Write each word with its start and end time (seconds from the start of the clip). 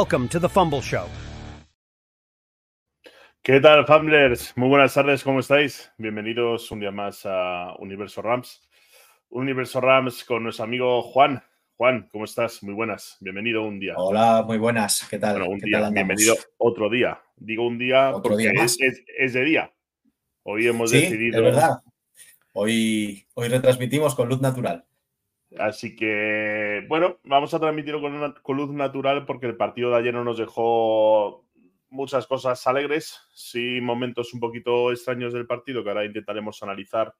Welcome 0.00 0.28
to 0.28 0.40
the 0.40 0.48
Fumble 0.48 0.80
Show. 0.80 1.04
¿Qué 3.42 3.60
tal, 3.60 3.84
Fumblers? 3.84 4.56
Muy 4.56 4.70
buenas 4.70 4.94
tardes, 4.94 5.22
¿cómo 5.22 5.40
estáis? 5.40 5.92
Bienvenidos 5.98 6.70
un 6.70 6.80
día 6.80 6.90
más 6.90 7.20
a 7.26 7.74
Universo 7.80 8.22
Rams. 8.22 8.66
Universo 9.28 9.78
Rams 9.78 10.24
con 10.24 10.42
nuestro 10.44 10.64
amigo 10.64 11.02
Juan. 11.02 11.42
Juan, 11.76 12.08
¿cómo 12.10 12.24
estás? 12.24 12.62
Muy 12.62 12.72
buenas. 12.72 13.18
Bienvenido 13.20 13.62
un 13.62 13.78
día. 13.78 13.92
Hola, 13.98 14.42
muy 14.46 14.56
buenas. 14.56 15.06
¿Qué 15.10 15.18
tal? 15.18 15.32
Bueno, 15.36 15.50
un 15.50 15.60
¿Qué 15.60 15.66
día. 15.66 15.76
tal 15.80 15.88
andamos? 15.88 16.06
Bienvenido 16.16 16.34
otro 16.56 16.88
día. 16.88 17.20
Digo 17.36 17.66
un 17.66 17.76
día 17.76 18.08
Otro 18.08 18.22
porque 18.22 18.44
día 18.44 18.52
más. 18.54 18.78
es, 18.80 19.00
es- 19.00 19.04
es 19.18 19.32
de 19.34 19.44
día. 19.44 19.70
Hoy 20.44 20.66
hemos 20.66 20.92
Sí, 20.92 20.96
decidido. 21.02 21.40
es 21.40 21.44
verdad. 21.44 21.76
Hoy, 22.54 23.26
hoy 23.34 23.48
retransmitimos 23.48 24.14
con 24.14 24.30
luz 24.30 24.40
natural. 24.40 24.86
Así 25.58 25.96
que, 25.96 26.84
bueno, 26.88 27.18
vamos 27.24 27.52
a 27.54 27.58
transmitirlo 27.60 28.00
con, 28.00 28.14
una- 28.14 28.34
con 28.34 28.56
luz 28.56 28.70
natural 28.70 29.26
porque 29.26 29.46
el 29.46 29.56
partido 29.56 29.90
de 29.90 29.96
ayer 29.96 30.14
no 30.14 30.22
nos 30.24 30.38
dejó 30.38 31.44
muchas 31.88 32.26
cosas 32.28 32.64
alegres, 32.68 33.20
sí 33.34 33.80
momentos 33.80 34.32
un 34.32 34.38
poquito 34.40 34.92
extraños 34.92 35.32
del 35.32 35.46
partido 35.46 35.82
que 35.82 35.88
ahora 35.90 36.04
intentaremos 36.04 36.62
analizar 36.62 37.14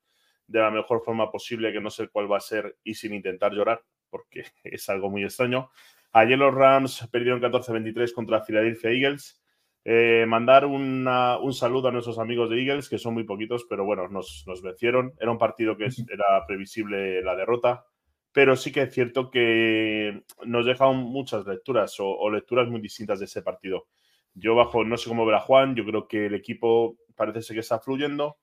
de 0.46 0.60
la 0.60 0.70
mejor 0.70 1.02
forma 1.04 1.30
posible, 1.30 1.72
que 1.72 1.80
no 1.80 1.90
sé 1.90 2.08
cuál 2.08 2.30
va 2.30 2.36
a 2.36 2.40
ser 2.40 2.76
y 2.84 2.94
sin 2.94 3.14
intentar 3.14 3.52
llorar, 3.52 3.82
porque 4.10 4.44
es 4.64 4.88
algo 4.88 5.10
muy 5.10 5.24
extraño. 5.24 5.70
Ayer 6.12 6.38
los 6.38 6.54
Rams 6.54 7.08
perdieron 7.10 7.40
14-23 7.40 8.12
contra 8.12 8.42
Philadelphia 8.44 8.90
Eagles. 8.90 9.42
Eh, 9.84 10.24
mandar 10.28 10.66
una- 10.66 11.38
un 11.38 11.52
saludo 11.54 11.88
a 11.88 11.92
nuestros 11.92 12.18
amigos 12.18 12.50
de 12.50 12.60
Eagles, 12.62 12.88
que 12.88 12.98
son 12.98 13.14
muy 13.14 13.24
poquitos, 13.24 13.64
pero 13.68 13.84
bueno, 13.84 14.08
nos, 14.08 14.44
nos 14.46 14.62
vencieron. 14.62 15.14
Era 15.18 15.30
un 15.32 15.38
partido 15.38 15.76
que 15.76 15.86
era 16.12 16.46
previsible 16.46 17.22
la 17.22 17.34
derrota, 17.34 17.86
pero 18.32 18.56
sí 18.56 18.72
que 18.72 18.82
es 18.82 18.94
cierto 18.94 19.30
que 19.30 20.22
nos 20.44 20.66
dejan 20.66 20.96
muchas 20.96 21.46
lecturas 21.46 21.96
o, 21.98 22.30
lecturas 22.30 22.68
muy 22.68 22.80
distintas 22.80 23.18
de 23.18 23.24
ese 23.24 23.42
partido. 23.42 23.86
Yo 24.34 24.54
bajo, 24.54 24.84
no 24.84 24.96
sé 24.96 25.08
cómo 25.08 25.26
verá 25.26 25.40
Juan, 25.40 25.74
yo 25.74 25.84
creo 25.84 26.06
que 26.06 26.26
el 26.26 26.34
equipo 26.34 26.96
parece 27.16 27.42
ser 27.42 27.54
que 27.54 27.60
está 27.60 27.80
fluyendo, 27.80 28.38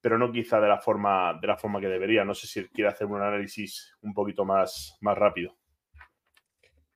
pero 0.00 0.18
no 0.18 0.30
quizá 0.32 0.60
de 0.60 0.68
la 0.68 0.78
forma, 0.78 1.38
de 1.40 1.46
la 1.46 1.56
forma 1.56 1.80
que 1.80 1.88
debería. 1.88 2.24
No 2.24 2.34
sé 2.34 2.46
si 2.46 2.68
quiere 2.68 2.90
hacer 2.90 3.06
un 3.06 3.20
análisis 3.20 3.94
un 4.02 4.12
poquito 4.12 4.44
más, 4.44 4.96
más 5.00 5.16
rápido. 5.16 5.56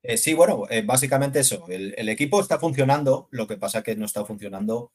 Eh, 0.03 0.19
sí, 0.19 0.35
bueno, 0.35 0.65
eh, 0.69 0.83
básicamente 0.85 1.41
eso. 1.41 1.65
El, 1.69 1.95
el 1.97 2.09
equipo 2.11 2.41
está 2.41 2.59
funcionando, 2.59 3.29
lo 3.31 3.47
que 3.47 3.57
pasa 3.57 3.83
que 3.83 3.97
no 3.97 4.05
está 4.05 4.25
funcionando 4.25 4.93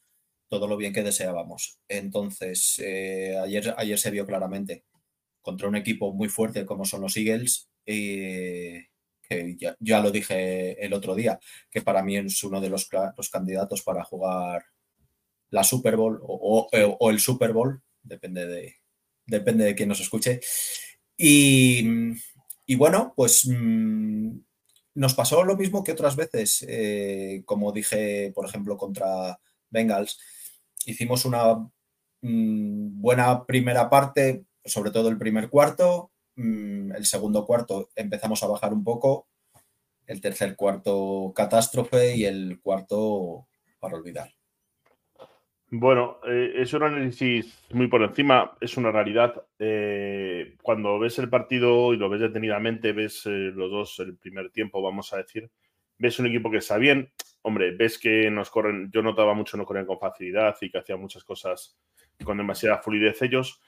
todo 0.49 0.67
lo 0.67 0.75
bien 0.75 0.91
que 0.91 1.03
deseábamos. 1.03 1.79
Entonces, 1.87 2.79
eh, 2.83 3.37
ayer, 3.41 3.73
ayer 3.77 3.97
se 3.97 4.11
vio 4.11 4.25
claramente 4.25 4.83
contra 5.41 5.67
un 5.67 5.75
equipo 5.75 6.13
muy 6.13 6.29
fuerte 6.29 6.65
como 6.65 6.85
son 6.85 7.01
los 7.01 7.17
Eagles, 7.17 7.69
eh, 7.85 8.87
que 9.27 9.55
ya, 9.57 9.75
ya 9.79 10.01
lo 10.01 10.11
dije 10.11 10.83
el 10.85 10.93
otro 10.93 11.15
día, 11.15 11.39
que 11.71 11.81
para 11.81 12.03
mí 12.03 12.17
es 12.17 12.43
uno 12.43 12.61
de 12.61 12.69
los, 12.69 12.89
los 13.17 13.29
candidatos 13.29 13.81
para 13.83 14.03
jugar 14.03 14.63
la 15.49 15.63
Super 15.63 15.95
Bowl 15.97 16.19
o, 16.23 16.67
o- 16.71 16.97
o 16.99 17.09
el 17.09 17.19
Super 17.19 17.53
Bowl, 17.53 17.81
depende 18.03 18.45
de, 18.47 18.75
depende 19.25 19.65
de 19.65 19.75
quién 19.75 19.89
nos 19.89 19.99
escuche. 19.99 20.39
Y, 21.17 21.83
y 22.65 22.75
bueno, 22.75 23.13
pues 23.15 23.45
mm, 23.47 24.31
nos 24.95 25.13
pasó 25.15 25.43
lo 25.43 25.57
mismo 25.57 25.83
que 25.83 25.91
otras 25.93 26.15
veces, 26.15 26.65
eh, 26.67 27.43
como 27.45 27.71
dije, 27.71 28.31
por 28.35 28.45
ejemplo, 28.45 28.77
contra 28.77 29.39
Bengals. 29.69 30.19
Hicimos 30.85 31.25
una 31.25 31.55
mm, 32.21 33.01
buena 33.01 33.45
primera 33.45 33.89
parte, 33.89 34.45
sobre 34.69 34.91
todo 34.91 35.09
el 35.09 35.17
primer 35.17 35.49
cuarto. 35.49 36.11
Mm, 36.35 36.93
el 36.93 37.05
segundo 37.05 37.45
cuarto 37.45 37.89
empezamos 37.95 38.41
a 38.43 38.47
bajar 38.47 38.73
un 38.73 38.83
poco. 38.83 39.27
El 40.07 40.21
tercer 40.21 40.55
cuarto, 40.55 41.33
catástrofe. 41.35 42.15
Y 42.15 42.25
el 42.25 42.59
cuarto, 42.61 43.47
para 43.79 43.97
olvidar. 43.97 44.31
Bueno, 45.71 46.19
eh, 46.27 46.53
es 46.55 46.73
un 46.73 46.81
análisis 46.81 47.63
muy 47.71 47.87
por 47.87 48.01
encima, 48.01 48.57
es 48.59 48.75
una 48.77 48.91
realidad. 48.91 49.45
Eh, 49.59 50.55
cuando 50.63 50.97
ves 50.97 51.19
el 51.19 51.29
partido 51.29 51.93
y 51.93 51.97
lo 51.97 52.09
ves 52.09 52.21
detenidamente, 52.21 52.91
ves 52.91 53.27
eh, 53.27 53.51
los 53.53 53.69
dos 53.69 53.99
el 53.99 54.17
primer 54.17 54.49
tiempo, 54.49 54.81
vamos 54.81 55.13
a 55.13 55.17
decir, 55.17 55.51
ves 55.99 56.17
un 56.17 56.25
equipo 56.25 56.49
que 56.49 56.57
está 56.57 56.77
bien. 56.77 57.11
Hombre, 57.43 57.75
ves 57.75 57.99
que 57.99 58.31
nos 58.31 58.49
corren, 58.49 58.89
yo 58.91 59.03
notaba 59.03 59.35
mucho 59.35 59.57
no 59.57 59.65
corren 59.65 59.85
con 59.85 59.99
facilidad 59.99 60.57
y 60.59 60.71
que 60.71 60.79
hacían 60.79 61.01
muchas 61.01 61.23
cosas 61.23 61.77
con 62.23 62.37
demasiada 62.37 62.81
fluidez 62.81 63.21
ellos. 63.21 63.61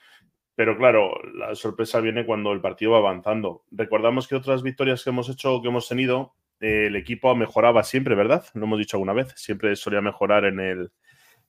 Pero 0.62 0.78
claro, 0.78 1.16
la 1.34 1.56
sorpresa 1.56 2.02
viene 2.02 2.24
cuando 2.24 2.52
el 2.52 2.62
partido 2.62 2.92
va 2.92 3.00
avanzando. 3.00 3.66
Recordamos 3.72 4.28
que 4.28 4.36
otras 4.36 4.62
victorias 4.62 5.04
que 5.04 5.10
hemos 5.10 5.28
hecho, 5.28 5.60
que 5.60 5.70
hemos 5.70 5.90
tenido, 5.90 6.36
eh, 6.60 6.86
el 6.86 6.96
equipo 6.96 7.36
mejoraba 7.36 7.84
siempre, 7.84 8.14
¿verdad? 8.14 8.46
Lo 8.54 8.66
hemos 8.66 8.78
dicho 8.78 8.96
alguna 8.96 9.14
vez. 9.14 9.34
Siempre 9.36 9.76
solía 9.76 10.02
mejorar 10.02 10.46
en 10.46 10.60
el, 10.60 10.92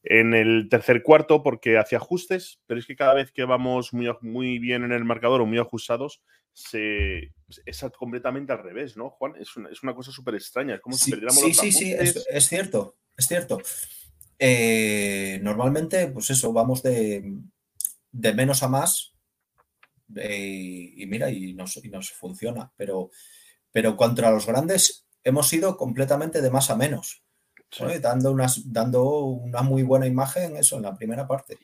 en 0.03 0.33
el 0.33 0.71
tercer 0.71 1.03
cuarto 1.03 1.43
porque 1.43 1.77
hacía 1.77 1.99
ajustes, 1.99 2.63
pero 2.67 2.81
es 2.81 2.87
que 2.87 2.97
cada 2.97 3.13
vez 3.13 3.33
que 3.33 3.45
vamos 3.45 3.93
muy, 3.93 4.11
muy 4.23 4.59
bien 4.59 4.83
en 4.83 4.93
el 4.93 5.05
marcador 5.05 5.43
o 5.43 5.47
muy 5.47 5.59
ajustados, 5.59 6.23
se, 6.55 7.35
es 7.67 7.85
completamente 7.99 8.55
al 8.55 8.63
revés, 8.63 8.97
¿no, 8.97 9.11
Juan? 9.11 9.35
Es 9.39 9.55
una, 9.59 9.69
es 9.69 9.83
una 9.83 9.95
cosa 9.95 10.11
súper 10.11 10.37
extraña, 10.37 10.77
es 10.77 10.81
como 10.81 10.97
si 10.97 11.05
Sí, 11.05 11.11
perdiéramos 11.11 11.43
sí, 11.43 11.49
los 11.49 11.57
sí, 11.59 11.71
sí, 11.71 11.93
es, 11.93 12.27
es 12.31 12.49
cierto, 12.49 12.97
es 13.15 13.27
cierto. 13.27 13.61
Eh, 14.39 15.39
normalmente, 15.43 16.07
pues 16.07 16.31
eso, 16.31 16.51
vamos 16.55 16.83
de, 16.83 17.43
de 18.13 18.35
menos 18.35 18.63
a 18.63 18.69
más 18.69 19.13
eh, 20.17 20.93
y 20.97 21.07
mira, 21.07 21.31
y 21.31 21.55
nos, 21.55 21.83
y 21.83 21.89
nos 21.89 22.11
funciona, 22.13 22.71
pero, 22.77 23.11
pero 23.71 23.97
contra 23.97 24.31
los 24.31 24.47
grandes 24.47 25.09
hemos 25.25 25.53
ido 25.53 25.77
completamente 25.77 26.43
de 26.43 26.51
más 26.51 26.71
a 26.71 26.77
menos, 26.77 27.25
Sí. 27.71 27.85
¿no? 27.85 27.95
Y 27.95 28.01
dando, 28.01 28.31
unas, 28.31 28.71
dando 28.71 29.03
una 29.21 29.63
muy 29.63 29.83
buena 29.83 30.07
imagen, 30.07 30.59
eso, 30.59 30.77
en 30.77 30.83
la 30.83 30.95
primera 30.95 31.27
parte. 31.27 31.59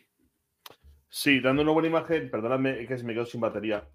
Sí, 1.07 1.39
dando 1.41 1.61
una 1.61 1.73
buena 1.73 1.89
imagen, 1.89 2.31
perdóname, 2.31 2.81
es 2.81 2.89
que 2.89 2.97
se 2.97 3.05
me 3.05 3.13
quedó 3.13 3.27
sin 3.27 3.43
batería. 3.43 3.87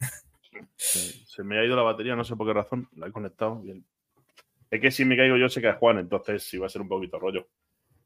Se, 0.76 1.26
se 1.26 1.44
me 1.44 1.58
ha 1.58 1.64
ido 1.64 1.76
la 1.76 1.82
batería, 1.82 2.16
no 2.16 2.24
sé 2.24 2.34
por 2.34 2.46
qué 2.46 2.54
razón, 2.54 2.88
la 2.96 3.08
he 3.08 3.12
conectado 3.12 3.60
bien. 3.60 3.86
Es 4.70 4.80
que 4.80 4.90
si 4.90 5.04
me 5.04 5.16
caigo 5.16 5.36
yo 5.36 5.50
se 5.50 5.60
cae 5.60 5.74
Juan, 5.74 5.98
entonces 5.98 6.42
sí 6.44 6.56
va 6.56 6.66
a 6.66 6.70
ser 6.70 6.80
un 6.80 6.88
poquito 6.88 7.18
rollo. 7.18 7.46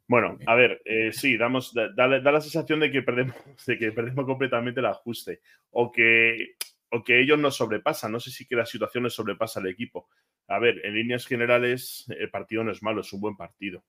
Bueno, 0.08 0.38
a 0.46 0.54
ver, 0.54 0.80
eh, 0.84 1.10
sí, 1.12 1.36
damos, 1.36 1.74
da, 1.74 1.88
da- 1.92 2.20
da 2.20 2.32
la 2.32 2.40
sensación 2.40 2.78
de 2.80 2.90
que 2.90 3.02
perdemos, 3.02 3.34
de 3.66 3.78
que 3.78 3.92
perdemos 3.92 4.24
completamente 4.24 4.80
el 4.80 4.86
ajuste 4.86 5.40
o 5.70 5.90
que, 5.90 6.54
o 6.90 7.02
que 7.02 7.20
ellos 7.20 7.38
nos 7.38 7.56
sobrepasan. 7.56 8.12
No 8.12 8.20
sé 8.20 8.30
si 8.30 8.46
que 8.46 8.54
la 8.56 8.66
situación 8.66 9.04
les 9.04 9.14
sobrepasa 9.14 9.58
al 9.60 9.66
equipo. 9.66 10.08
A 10.48 10.58
ver, 10.60 10.80
en 10.86 10.94
líneas 10.94 11.26
generales, 11.26 12.06
el 12.16 12.30
partido 12.30 12.62
no 12.62 12.70
es 12.70 12.82
malo, 12.82 13.00
es 13.00 13.12
un 13.12 13.20
buen 13.20 13.36
partido. 13.36 13.82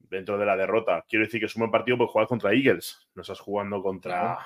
Dentro 0.00 0.36
de 0.36 0.44
la 0.44 0.56
derrota, 0.56 1.04
quiero 1.08 1.24
decir 1.24 1.38
que 1.40 1.46
es 1.46 1.54
un 1.56 1.60
buen 1.60 1.70
partido 1.70 1.96
porque 1.96 2.12
jugar 2.12 2.26
contra 2.26 2.52
Eagles. 2.52 3.08
No 3.14 3.22
estás 3.22 3.38
jugando 3.40 3.80
contra 3.82 4.12
Claro. 4.20 4.40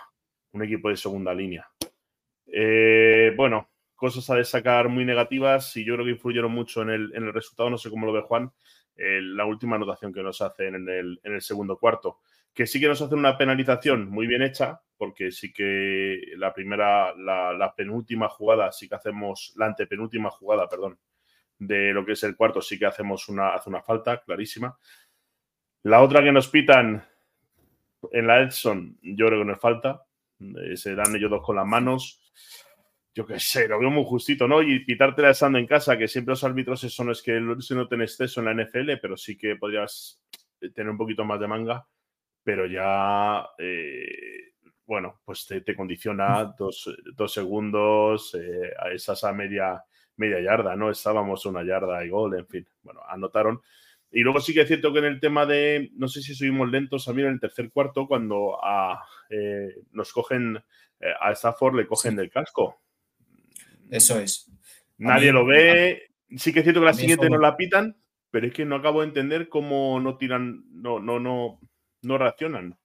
un 0.53 0.63
equipo 0.63 0.91
de 0.91 0.97
segunda 0.99 1.33
línea. 1.35 1.67
Eh, 2.47 3.33
bueno, 3.37 3.71
cosas 3.95 4.29
a 4.31 4.37
destacar 4.37 4.89
muy 4.89 5.05
negativas 5.05 5.75
y 5.77 5.85
yo 5.85 5.95
creo 5.95 6.05
que 6.05 6.13
influyeron 6.13 6.53
mucho 6.53 6.83
en 6.83 6.91
el, 6.91 7.13
en 7.15 7.25
el 7.25 7.33
resultado. 7.33 7.71
No 7.71 7.79
sé 7.79 7.89
cómo 7.91 8.07
lo 8.07 8.13
ve 8.13 8.21
Juan. 8.21 8.53
Eh, 8.97 9.21
la 9.23 9.45
última 9.45 9.77
anotación 9.77 10.13
que 10.13 10.23
nos 10.23 10.41
hacen 10.41 10.75
en 10.75 10.89
el, 10.89 11.21
en 11.23 11.35
el 11.35 11.43
segundo 11.43 11.79
cuarto. 11.79 12.21
Que 12.55 12.67
sí 12.67 12.81
que 12.81 12.89
nos 12.89 13.03
hacen 13.03 13.19
una 13.19 13.37
penalización 13.37 14.09
muy 14.09 14.27
bien 14.27 14.43
hecha, 14.43 14.81
porque 14.97 15.31
sí 15.31 15.53
que 15.53 16.21
la 16.37 16.55
primera, 16.55 17.15
la, 17.15 17.75
penúltima 17.77 18.29
jugada, 18.29 18.73
sí 18.73 18.89
que 18.89 18.95
hacemos, 18.95 19.53
la 19.57 19.67
antepenúltima 19.67 20.31
jugada, 20.31 20.69
perdón, 20.69 20.99
de 21.59 21.93
lo 21.93 22.05
que 22.05 22.13
es 22.13 22.23
el 22.25 22.37
cuarto, 22.37 22.63
sí 22.63 22.79
que 22.79 22.87
hacemos 22.87 23.29
una, 23.29 23.55
hace 23.55 23.69
una 23.69 23.83
falta 23.83 24.23
clarísima. 24.23 24.79
La 25.83 26.03
otra 26.03 26.23
que 26.23 26.33
nos 26.33 26.49
pitan 26.49 27.07
en 28.11 28.27
la 28.27 28.41
Edson, 28.41 28.99
yo 29.03 29.27
creo 29.27 29.41
que 29.41 29.45
no 29.45 29.53
es 29.53 29.61
falta. 29.61 30.05
Eh, 30.41 30.77
se 30.77 30.95
dan 30.95 31.15
ellos 31.15 31.31
dos 31.31 31.45
con 31.45 31.57
las 31.57 31.67
manos. 31.67 32.21
Yo 33.17 33.25
qué 33.25 33.41
sé, 33.41 33.67
lo 33.67 33.79
veo 33.79 33.89
muy 33.91 34.05
justito, 34.05 34.47
¿no? 34.47 34.61
Y 34.61 34.85
pitártela 34.85 35.31
estando 35.31 35.59
en 35.59 35.67
casa, 35.67 35.97
que 35.97 36.07
siempre 36.07 36.33
los 36.33 36.45
árbitros 36.45 36.85
eso 36.85 37.03
no 37.03 37.13
es 37.13 37.23
que 37.23 37.41
se 37.61 37.75
noten 37.75 38.03
exceso 38.03 38.41
en 38.41 38.45
la 38.45 38.63
NFL, 38.63 38.99
pero 39.01 39.17
sí 39.17 39.39
que 39.39 39.57
podrías 39.57 40.21
tener 40.75 40.91
un 40.91 40.99
poquito 40.99 41.25
más 41.25 41.41
de 41.41 41.47
manga. 41.47 41.89
Pero 42.43 42.67
ya, 42.67 43.49
eh, 43.57 44.53
bueno, 44.85 45.23
pues 45.25 45.47
te, 45.47 45.63
te 45.63 45.75
condiciona 45.75 46.55
dos, 46.59 46.95
dos 47.15 47.33
segundos, 47.33 48.35
eh, 48.35 48.75
a 48.79 48.91
esas 48.91 49.25
a 49.25 49.33
media, 49.33 49.83
media 50.17 50.43
yarda, 50.43 50.77
¿no? 50.77 50.91
Estábamos 50.91 51.47
una 51.47 51.65
yarda 51.65 52.05
y 52.05 52.11
gol, 52.11 52.37
en 52.37 52.47
fin. 52.47 52.69
Bueno, 52.83 53.01
anotaron. 53.09 53.63
Y 54.11 54.21
luego 54.21 54.41
sí 54.41 54.53
que 54.53 54.61
es 54.61 54.69
cierto 54.69 54.93
que 54.93 54.99
en 54.99 55.07
el 55.07 55.21
tema 55.21 55.47
de, 55.47 55.91
no 55.95 56.09
sé 56.09 56.21
si 56.21 56.35
subimos 56.35 56.71
lentos 56.71 57.07
también 57.07 57.29
en 57.29 57.35
el 57.35 57.41
tercer 57.41 57.71
cuarto, 57.71 58.07
cuando 58.07 58.63
a, 58.63 59.03
eh, 59.31 59.75
nos 59.93 60.13
cogen, 60.13 60.63
eh, 61.01 61.13
a 61.19 61.33
Stafford 61.33 61.77
le 61.77 61.87
cogen 61.87 62.15
del 62.15 62.29
casco. 62.29 62.83
Eso 63.91 64.19
es. 64.19 64.51
Nadie 64.99 65.27
mí- 65.27 65.33
lo 65.33 65.47
ve. 65.47 66.03
Sí 66.37 66.53
que 66.53 66.61
es 66.61 66.65
cierto 66.65 66.81
que 66.81 66.87
la 66.87 66.95
siguiente 66.95 67.31
no 67.31 67.39
la 67.39 67.57
pitan, 67.57 67.97
pero 68.31 68.47
es 68.49 68.53
que 68.53 68.65
no 68.65 68.77
acabo 68.77 69.01
de 69.01 69.09
entender 69.09 69.49
cómo 69.49 70.01
no 70.01 70.17
tiran, 70.19 70.65
no, 70.71 70.99
no, 70.99 71.21
no, 71.21 71.61
no 72.03 72.19
reaccionan. 72.19 72.77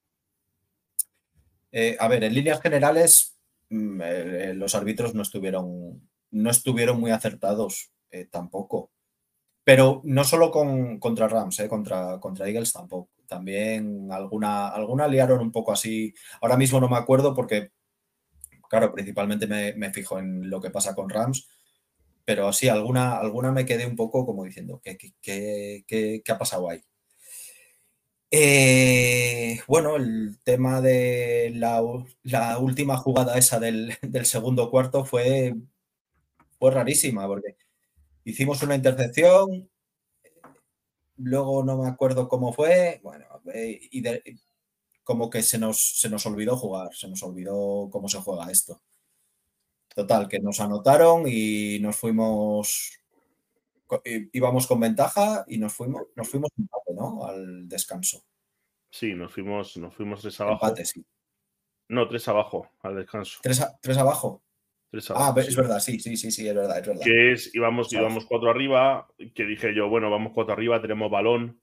Eh, 1.72 1.96
a 2.00 2.08
ver, 2.08 2.24
en 2.24 2.34
líneas 2.34 2.62
generales, 2.62 3.38
mm, 3.70 4.02
eh, 4.04 4.54
los 4.56 4.76
árbitros 4.76 5.16
no 5.16 5.22
estuvieron, 5.22 6.08
no 6.32 6.50
estuvieron 6.50 7.00
muy 7.00 7.12
acertados 7.12 7.92
eh, 8.12 8.26
tampoco. 8.26 8.92
Pero 9.64 10.02
no 10.04 10.24
solo 10.24 10.52
con, 10.52 11.00
contra 11.00 11.28
Rams, 11.28 11.60
eh, 11.60 11.70
contra, 11.70 12.20
contra 12.20 12.48
Eagles 12.48 12.74
tampoco. 12.74 13.10
También 13.28 14.12
alguna, 14.12 14.68
alguna 14.70 15.08
liaron 15.08 15.40
un 15.40 15.52
poco 15.52 15.72
así. 15.72 16.14
Ahora 16.42 16.58
mismo 16.58 16.80
no 16.80 16.90
me 16.90 16.98
acuerdo 16.98 17.34
porque, 17.34 17.72
claro, 18.72 18.94
principalmente 18.94 19.48
me, 19.48 19.94
fijo 19.94 20.18
en 20.20 20.50
lo 20.50 20.62
que 20.62 20.70
pasa 20.72 20.96
con 20.96 21.10
Rams. 21.10 21.50
Pero 22.26 22.54
sí, 22.54 22.70
alguna, 22.70 23.18
alguna 23.18 23.52
me 23.52 23.66
quedé 23.66 23.86
un 23.86 23.98
poco 23.98 24.26
como 24.26 24.46
diciendo, 24.46 24.82
¿qué, 24.84 24.98
qué, 24.98 25.14
qué, 25.88 26.22
qué 26.24 26.32
ha 26.32 26.38
pasado 26.38 26.70
ahí? 26.70 26.82
Eh, 28.32 29.60
bueno, 29.68 29.98
el 29.98 30.40
tema 30.46 30.80
de 30.80 31.52
la, 31.54 31.82
última 32.60 32.96
jugada 32.96 33.38
esa 33.38 33.60
del, 33.60 33.98
segundo 34.24 34.72
cuarto 34.72 35.04
fue, 35.04 35.54
fue 36.58 36.72
rarísima, 36.72 37.28
porque 37.28 37.58
hicimos 38.24 38.64
una 38.64 38.76
intercepción, 38.76 39.70
luego 41.18 41.64
no 41.66 41.78
me 41.78 41.90
acuerdo 41.90 42.30
cómo 42.30 42.54
fue, 42.54 43.02
bueno, 43.04 43.26
eh, 43.54 43.82
y 43.92 44.02
como 45.12 45.30
que 45.30 45.44
se 45.44 45.58
nos, 45.58 46.00
se 46.00 46.10
nos 46.10 46.26
olvidó 46.26 46.56
jugar, 46.56 46.96
se 46.96 47.10
nos 47.10 47.22
olvidó 47.22 47.90
cómo 47.92 48.08
se 48.08 48.20
juega 48.20 48.50
esto. 48.50 48.82
Total, 49.94 50.30
que 50.30 50.40
nos 50.40 50.62
anotaron 50.62 51.26
y 51.28 51.80
nos 51.82 51.98
fuimos 51.98 52.98
íbamos 54.32 54.68
con 54.68 54.80
ventaja 54.80 55.44
y 55.50 55.58
nos 55.58 55.74
fuimos, 55.74 56.04
nos 56.16 56.30
fuimos 56.30 56.50
¿no? 56.96 57.26
Al 57.26 57.68
descanso. 57.68 58.24
Sí, 58.90 59.14
nos 59.14 59.34
fuimos, 59.34 59.76
nos 59.76 59.94
fuimos 59.94 60.22
tres 60.22 60.40
abajo. 60.40 60.74
No, 61.90 62.08
tres 62.08 62.28
abajo 62.30 62.70
al 62.84 62.96
descanso. 62.96 63.40
¿Tres, 63.44 63.62
tres 63.82 63.98
abajo? 63.98 64.42
ah, 65.10 65.34
es 65.38 65.56
verdad, 65.58 65.80
sí, 65.80 66.00
sí, 66.00 66.16
sí, 66.16 66.32
sí, 66.32 66.48
es 66.48 66.56
verdad, 66.56 66.80
es 66.80 66.88
verdad. 66.88 67.04
Que 67.04 67.34
es, 67.34 67.54
íbamos, 67.54 67.92
íbamos 67.92 68.26
cuatro 68.26 68.50
arriba, 68.50 69.10
que 69.36 69.44
dije 69.44 69.76
yo, 69.76 69.90
bueno, 69.90 70.10
vamos 70.10 70.32
cuatro 70.34 70.54
arriba, 70.54 70.82
tenemos 70.82 71.12
balón. 71.12 71.61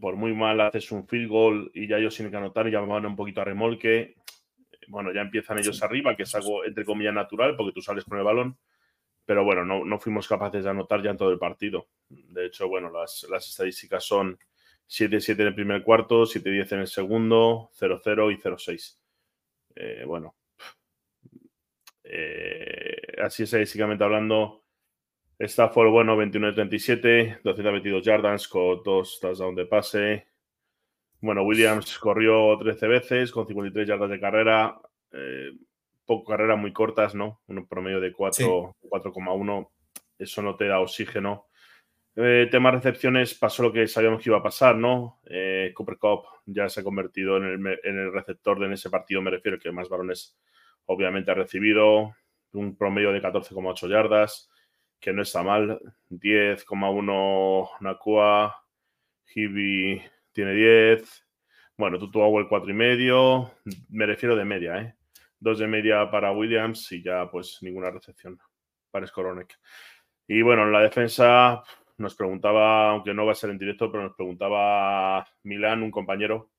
Por 0.00 0.16
muy 0.16 0.34
mal 0.34 0.60
haces 0.60 0.92
un 0.92 1.06
field 1.06 1.28
goal 1.28 1.70
y 1.74 1.88
ya 1.88 1.96
ellos 1.96 2.14
tienen 2.14 2.30
que 2.30 2.36
anotar 2.36 2.68
y 2.68 2.72
ya 2.72 2.80
van 2.80 3.06
un 3.06 3.16
poquito 3.16 3.40
a 3.40 3.44
remolque. 3.44 4.16
Bueno, 4.88 5.12
ya 5.12 5.22
empiezan 5.22 5.58
ellos 5.58 5.82
arriba, 5.82 6.14
que 6.14 6.24
es 6.24 6.34
algo 6.34 6.64
entre 6.64 6.84
comillas 6.84 7.14
natural, 7.14 7.56
porque 7.56 7.72
tú 7.72 7.80
sales 7.80 8.04
con 8.04 8.18
el 8.18 8.24
balón 8.24 8.58
pero 9.26 9.44
bueno, 9.44 9.64
no, 9.64 9.98
fuimos 9.98 10.28
capaces 10.28 10.64
de 10.64 10.70
anotar 10.70 11.02
ya 11.02 11.10
en 11.10 11.16
todo 11.16 11.30
el 11.30 11.38
partido. 11.38 11.88
De 12.08 12.46
hecho, 12.46 12.68
bueno, 12.68 12.90
las, 12.90 13.24
estadísticas 13.24 14.04
son 14.04 14.38
7-7 14.88 15.40
en 15.40 15.46
el 15.46 15.54
primer 15.54 15.82
cuarto, 15.82 16.24
7-10 16.24 16.72
en 16.72 16.80
el 16.80 16.86
segundo, 16.86 17.70
0-0 17.80 18.32
y 18.32 18.36
0-6. 18.36 18.98
Eh, 19.76 20.04
bueno, 20.06 20.36
eh, 22.04 23.16
así 23.22 23.44
estadísticamente 23.44 24.04
hablando, 24.04 24.63
Stafford, 25.38 25.90
bueno, 25.90 26.16
21-37, 26.16 27.40
222 27.42 28.04
yardas 28.04 28.48
con 28.48 28.82
dos 28.84 29.18
touchdowns 29.20 29.56
de 29.56 29.66
pase. 29.66 30.26
Bueno, 31.20 31.42
Williams 31.42 31.98
corrió 31.98 32.56
13 32.58 32.86
veces 32.86 33.32
con 33.32 33.46
53 33.46 33.88
yardas 33.88 34.10
de 34.10 34.20
carrera. 34.20 34.78
Eh, 35.12 35.52
poco 36.04 36.30
carreras 36.30 36.58
muy 36.58 36.72
cortas, 36.72 37.14
¿no? 37.14 37.40
Un 37.46 37.66
promedio 37.66 38.00
de 38.00 38.12
4,1. 38.12 39.70
Eso 40.18 40.42
no 40.42 40.56
te 40.56 40.66
da 40.66 40.80
oxígeno. 40.80 41.46
Eh, 42.16 42.46
tema 42.48 42.70
recepciones, 42.70 43.34
pasó 43.34 43.64
lo 43.64 43.72
que 43.72 43.88
sabíamos 43.88 44.22
que 44.22 44.30
iba 44.30 44.38
a 44.38 44.42
pasar, 44.42 44.76
¿no? 44.76 45.20
Eh, 45.26 45.72
Cooper 45.74 45.98
Cup 45.98 46.24
ya 46.46 46.68
se 46.68 46.80
ha 46.80 46.84
convertido 46.84 47.38
en 47.38 47.66
el, 47.66 48.12
receptor 48.12 48.60
de 48.60 48.66
en 48.66 48.74
ese 48.74 48.88
partido, 48.88 49.20
me 49.20 49.32
refiero, 49.32 49.58
que 49.58 49.72
más 49.72 49.88
balones 49.88 50.38
obviamente 50.86 51.30
ha 51.30 51.34
recibido. 51.34 52.14
Un 52.52 52.76
promedio 52.76 53.10
de 53.10 53.20
14,8 53.20 53.88
yardas, 53.88 54.48
que 55.04 55.12
no 55.12 55.20
está 55.20 55.42
mal. 55.42 55.78
10,1 56.08 57.68
Nakua. 57.80 58.64
Hibi 59.34 60.00
tiene 60.32 60.54
10. 60.54 61.26
Bueno, 61.76 61.98
Tutu 61.98 62.38
el 62.38 62.48
4,5. 62.48 63.52
Me 63.90 64.06
refiero 64.06 64.34
de 64.34 64.46
media, 64.46 64.78
¿eh? 64.78 64.94
dos 65.38 65.58
de 65.58 65.66
media 65.66 66.10
para 66.10 66.32
Williams 66.32 66.90
y 66.92 67.02
ya 67.02 67.30
pues 67.30 67.58
ninguna 67.60 67.90
recepción 67.90 68.38
para 68.90 69.06
Skoronek. 69.06 69.58
Y 70.26 70.40
bueno, 70.40 70.62
en 70.62 70.72
la 70.72 70.80
defensa 70.80 71.62
nos 71.98 72.14
preguntaba, 72.14 72.88
aunque 72.88 73.12
no 73.12 73.26
va 73.26 73.32
a 73.32 73.34
ser 73.34 73.50
en 73.50 73.58
directo, 73.58 73.92
pero 73.92 74.04
nos 74.04 74.16
preguntaba 74.16 75.26
Milán, 75.42 75.82
un 75.82 75.90
compañero, 75.90 76.50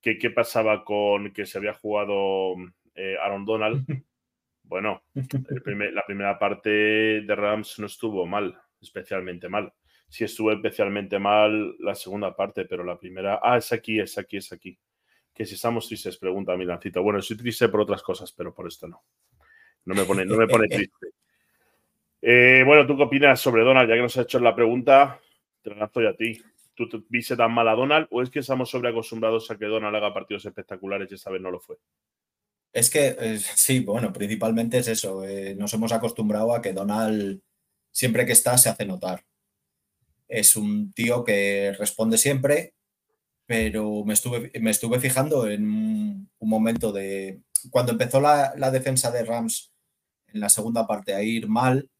que 0.00 0.18
qué 0.18 0.30
pasaba 0.30 0.84
con 0.84 1.32
que 1.32 1.46
se 1.46 1.58
había 1.58 1.74
jugado 1.74 2.54
eh, 2.94 3.16
Aaron 3.20 3.44
Donald. 3.44 3.84
Bueno, 4.68 5.02
la 5.92 6.04
primera 6.06 6.38
parte 6.38 6.70
de 6.70 7.34
Rams 7.34 7.78
no 7.80 7.86
estuvo 7.86 8.24
mal, 8.26 8.56
especialmente 8.80 9.48
mal. 9.48 9.72
Sí 10.08 10.24
estuvo 10.24 10.52
especialmente 10.52 11.18
mal 11.18 11.76
la 11.80 11.94
segunda 11.94 12.34
parte, 12.34 12.64
pero 12.64 12.84
la 12.84 12.98
primera, 12.98 13.40
ah, 13.42 13.58
es 13.58 13.72
aquí, 13.72 13.98
es 13.98 14.16
aquí, 14.16 14.36
es 14.38 14.52
aquí 14.52 14.78
que 15.38 15.46
si 15.46 15.54
estamos 15.54 15.86
tristes, 15.86 16.18
pregunta 16.18 16.56
Milancito. 16.56 17.00
Bueno, 17.00 17.20
estoy 17.20 17.36
triste 17.36 17.68
por 17.68 17.82
otras 17.82 18.02
cosas, 18.02 18.32
pero 18.32 18.52
por 18.52 18.66
esto 18.66 18.88
no. 18.88 19.04
No 19.84 19.94
me 19.94 20.04
pone, 20.04 20.24
no 20.26 20.36
me 20.36 20.48
pone 20.48 20.66
triste. 20.68 21.10
Eh, 22.20 22.64
bueno, 22.66 22.84
¿tú 22.84 22.96
qué 22.96 23.04
opinas 23.04 23.40
sobre 23.40 23.62
Donald? 23.62 23.88
Ya 23.88 23.94
que 23.94 24.02
nos 24.02 24.18
ha 24.18 24.22
hecho 24.22 24.40
la 24.40 24.52
pregunta, 24.52 25.20
te 25.62 25.70
la 25.70 25.76
lanzo 25.76 26.00
a 26.00 26.12
ti. 26.14 26.42
¿Tú 26.74 26.88
te 26.88 27.00
viste 27.08 27.36
tan 27.36 27.52
mal 27.52 27.68
a 27.68 27.76
Donald 27.76 28.08
o 28.10 28.20
es 28.20 28.30
que 28.30 28.40
estamos 28.40 28.68
sobreacostumbrados 28.68 29.48
a 29.52 29.56
que 29.56 29.66
Donald 29.66 29.94
haga 29.94 30.12
partidos 30.12 30.44
espectaculares 30.44 31.08
y 31.12 31.14
esta 31.14 31.30
vez 31.30 31.40
no 31.40 31.52
lo 31.52 31.60
fue? 31.60 31.76
Es 32.72 32.90
que 32.90 33.16
eh, 33.18 33.38
sí, 33.56 33.80
bueno, 33.80 34.12
principalmente 34.12 34.78
es 34.78 34.88
eso. 34.88 35.24
Eh, 35.24 35.54
nos 35.54 35.72
hemos 35.74 35.92
acostumbrado 35.92 36.54
a 36.54 36.62
que 36.62 36.72
Donald, 36.72 37.40
siempre 37.92 38.26
que 38.26 38.32
está, 38.32 38.56
se 38.58 38.68
hace 38.68 38.86
notar. 38.86 39.24
Es 40.28 40.56
un 40.56 40.92
tío 40.92 41.24
que 41.24 41.74
responde 41.78 42.18
siempre, 42.18 42.74
pero 43.46 44.04
me 44.04 44.12
estuve, 44.14 44.52
me 44.60 44.70
estuve 44.70 45.00
fijando 45.00 45.48
en 45.48 45.64
un 46.38 46.48
momento 46.48 46.92
de... 46.92 47.40
Cuando 47.70 47.92
empezó 47.92 48.20
la, 48.20 48.70
defensa 48.70 49.10
de 49.10 49.24
Rams 49.24 49.72
en 50.28 50.40
la 50.40 50.50
segunda 50.50 50.86
parte 50.86 51.14
a 51.14 51.22
ir 51.22 51.48
mal, 51.48 51.90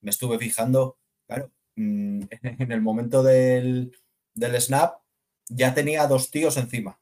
me 0.00 0.10
estuve 0.10 0.38
fijando, 0.38 0.98
claro, 1.26 1.50
mm, 1.76 2.22
en 2.60 2.72
el 2.72 2.80
momento 2.80 3.22
del, 3.22 3.92
snap 4.36 5.00
ya 5.48 5.74
tenía 5.74 6.06
dos 6.06 6.30
tíos 6.30 6.56
encima. 6.56 7.00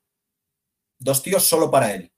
Dos 0.99 1.23
tíos 1.23 1.45
solo 1.45 1.71
para 1.71 1.95
él. 1.95 2.12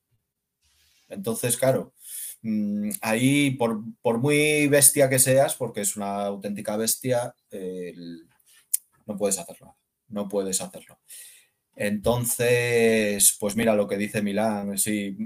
Entonces, 1.09 1.57
claro, 1.57 1.95
mm, 2.43 2.91
ahí 3.03 3.53
por, 3.53 3.83
muy 4.19 4.69
bestia 4.69 5.09
que 5.09 5.19
seas, 5.19 5.55
porque 5.55 5.83
es 5.83 5.97
una 5.97 6.27
auténtica 6.27 6.77
bestia, 6.77 7.35
no 9.07 9.17
puedes 9.17 9.39
hacerlo. 9.39 9.77
No 10.09 10.29
puedes 10.29 10.61
hacerlo. 10.61 10.99
Entonces, 11.77 13.37
pues 13.41 13.57
mira 13.57 13.75
lo 13.75 13.89
que 13.89 13.97
dice 13.97 14.23
Milán, 14.23 14.79
sí, 14.79 15.17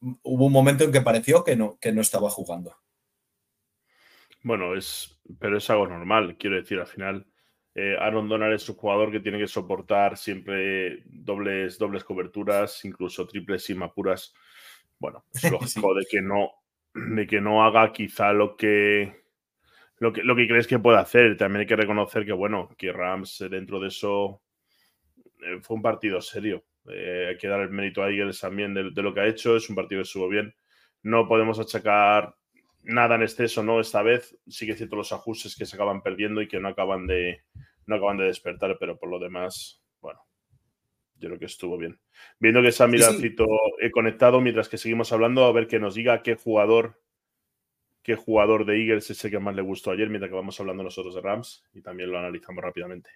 hubo 0.00 0.46
un 0.46 0.52
momento 0.52 0.84
en 0.84 0.92
que 0.92 1.00
pareció 1.00 1.44
que 1.44 1.56
no, 1.56 1.78
que 1.80 1.92
no 1.92 2.00
estaba 2.00 2.28
jugando. 2.28 2.76
Bueno, 4.42 4.74
es, 4.74 5.20
pero 5.38 5.58
es 5.58 5.70
algo 5.70 5.86
normal, 5.86 6.36
quiero 6.38 6.56
decir, 6.56 6.80
al 6.80 6.86
final. 6.86 7.26
Eh, 7.74 7.96
Aaron 7.98 8.28
Donald 8.28 8.54
es 8.54 8.68
un 8.68 8.76
jugador 8.76 9.12
que 9.12 9.20
tiene 9.20 9.38
que 9.38 9.46
soportar 9.46 10.18
siempre 10.18 11.04
dobles, 11.06 11.78
dobles 11.78 12.04
coberturas, 12.04 12.84
incluso 12.84 13.26
triples 13.26 13.70
y 13.70 13.74
mapuras. 13.74 14.34
Bueno, 15.02 15.24
es 15.34 15.50
lógico 15.50 15.94
de 15.94 16.06
que 16.08 16.22
no, 16.22 16.52
de 16.94 17.26
que 17.26 17.40
no 17.40 17.64
haga 17.64 17.92
quizá 17.92 18.32
lo 18.32 18.56
que, 18.56 19.24
lo 19.98 20.12
que, 20.12 20.22
lo 20.22 20.36
que 20.36 20.46
crees 20.46 20.68
que 20.68 20.78
puede 20.78 20.98
hacer. 20.98 21.36
También 21.36 21.62
hay 21.62 21.66
que 21.66 21.74
reconocer 21.74 22.24
que, 22.24 22.32
bueno, 22.32 22.68
que 22.78 22.92
Rams 22.92 23.44
dentro 23.50 23.80
de 23.80 23.88
eso 23.88 24.42
eh, 25.42 25.58
fue 25.60 25.76
un 25.76 25.82
partido 25.82 26.20
serio. 26.20 26.64
Eh, 26.88 27.26
hay 27.30 27.36
que 27.36 27.48
dar 27.48 27.60
el 27.62 27.70
mérito 27.70 28.00
a 28.00 28.10
Eagles 28.10 28.40
también 28.40 28.74
de, 28.74 29.02
lo 29.02 29.12
que 29.12 29.20
ha 29.20 29.26
hecho. 29.26 29.56
Es 29.56 29.68
un 29.68 29.74
partido 29.74 29.98
que 29.98 30.06
estuvo 30.06 30.28
bien. 30.28 30.54
No 31.02 31.26
podemos 31.26 31.58
achacar 31.58 32.36
nada 32.84 33.16
en 33.16 33.22
exceso, 33.22 33.64
¿no? 33.64 33.80
Esta 33.80 34.02
vez 34.02 34.38
sí 34.46 34.66
que 34.66 34.76
cierto 34.76 34.94
los 34.94 35.12
ajustes 35.12 35.56
que 35.56 35.66
se 35.66 35.74
acaban 35.74 36.02
perdiendo 36.02 36.40
y 36.42 36.46
que 36.46 36.60
no 36.60 36.68
acaban 36.68 37.08
de, 37.08 37.42
no 37.86 37.96
acaban 37.96 38.18
de 38.18 38.26
despertar, 38.26 38.76
pero 38.78 38.96
por 39.00 39.10
lo 39.10 39.18
demás, 39.18 39.81
yo 41.22 41.28
creo 41.28 41.38
que 41.38 41.46
estuvo 41.46 41.78
bien. 41.78 41.98
Viendo 42.40 42.60
que 42.60 42.72
se 42.72 42.82
ha 42.82 42.88
he 43.80 43.90
conectado 43.92 44.40
mientras 44.40 44.68
que 44.68 44.76
seguimos 44.76 45.12
hablando, 45.12 45.44
a 45.44 45.52
ver 45.52 45.68
que 45.68 45.78
nos 45.78 45.94
diga 45.94 46.22
qué 46.22 46.34
jugador, 46.34 47.00
qué 48.02 48.16
jugador 48.16 48.66
de 48.66 48.82
Eagles 48.82 49.08
es 49.10 49.24
el 49.24 49.30
que 49.30 49.38
más 49.38 49.54
le 49.54 49.62
gustó 49.62 49.92
ayer, 49.92 50.08
mientras 50.10 50.30
que 50.30 50.34
vamos 50.34 50.58
hablando 50.58 50.82
nosotros 50.82 51.14
de 51.14 51.20
Rams 51.20 51.64
y 51.72 51.80
también 51.80 52.10
lo 52.10 52.18
analizamos 52.18 52.64
rápidamente. 52.64 53.10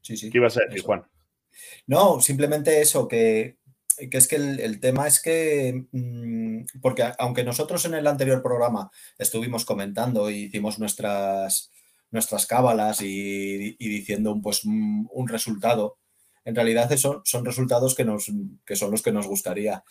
Sí, 0.00 0.16
sí. 0.16 0.30
¿Qué 0.30 0.38
ibas 0.38 0.56
a 0.56 0.64
decir, 0.64 0.82
Juan? 0.82 1.04
No, 1.86 2.20
simplemente 2.20 2.80
eso, 2.80 3.06
que, 3.06 3.58
es 3.98 4.28
que 4.28 4.36
el, 4.36 4.80
tema 4.80 5.06
es 5.06 5.20
que, 5.20 5.84
mm, 5.92 6.80
porque 6.80 7.04
aunque 7.18 7.44
nosotros 7.44 7.84
en 7.84 7.94
el 7.94 8.06
anterior 8.06 8.42
programa 8.42 8.90
estuvimos 9.18 9.66
comentando 9.66 10.30
y 10.30 10.44
hicimos 10.44 10.78
nuestras, 10.78 11.70
nuestras 12.10 12.46
cábalas 12.46 13.02
y, 13.02 13.76
diciendo 13.78 14.32
un, 14.32 14.40
pues, 14.40 14.64
un, 14.64 15.28
resultado, 15.28 15.98
en 16.46 16.54
realidad 16.54 16.90
eso 16.92 17.20
son 17.24 17.44
resultados 17.44 17.94
que, 17.94 18.04
nos, 18.04 18.32
que 18.64 18.76
son 18.76 18.90
los 18.92 19.02
que 19.02 19.12
nos 19.12 19.26
gustaría. 19.26 19.84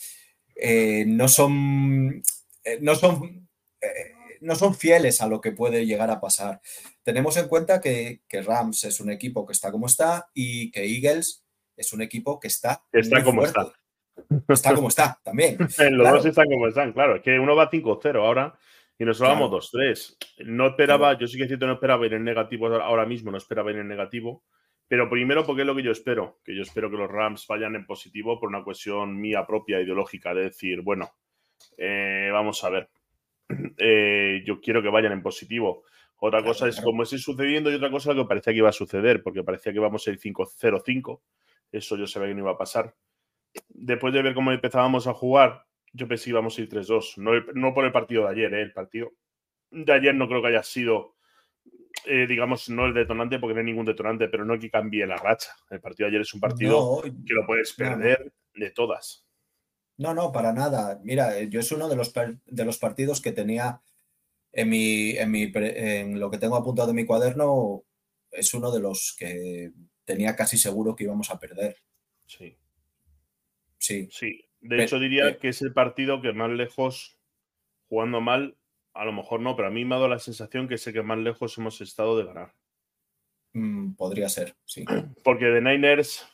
Eh, 0.56 1.04
no 1.06 1.28
son, 1.28 2.24
eh, 2.64 2.80
no 2.82 2.96
son 2.96 3.48
eh, 3.82 4.16
no 4.42 4.56
son 4.56 4.76
fieles 4.76 5.22
a 5.22 5.28
lo 5.28 5.42
que 5.42 5.52
puede 5.52 5.86
llegar 5.86 6.10
a 6.10 6.22
pasar. 6.22 6.62
Tenemos 7.04 7.36
en 7.38 7.48
cuenta 7.48 7.82
que, 7.82 8.22
Rams 8.32 8.84
es 8.86 9.00
un 9.00 9.12
equipo 9.12 9.46
que 9.46 9.54
está 9.54 9.72
como 9.72 9.88
está 9.88 10.30
y 10.34 10.72
que 10.72 10.86
Eagles 10.86 11.44
es 11.76 11.94
un 11.94 12.02
equipo 12.02 12.40
que 12.40 12.48
está. 12.48 12.84
Está 12.92 13.24
como 13.24 13.44
está. 13.44 13.74
Está 14.48 14.74
como 14.74 14.88
está 14.88 15.20
también. 15.24 15.58
Los 15.92 16.12
dos 16.12 16.26
están 16.26 16.48
como 16.48 16.68
están, 16.68 16.94
claro. 16.94 17.18
Es 17.18 17.22
que 17.22 17.38
uno 17.38 17.56
va 17.56 17.70
5-0 17.70 18.16
ahora 18.18 18.58
y 18.98 19.04
nosotros 19.04 19.38
vamos 19.38 19.72
2-3. 19.74 20.18
No 20.46 20.68
esperaba, 20.68 21.18
yo 21.18 21.28
sí 21.28 21.38
que 21.38 21.48
cierto, 21.48 21.68
no 21.68 21.74
esperaba 21.74 22.06
ir 22.06 22.14
en 22.14 22.24
negativo 22.24 22.68
ahora 22.68 23.06
mismo, 23.06 23.32
no 23.32 23.38
esperaba 23.38 23.72
ir 23.72 23.78
en 23.78 23.88
negativo. 23.88 24.44
Pero 24.88 25.10
primero, 25.10 25.46
porque 25.46 25.62
es 25.62 25.68
lo 25.68 25.76
que 25.76 25.84
yo 25.84 25.92
espero, 25.92 26.40
que 26.44 26.56
yo 26.56 26.62
espero 26.62 26.92
que 26.92 26.98
los 26.98 27.10
Rams 27.10 27.48
vayan 27.48 27.76
en 27.76 27.86
positivo 27.86 28.40
por 28.40 28.50
una 28.50 28.64
cuestión 28.64 29.20
mía 29.20 29.46
propia, 29.46 29.82
ideológica, 29.82 30.34
de 30.34 30.44
decir, 30.44 30.82
bueno, 30.82 31.10
eh, 31.78 32.30
vamos 32.32 32.64
a 32.64 32.70
ver, 32.70 32.90
eh, 33.78 34.44
yo 34.46 34.62
quiero 34.62 34.82
que 34.82 34.90
vayan 34.90 35.12
en 35.12 35.22
positivo. 35.24 35.84
Otra 36.18 36.44
cosa 36.44 36.68
es 36.68 36.80
cómo 36.80 37.04
esté 37.04 37.18
sucediendo 37.18 37.72
y 37.72 37.76
otra 37.76 37.92
cosa 37.92 38.14
lo 38.14 38.24
que 38.24 38.30
parecía 38.30 38.54
que 38.54 38.60
iba 38.60 38.70
a 38.70 38.74
suceder, 38.74 39.22
porque 39.22 39.44
parecía 39.44 39.72
que 39.72 39.80
íbamos 39.80 40.08
a 40.08 40.12
ir 40.12 40.20
5-0-5. 40.20 41.22
Eso 41.72 41.98
yo 41.98 42.08
sabía 42.08 42.30
que 42.30 42.36
no 42.36 42.42
iba 42.42 42.52
a 42.52 42.58
pasar. 42.58 42.96
Después 43.70 44.14
de 44.14 44.22
ver 44.22 44.34
cómo 44.34 44.52
empezábamos 44.52 45.08
a 45.08 45.14
jugar, 45.14 45.66
yo 45.94 46.08
pensé 46.08 46.26
que 46.26 46.30
íbamos 46.32 46.58
a 46.58 46.62
ir 46.62 46.70
3-2. 46.70 47.54
No, 47.54 47.74
por 47.74 47.86
el 47.86 47.92
partido 47.92 48.24
de 48.24 48.30
ayer, 48.30 48.54
¿eh? 48.54 48.62
el 48.62 48.74
partido 48.74 49.12
de 49.72 49.92
ayer 49.92 50.16
no 50.16 50.28
creo 50.28 50.42
que 50.42 50.50
haya 50.50 50.64
sido, 50.64 51.15
eh, 52.08 52.26
digamos, 52.28 52.70
no 52.70 52.86
el 52.86 52.94
detonante, 52.94 53.40
porque 53.40 53.54
no 53.54 53.60
hay 53.60 53.66
ningún 53.66 53.86
detonante, 53.86 54.28
pero 54.28 54.46
no 54.46 54.60
que 54.60 54.70
cambie 54.70 55.06
la 55.06 55.18
racha. 55.18 55.52
El 55.70 55.82
partido 55.82 56.08
de 56.08 56.12
ayer 56.12 56.22
es 56.22 56.34
un 56.34 56.40
partido 56.40 57.02
que 57.02 57.34
lo 57.34 57.46
puedes 57.46 57.74
perder 57.74 58.34
de 58.54 58.72
todas. 58.72 59.26
No, 59.98 60.14
no, 60.14 60.32
para 60.32 60.54
nada. 60.54 61.00
Mira, 61.04 61.42
yo 61.44 61.60
es 61.60 61.72
uno 61.72 61.88
de 61.88 61.96
los, 61.96 62.14
de 62.14 62.66
los 62.66 62.78
partidos 62.78 63.22
que 63.22 63.32
tenía 63.32 63.82
en, 64.52 64.70
mi, 64.70 65.12
en, 65.12 65.32
mi, 65.32 65.52
en 65.54 66.20
lo 66.20 66.30
que 66.30 66.38
tengo 66.38 66.56
apuntado 66.56 66.90
en 66.90 66.96
mi 66.96 67.06
cuaderno, 67.06 67.84
es 68.32 68.54
uno 68.54 68.72
de 68.72 68.80
los 68.80 69.16
que 69.18 69.72
tenía 70.04 70.36
casi 70.36 70.58
seguro 70.58 70.96
que 70.96 71.06
íbamos 71.06 71.30
a 71.32 71.40
perder. 71.40 71.78
Sí. 72.26 72.58
Sí. 73.78 74.10
Sí. 74.12 74.46
De 74.62 74.84
hecho, 74.84 75.00
diría 75.00 75.38
que 75.38 75.50
es 75.50 75.62
el 75.62 75.74
partido 75.74 76.22
que 76.22 76.34
más 76.34 76.50
lejos, 76.50 77.20
jugando 77.88 78.20
mal, 78.20 78.58
a 78.96 79.04
lo 79.04 79.12
mejor 79.12 79.42
no, 79.42 79.56
pero 79.56 79.68
a 79.68 79.72
mí 79.72 79.84
me 79.84 79.96
ha 79.96 79.98
dado 79.98 80.10
la 80.10 80.20
sensación 80.20 80.68
que 80.68 80.78
sé 80.78 80.94
que 80.94 81.04
más 81.04 81.18
lejos 81.18 81.58
hemos 81.58 81.80
estado 81.82 82.18
de 82.18 82.26
ganar. 82.26 82.54
Mm, 83.54 83.94
podría 83.96 84.30
ser, 84.30 84.56
sí. 84.64 84.86
Porque 85.24 85.46
de 85.46 85.62
Niners 85.62 86.28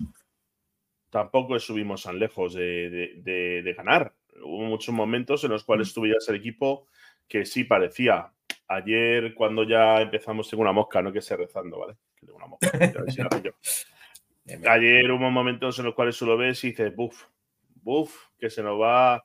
tampoco 1.09 1.55
estuvimos 1.55 2.03
tan 2.03 2.19
lejos 2.19 2.53
de, 2.53 3.73
ganar. 3.75 4.13
Hubo 4.43 4.61
muchos 4.61 4.93
momentos 4.93 5.43
en 5.43 5.51
los 5.51 5.63
cuales 5.63 5.91
mm. 5.91 5.93
tuvieras 5.93 6.29
el 6.29 6.35
equipo 6.35 6.87
que 7.27 7.45
sí 7.45 7.63
parecía. 7.63 8.31
Ayer, 8.67 9.33
cuando 9.33 9.63
ya 9.63 9.99
empezamos, 9.99 10.47
tengo 10.49 10.61
una 10.61 10.71
mosca, 10.71 11.01
no 11.01 11.11
que 11.11 11.19
esté 11.19 11.35
rezando, 11.35 11.79
¿vale? 11.79 11.97
Que 12.15 12.27
tengo 12.27 12.37
una 12.37 12.47
mosca. 12.47 12.71
Ayer 14.69 15.11
hubo 15.11 15.29
momentos 15.31 15.79
en 15.79 15.85
los 15.85 15.95
cuales 15.95 16.17
tú 16.17 16.25
lo 16.25 16.37
ves 16.37 16.63
y 16.63 16.69
dices, 16.69 16.95
buf, 16.95 17.25
buf, 17.81 18.27
que 18.37 18.49
se 18.49 18.61
nos 18.61 18.79
va, 18.79 19.23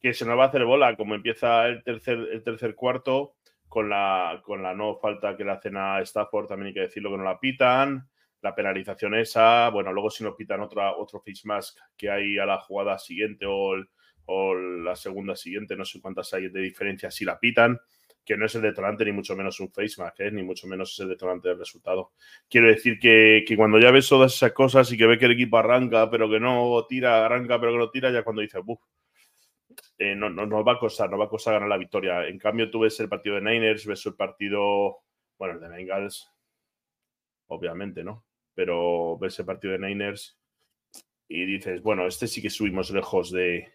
que 0.00 0.14
se 0.14 0.24
nos 0.24 0.38
va 0.38 0.44
a 0.44 0.48
hacer 0.48 0.64
bola, 0.64 0.96
como 0.96 1.14
empieza 1.14 1.66
el 1.66 1.82
tercer, 1.82 2.18
el 2.32 2.42
tercer 2.42 2.74
cuarto, 2.74 3.34
con 3.68 3.88
la, 3.88 4.42
con 4.44 4.62
la 4.62 4.74
no 4.74 4.96
falta 4.96 5.36
que 5.36 5.44
le 5.44 5.52
hacen 5.52 5.76
a 5.76 6.00
Stafford, 6.00 6.48
también 6.48 6.68
hay 6.68 6.74
que 6.74 6.80
decirlo 6.80 7.10
que 7.10 7.18
no 7.18 7.24
la 7.24 7.38
pitan 7.38 8.08
la 8.42 8.54
penalización 8.54 9.14
esa, 9.14 9.68
bueno, 9.70 9.92
luego 9.92 10.10
si 10.10 10.24
nos 10.24 10.34
pitan 10.34 10.60
otra, 10.60 10.96
otro 10.96 11.20
face 11.20 11.42
mask 11.44 11.78
que 11.96 12.10
hay 12.10 12.38
a 12.38 12.46
la 12.46 12.58
jugada 12.58 12.98
siguiente 12.98 13.46
o, 13.46 13.76
la 14.54 14.94
segunda 14.94 15.34
siguiente, 15.34 15.74
no 15.74 15.84
sé 15.84 16.00
cuántas 16.00 16.32
hay 16.34 16.48
de 16.48 16.60
diferencia, 16.60 17.10
si 17.10 17.24
la 17.24 17.40
pitan, 17.40 17.80
que 18.24 18.36
no 18.36 18.46
es 18.46 18.54
el 18.54 18.62
detonante 18.62 19.04
ni 19.04 19.10
mucho 19.10 19.34
menos 19.34 19.58
un 19.58 19.72
face 19.72 20.00
mask, 20.00 20.20
¿eh? 20.20 20.30
ni 20.30 20.44
mucho 20.44 20.68
menos 20.68 20.92
es 20.92 21.00
el 21.00 21.08
detonante 21.08 21.48
del 21.48 21.58
resultado. 21.58 22.12
Quiero 22.48 22.68
decir 22.68 23.00
que, 23.00 23.44
cuando 23.56 23.80
ya 23.80 23.90
ves 23.90 24.08
todas 24.08 24.32
esas 24.32 24.52
cosas 24.52 24.92
y 24.92 24.96
que 24.96 25.06
ve 25.06 25.18
que 25.18 25.24
el 25.24 25.32
equipo 25.32 25.58
arranca, 25.58 26.08
pero 26.08 26.30
que 26.30 26.38
no 26.38 26.86
tira, 26.88 27.26
arranca, 27.26 27.58
pero 27.58 27.72
que 27.72 27.78
no 27.78 27.90
tira, 27.90 28.12
ya 28.12 28.22
cuando 28.22 28.40
dice, 28.40 28.60
buf, 28.60 28.78
eh, 29.98 30.14
no, 30.14 30.30
no, 30.30 30.64
va 30.64 30.72
a 30.72 30.78
costar, 30.78 31.10
no 31.10 31.18
va 31.18 31.26
a 31.26 31.28
costar 31.28 31.54
ganar 31.54 31.68
la 31.68 31.76
victoria. 31.76 32.26
En 32.26 32.38
cambio, 32.38 32.70
tú 32.70 32.80
ves 32.80 32.98
el 33.00 33.08
partido 33.08 33.36
de 33.36 33.42
Niners, 33.42 33.86
ves 33.86 34.04
el 34.06 34.14
partido, 34.14 34.98
bueno, 35.38 35.54
el 35.54 35.60
de 35.60 35.68
Bengals, 35.68 36.30
obviamente, 37.48 38.04
¿no? 38.04 38.24
pero 38.60 39.16
ves 39.18 39.38
el 39.38 39.46
partido 39.46 39.72
de 39.72 39.78
Niners 39.78 40.38
y 41.28 41.46
dices, 41.46 41.80
bueno, 41.82 42.06
este 42.06 42.26
sí 42.26 42.42
que 42.42 42.50
subimos 42.50 42.90
lejos 42.90 43.32
de, 43.32 43.72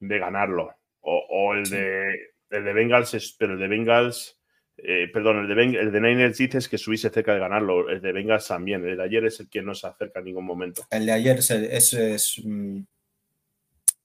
ganarlo. 0.00 0.74
O, 1.00 1.54
el, 1.54 1.68
de, 1.68 2.08
el 2.48 2.64
de 2.64 2.72
Bengals, 2.72 3.36
pero 3.38 3.52
el 3.52 3.58
de 3.58 3.68
Bengals, 3.68 4.40
eh, 4.78 5.10
perdón, 5.12 5.40
el 5.40 5.54
de, 5.54 5.78
el 5.78 5.92
de 5.92 6.00
Niners 6.00 6.38
dices 6.38 6.70
que 6.70 6.78
subiste 6.78 7.10
cerca 7.10 7.34
de 7.34 7.40
ganarlo. 7.40 7.90
El 7.90 8.00
de 8.00 8.12
Bengals 8.12 8.48
también. 8.48 8.82
El 8.88 8.96
de 8.96 9.02
ayer 9.02 9.26
es 9.26 9.40
el 9.40 9.50
que 9.50 9.60
no 9.60 9.74
se 9.74 9.88
acerca 9.88 10.20
en 10.20 10.24
ningún 10.24 10.46
momento. 10.46 10.86
El 10.90 11.04
de 11.04 11.12
ayer 11.12 11.36
es, 11.38 11.50
es, 11.50 11.92
es, 11.92 12.42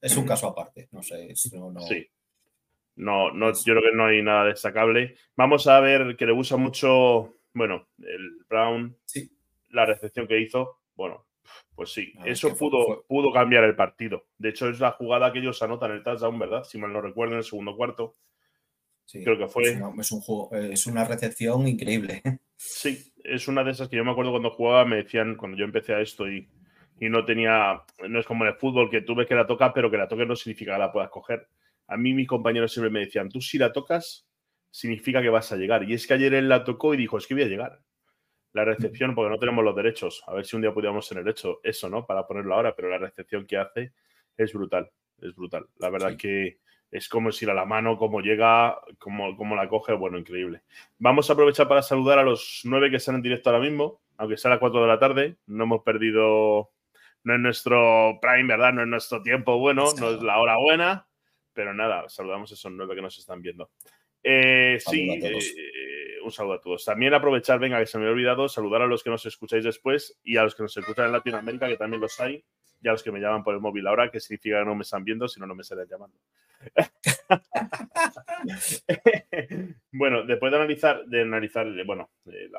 mm, 0.02 0.20
un 0.20 0.26
caso 0.26 0.48
aparte. 0.48 0.90
No 0.92 1.04
sé. 1.04 1.34
No, 1.54 1.80
Sí. 1.82 2.08
No, 2.96 3.32
no, 3.32 3.54
yo 3.54 3.74
creo 3.76 3.82
que 3.82 3.96
no 3.96 4.08
hay 4.08 4.22
nada 4.22 4.46
destacable. 4.46 5.16
Vamos 5.38 5.68
a 5.68 5.80
ver 5.80 6.18
que 6.18 6.26
le 6.26 6.34
gusta 6.34 6.58
mucho, 6.58 7.38
bueno, 7.54 7.88
el 8.00 8.44
Brown. 8.50 8.98
Sí 9.06 9.32
la 9.72 9.86
recepción 9.86 10.28
que 10.28 10.40
hizo, 10.40 10.80
bueno, 10.96 11.26
pues 11.76 11.92
sí, 11.92 12.14
eso 12.26 12.56
pudo, 12.56 13.06
pudo 13.08 13.32
cambiar 13.32 13.64
el 13.64 13.76
partido. 13.76 14.28
De 14.38 14.50
hecho, 14.50 14.70
es 14.70 14.80
la 14.80 14.92
jugada 14.92 15.32
que 15.32 15.40
ellos 15.40 15.62
anotan 15.62 15.92
el 15.92 16.04
touchdown, 16.04 16.38
¿verdad? 16.38 16.64
Si 16.64 16.78
mal 16.78 16.94
no 16.94 17.02
recuerdo, 17.02 17.34
en 17.34 17.40
el 17.40 17.44
segundo 17.44 17.76
cuarto. 17.76 18.18
Sí, 19.06 19.24
Creo 19.24 19.38
que 19.40 19.48
fue. 19.48 19.64
Es 19.64 19.78
una, 19.78 20.02
es 20.02 20.12
un 20.12 20.22
juego, 20.22 20.50
es 20.54 20.86
una 20.88 21.06
recepción 21.06 21.68
increíble. 21.68 22.22
Sí, 22.62 23.14
es 23.24 23.48
una 23.48 23.64
de 23.64 23.72
esas 23.72 23.88
que 23.88 23.96
yo 23.96 24.04
me 24.04 24.12
acuerdo 24.12 24.32
cuando 24.32 24.52
jugaba, 24.52 24.84
me 24.84 24.98
decían, 24.98 25.38
cuando 25.38 25.58
yo 25.58 25.64
empecé 25.64 25.94
a 25.94 26.02
esto 26.02 26.30
y, 26.30 26.46
y 27.00 27.10
no 27.10 27.26
tenía, 27.26 27.82
no 28.08 28.20
es 28.20 28.26
como 28.26 28.44
en 28.44 28.52
el 28.52 28.58
fútbol 28.58 28.90
que 28.90 29.02
tú 29.02 29.16
ves 29.16 29.28
que 29.28 29.36
la 29.36 29.48
tocas, 29.48 29.72
pero 29.74 29.90
que 29.90 29.98
la 29.98 30.08
toques 30.08 30.28
no 30.28 30.36
significa 30.36 30.74
que 30.74 30.80
la 30.80 30.92
puedas 30.92 31.10
coger. 31.10 31.48
A 31.88 31.98
mí 31.98 32.14
mis 32.14 32.28
compañeros 32.28 32.72
siempre 32.72 32.92
me 32.92 33.00
decían, 33.00 33.30
tú 33.30 33.42
si 33.42 33.58
la 33.58 33.72
tocas, 33.72 34.28
significa 34.70 35.22
que 35.22 35.30
vas 35.30 35.52
a 35.52 35.56
llegar. 35.56 35.84
Y 35.90 35.94
es 35.94 36.06
que 36.06 36.14
ayer 36.14 36.34
él 36.34 36.50
la 36.50 36.64
tocó 36.64 36.94
y 36.94 36.98
dijo, 36.98 37.18
es 37.18 37.26
que 37.26 37.34
voy 37.34 37.44
a 37.44 37.48
llegar 37.48 37.80
la 38.54 38.66
recepción, 38.66 39.14
porque 39.14 39.30
no 39.30 39.38
tenemos 39.38 39.64
los 39.64 39.76
derechos. 39.76 40.24
A 40.28 40.34
ver 40.34 40.46
si 40.46 40.56
un 40.56 40.62
día 40.62 40.74
pudiéramos 40.74 41.08
tener 41.08 41.28
hecho 41.28 41.60
eso, 41.64 41.90
¿no? 41.90 42.06
Para 42.06 42.26
ponerlo 42.26 42.56
ahora, 42.56 42.76
pero 42.76 42.90
la 42.90 42.98
recepción 42.98 43.46
que 43.46 43.58
hace 43.58 43.94
es 44.36 44.54
brutal, 44.54 44.90
es 45.22 45.36
brutal. 45.36 45.68
La 45.78 45.90
verdad 45.90 46.18
que 46.18 46.60
es 46.92 47.08
como 47.08 47.32
si 47.32 47.48
a 47.48 47.54
la 47.54 47.66
mano, 47.66 47.98
como 47.98 48.22
llega, 48.22 48.80
como, 48.98 49.38
como 49.38 49.56
la 49.56 49.70
coge, 49.70 49.94
bueno, 49.94 50.18
increíble. 50.18 50.64
Vamos 50.98 51.30
a 51.30 51.34
aprovechar 51.34 51.68
para 51.68 51.84
saludar 51.84 52.18
a 52.18 52.24
los 52.24 52.62
nueve 52.64 52.90
que 52.90 52.98
están 52.98 53.16
en 53.16 53.22
directo 53.22 53.50
ahora 53.50 53.62
mismo, 53.62 54.02
aunque 54.18 54.38
sea 54.38 54.50
a 54.50 54.54
las 54.56 54.60
cuatro 54.60 54.82
de 54.82 54.88
la 54.88 55.00
tarde. 55.00 55.38
No 55.46 55.66
hemos 55.66 55.84
perdido, 55.84 56.72
no 57.30 57.36
es 57.36 57.42
nuestro 57.42 58.18
prime, 58.20 58.48
¿verdad? 58.48 58.74
No 58.74 58.82
es 58.82 58.88
nuestro 58.88 59.22
tiempo 59.22 59.60
bueno, 59.60 59.86
no 60.00 60.10
es 60.10 60.22
la 60.24 60.40
hora 60.40 60.58
buena, 60.58 61.08
pero 61.54 61.76
nada, 61.76 62.10
saludamos 62.10 62.50
a 62.50 62.56
esos 62.56 62.72
nueve 62.72 62.96
que 62.96 63.04
nos 63.04 63.20
están 63.20 63.40
viendo. 63.42 63.70
Eh, 64.24 64.80
sí, 64.80 65.08
un 66.24 66.32
saludo 66.32 66.56
a 66.56 66.62
todos. 66.62 66.84
También 66.84 67.14
aprovechar, 67.14 67.60
venga, 67.60 67.80
que 67.80 67.86
se 67.86 68.00
me 68.00 68.08
ha 68.08 68.10
olvidado, 68.10 68.50
saludar 68.50 68.82
a 68.82 68.88
los 68.88 69.04
que 69.04 69.12
nos 69.12 69.26
escucháis 69.28 69.64
después 69.64 70.20
y 70.24 70.38
a 70.38 70.44
los 70.44 70.56
que 70.56 70.64
nos 70.64 70.76
escuchan 70.76 71.06
en 71.06 71.12
Latinoamérica, 71.12 71.68
que 71.68 71.78
también 71.78 72.02
los 72.02 72.20
hay, 72.20 72.44
y 72.82 72.88
a 72.88 72.94
los 72.94 73.04
que 73.04 73.12
me 73.12 73.20
llaman 73.20 73.44
por 73.44 73.54
el 73.54 73.62
móvil 73.62 73.86
ahora, 73.86 74.10
que 74.10 74.20
significa 74.20 74.60
que 74.60 74.66
no 74.66 74.74
me 74.74 74.82
están 74.82 75.04
viendo, 75.04 75.28
si 75.28 75.40
no, 75.40 75.46
no 75.46 75.54
me 75.54 75.62
estarían 75.62 75.88
llamando. 75.88 76.18
bueno, 79.92 80.24
después 80.24 80.52
de 80.52 80.58
analizar, 80.58 81.06
de 81.06 81.22
analizar 81.22 81.68
bueno, 81.86 82.10
eh, 82.26 82.50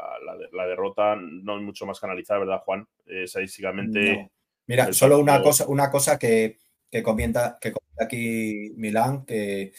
la, 0.53 0.67
derrota, 0.67 1.17
no 1.17 1.57
hay 1.57 1.63
mucho 1.63 1.87
más 1.87 1.99
que 1.99 2.07
analizar, 2.07 2.39
¿verdad, 2.39 2.61
Juan? 2.61 2.87
Eh, 3.07 3.25
estadísticamente. 3.25 4.31
Mira, 4.71 4.93
solo 4.93 5.19
una 5.19 5.43
cosa, 5.43 5.67
una 5.67 5.91
cosa 5.91 6.17
que, 6.17 6.61
que, 6.89 7.03
comenta, 7.03 7.59
que 7.61 7.73
comenta 7.73 8.05
aquí 8.05 8.73
Milán, 8.77 9.25
que 9.25 9.73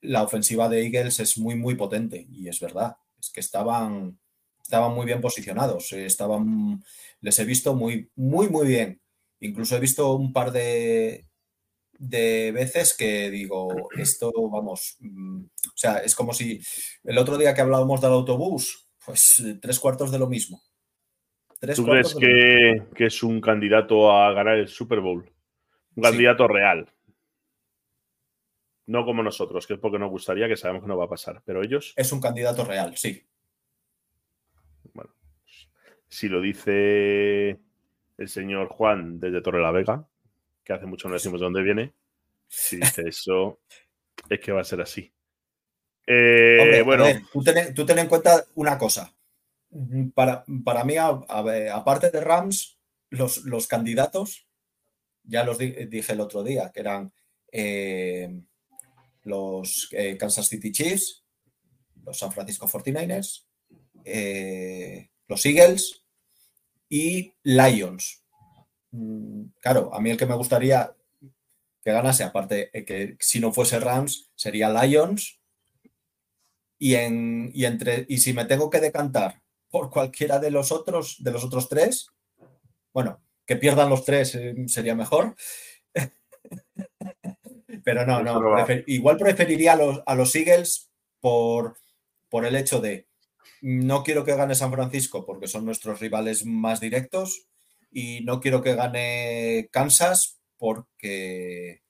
la 0.00 0.24
ofensiva 0.24 0.68
de 0.68 0.82
Eagles 0.84 1.20
es 1.20 1.38
muy, 1.38 1.54
muy 1.54 1.76
potente, 1.76 2.26
y 2.28 2.48
es 2.48 2.58
verdad 2.58 2.96
es 3.20 3.30
que 3.30 3.38
estaban, 3.38 4.18
estaban 4.60 4.94
muy 4.96 5.06
bien 5.06 5.20
posicionados, 5.20 5.92
eh, 5.92 6.06
estaban, 6.06 6.82
les 7.20 7.38
he 7.38 7.44
visto 7.44 7.76
muy, 7.76 8.10
muy, 8.16 8.48
muy 8.48 8.66
bien. 8.66 9.00
Incluso 9.38 9.76
he 9.76 9.80
visto 9.80 10.12
un 10.16 10.32
par 10.32 10.50
de, 10.50 11.28
de 12.00 12.50
veces 12.50 12.94
que 12.94 13.30
digo, 13.30 13.68
esto, 13.96 14.32
vamos, 14.50 14.96
mm, 14.98 15.44
o 15.44 15.76
sea, 15.76 15.98
es 15.98 16.16
como 16.16 16.34
si 16.34 16.60
el 17.04 17.16
otro 17.16 17.38
día 17.38 17.54
que 17.54 17.60
hablábamos 17.60 18.00
del 18.00 18.10
autobús, 18.10 18.88
pues 19.06 19.40
tres 19.60 19.78
cuartos 19.78 20.10
de 20.10 20.18
lo 20.18 20.26
mismo. 20.26 20.60
¿Tú 21.76 21.86
crees 21.86 22.14
que, 22.14 22.82
que, 22.94 23.06
es 23.06 23.22
un 23.22 23.40
candidato 23.40 24.10
a 24.10 24.32
ganar 24.32 24.58
el 24.58 24.68
Super 24.68 25.00
Bowl? 25.00 25.30
Un 25.94 26.02
candidato 26.02 26.48
real. 26.48 26.88
No 28.86 29.04
como 29.04 29.22
nosotros, 29.22 29.66
que 29.66 29.74
es 29.74 29.78
porque 29.78 29.98
nos 29.98 30.10
gustaría, 30.10 30.48
que 30.48 30.56
sabemos 30.56 30.82
que 30.82 30.88
no 30.88 30.96
va 30.96 31.04
a 31.04 31.10
pasar. 31.10 31.40
Pero 31.44 31.62
ellos. 31.62 31.94
Es 31.96 32.10
un 32.10 32.20
candidato 32.20 32.64
real, 32.64 32.96
sí. 32.96 33.24
Bueno, 34.92 35.14
si 36.08 36.28
lo 36.28 36.40
dice 36.40 37.60
el 38.18 38.28
señor 38.28 38.68
Juan 38.68 39.20
desde 39.20 39.40
Torre 39.40 39.62
la 39.62 39.70
Vega, 39.70 40.06
que 40.64 40.72
hace 40.72 40.86
mucho 40.86 41.08
no 41.08 41.14
decimos 41.14 41.40
de 41.40 41.44
dónde 41.44 41.62
viene, 41.62 41.92
si 42.48 42.76
dice 42.76 43.02
eso, 43.08 43.60
es 44.28 44.40
que 44.40 44.52
va 44.52 44.62
a 44.62 44.64
ser 44.64 44.80
así. 44.80 45.12
Eh, 46.06 46.82
bueno, 46.84 47.04
tú, 47.32 47.42
ten, 47.42 47.98
en 47.98 48.08
cuenta 48.08 48.44
una 48.56 48.76
cosa. 48.76 49.14
Para, 50.14 50.44
para 50.64 50.84
mí, 50.84 50.96
aparte 50.96 52.10
de 52.10 52.20
Rams, 52.20 52.78
los, 53.10 53.38
los, 53.44 53.66
candidatos, 53.66 54.46
ya 55.22 55.44
los 55.44 55.58
dije 55.58 56.12
el 56.12 56.20
otro 56.20 56.42
día, 56.42 56.70
que 56.72 56.80
eran 56.80 57.12
eh, 57.50 58.42
los 59.22 59.88
eh, 59.92 60.16
Kansas 60.18 60.48
City 60.48 60.72
Chiefs, 60.72 61.24
los 62.04 62.18
San 62.18 62.32
Francisco 62.32 62.68
49ers, 62.68 63.46
los 65.28 65.46
Eagles 65.46 66.04
y 66.88 67.32
Lions. 67.42 68.22
Mm, 68.90 69.44
claro, 69.60 69.94
a 69.94 70.00
mí 70.00 70.10
el 70.10 70.18
que 70.18 70.26
me 70.26 70.36
gustaría 70.36 70.94
que 71.82 71.92
ganase, 71.92 72.24
aparte 72.24 72.70
que 72.70 73.16
si 73.18 73.40
no 73.40 73.52
fuese 73.52 73.80
Rams, 73.80 74.30
sería 74.36 74.70
Lions 74.70 75.40
y, 76.78 76.94
en, 76.94 77.52
entre, 77.54 78.06
y 78.08 78.18
si 78.18 78.32
me 78.32 78.44
tengo 78.44 78.70
que 78.70 78.80
decantar 78.80 79.41
por 79.72 79.90
cualquiera 79.90 80.38
de 80.38 80.50
los 80.50 80.70
otros, 80.70 81.16
de 81.24 81.32
los 81.32 81.42
otros 81.42 81.68
tres, 81.68 82.08
bueno, 82.92 83.22
que 83.46 83.56
pierdan 83.56 83.88
los 83.88 84.04
tres 84.04 84.34
eh, 84.34 84.54
sería 84.66 84.94
mejor. 84.94 85.34
Pero 87.84 88.06
no, 88.06 88.22
no, 88.22 88.64
igual 88.86 89.16
preferiría 89.16 89.72
a 89.72 89.76
los, 89.76 90.02
a 90.06 90.14
los 90.14 90.36
Eagles 90.36 90.92
por, 91.20 91.78
por 92.28 92.44
el 92.44 92.54
hecho 92.54 92.80
de 92.80 93.08
no 93.62 94.02
quiero 94.02 94.24
que 94.24 94.36
gane 94.36 94.54
San 94.54 94.72
Francisco 94.72 95.24
porque 95.24 95.48
son 95.48 95.64
nuestros 95.64 95.98
rivales 96.00 96.44
más 96.44 96.78
directos 96.80 97.48
y 97.90 98.20
no 98.24 98.40
quiero 98.40 98.62
que 98.62 98.74
gane 98.74 99.68
Kansas 99.72 100.40
porque, 100.58 101.80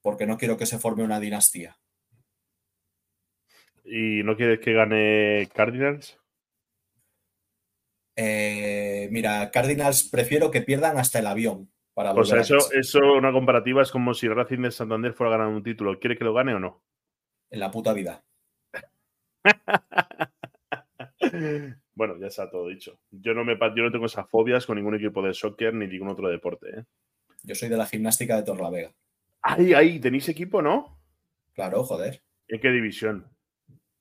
porque 0.00 0.26
no 0.26 0.38
quiero 0.38 0.56
que 0.56 0.66
se 0.66 0.78
forme 0.78 1.04
una 1.04 1.20
dinastía. 1.20 1.78
¿Y 3.84 4.22
no 4.24 4.36
quieres 4.36 4.60
que 4.60 4.72
gane 4.72 5.48
Cardinals? 5.54 6.18
Eh, 8.20 9.08
mira, 9.12 9.48
Cardinals 9.52 10.02
prefiero 10.02 10.50
que 10.50 10.60
pierdan 10.60 10.98
hasta 10.98 11.20
el 11.20 11.26
avión. 11.28 11.70
Para 11.94 12.12
o 12.12 12.24
sea, 12.24 12.40
eso, 12.40 12.56
eso, 12.72 12.98
una 13.12 13.30
comparativa 13.30 13.80
es 13.80 13.92
como 13.92 14.12
si 14.12 14.26
Racing 14.26 14.62
de 14.62 14.72
Santander 14.72 15.12
fuera 15.12 15.32
a 15.34 15.38
ganar 15.38 15.54
un 15.54 15.62
título. 15.62 16.00
¿Quiere 16.00 16.18
que 16.18 16.24
lo 16.24 16.34
gane 16.34 16.52
o 16.52 16.58
no? 16.58 16.82
En 17.48 17.60
la 17.60 17.70
puta 17.70 17.92
vida. 17.92 18.24
bueno, 21.94 22.18
ya 22.20 22.26
está 22.26 22.50
todo 22.50 22.66
dicho. 22.66 22.98
Yo 23.12 23.34
no, 23.34 23.44
me, 23.44 23.56
yo 23.56 23.84
no 23.84 23.92
tengo 23.92 24.06
esas 24.06 24.28
fobias 24.28 24.66
con 24.66 24.76
ningún 24.76 24.96
equipo 24.96 25.22
de 25.22 25.32
soccer 25.32 25.72
ni 25.74 25.86
ningún 25.86 26.08
otro 26.08 26.28
deporte. 26.28 26.80
¿eh? 26.80 26.84
Yo 27.44 27.54
soy 27.54 27.68
de 27.68 27.76
la 27.76 27.86
gimnástica 27.86 28.34
de 28.34 28.42
Torlavega. 28.42 28.92
Ahí, 29.42 29.74
ahí, 29.74 30.00
tenéis 30.00 30.28
equipo, 30.28 30.60
¿no? 30.60 31.00
Claro, 31.54 31.84
joder. 31.84 32.20
¿En 32.48 32.60
qué 32.60 32.70
división? 32.70 33.30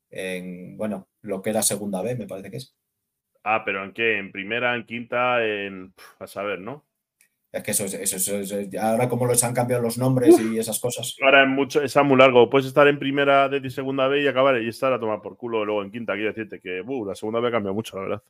en, 0.09 0.77
bueno, 0.77 1.09
lo 1.21 1.41
que 1.41 1.49
era 1.49 1.61
segunda 1.61 2.01
B, 2.01 2.15
me 2.15 2.27
parece 2.27 2.51
que 2.51 2.57
es. 2.57 2.76
Ah, 3.49 3.63
pero 3.63 3.81
¿en 3.81 3.93
qué? 3.93 4.17
¿En 4.17 4.29
primera, 4.29 4.75
en 4.75 4.85
quinta, 4.85 5.45
en... 5.45 5.93
a 6.19 6.27
saber, 6.27 6.59
¿no? 6.59 6.85
Es 7.49 7.63
que 7.63 7.71
eso 7.71 7.85
es, 7.85 7.93
eso 7.93 8.37
es, 8.37 8.75
ahora 8.75 9.07
como 9.07 9.25
los 9.25 9.41
han 9.45 9.53
cambiado 9.53 9.81
los 9.81 9.97
nombres 9.97 10.37
y 10.41 10.59
esas 10.59 10.81
cosas. 10.81 11.15
Ahora 11.23 11.43
es 11.43 11.49
mucho, 11.49 11.81
está 11.81 12.03
muy 12.03 12.17
largo. 12.17 12.49
Puedes 12.49 12.67
estar 12.67 12.89
en 12.89 12.99
primera 12.99 13.47
de 13.47 13.69
segunda 13.69 14.09
B 14.09 14.21
y 14.21 14.27
acabar 14.27 14.61
y 14.61 14.67
estar 14.67 14.91
a 14.91 14.99
tomar 14.99 15.21
por 15.21 15.37
culo 15.37 15.63
luego 15.63 15.81
en 15.81 15.91
quinta. 15.91 16.13
Quiero 16.13 16.27
decirte 16.27 16.59
que 16.59 16.81
uh, 16.81 17.05
la 17.05 17.15
segunda 17.15 17.39
B 17.39 17.47
ha 17.47 17.51
cambiado 17.51 17.73
mucho, 17.73 17.95
la 17.95 18.01
verdad. 18.01 18.23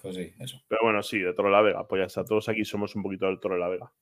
Pues 0.00 0.14
sí, 0.14 0.32
eso. 0.38 0.62
Pero 0.68 0.82
bueno, 0.84 1.02
sí, 1.02 1.18
de 1.18 1.34
Toro 1.34 1.48
de 1.48 1.54
la 1.56 1.62
Vega. 1.62 1.88
Pues 1.88 2.00
ya 2.00 2.06
está, 2.06 2.24
todos 2.24 2.48
aquí 2.48 2.64
somos 2.64 2.94
un 2.94 3.02
poquito 3.02 3.26
del 3.26 3.40
Toro 3.40 3.56
de 3.56 3.60
la 3.60 3.68
Vega. 3.68 3.92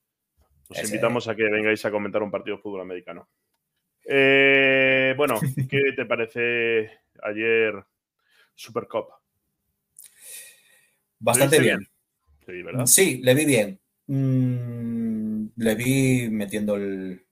Os 0.69 0.85
invitamos 0.85 1.29
a 1.29 1.35
que 1.35 1.45
vengáis 1.45 1.83
a 1.87 1.91
comentar 1.91 2.23
un 2.23 2.31
partido 2.31 2.57
de 2.57 2.63
fútbol 2.63 2.83
americano. 2.83 3.27
Eh, 4.05 5.15
bueno, 5.17 5.41
¿qué 5.71 5.93
te 5.97 6.05
parece 6.05 6.91
ayer 7.23 7.83
Super 8.55 8.87
Cup? 8.87 9.07
Bastante 11.19 11.61
bien. 11.61 11.89
Sí, 12.47 12.63
¿verdad? 12.63 12.87
Sí, 12.87 13.21
le 13.23 13.35
vi 13.35 13.45
bien. 13.45 13.81
Mm, 14.07 15.47
le 15.57 15.75
vi 15.75 16.29
metiendo 16.31 16.77
el. 16.77 17.27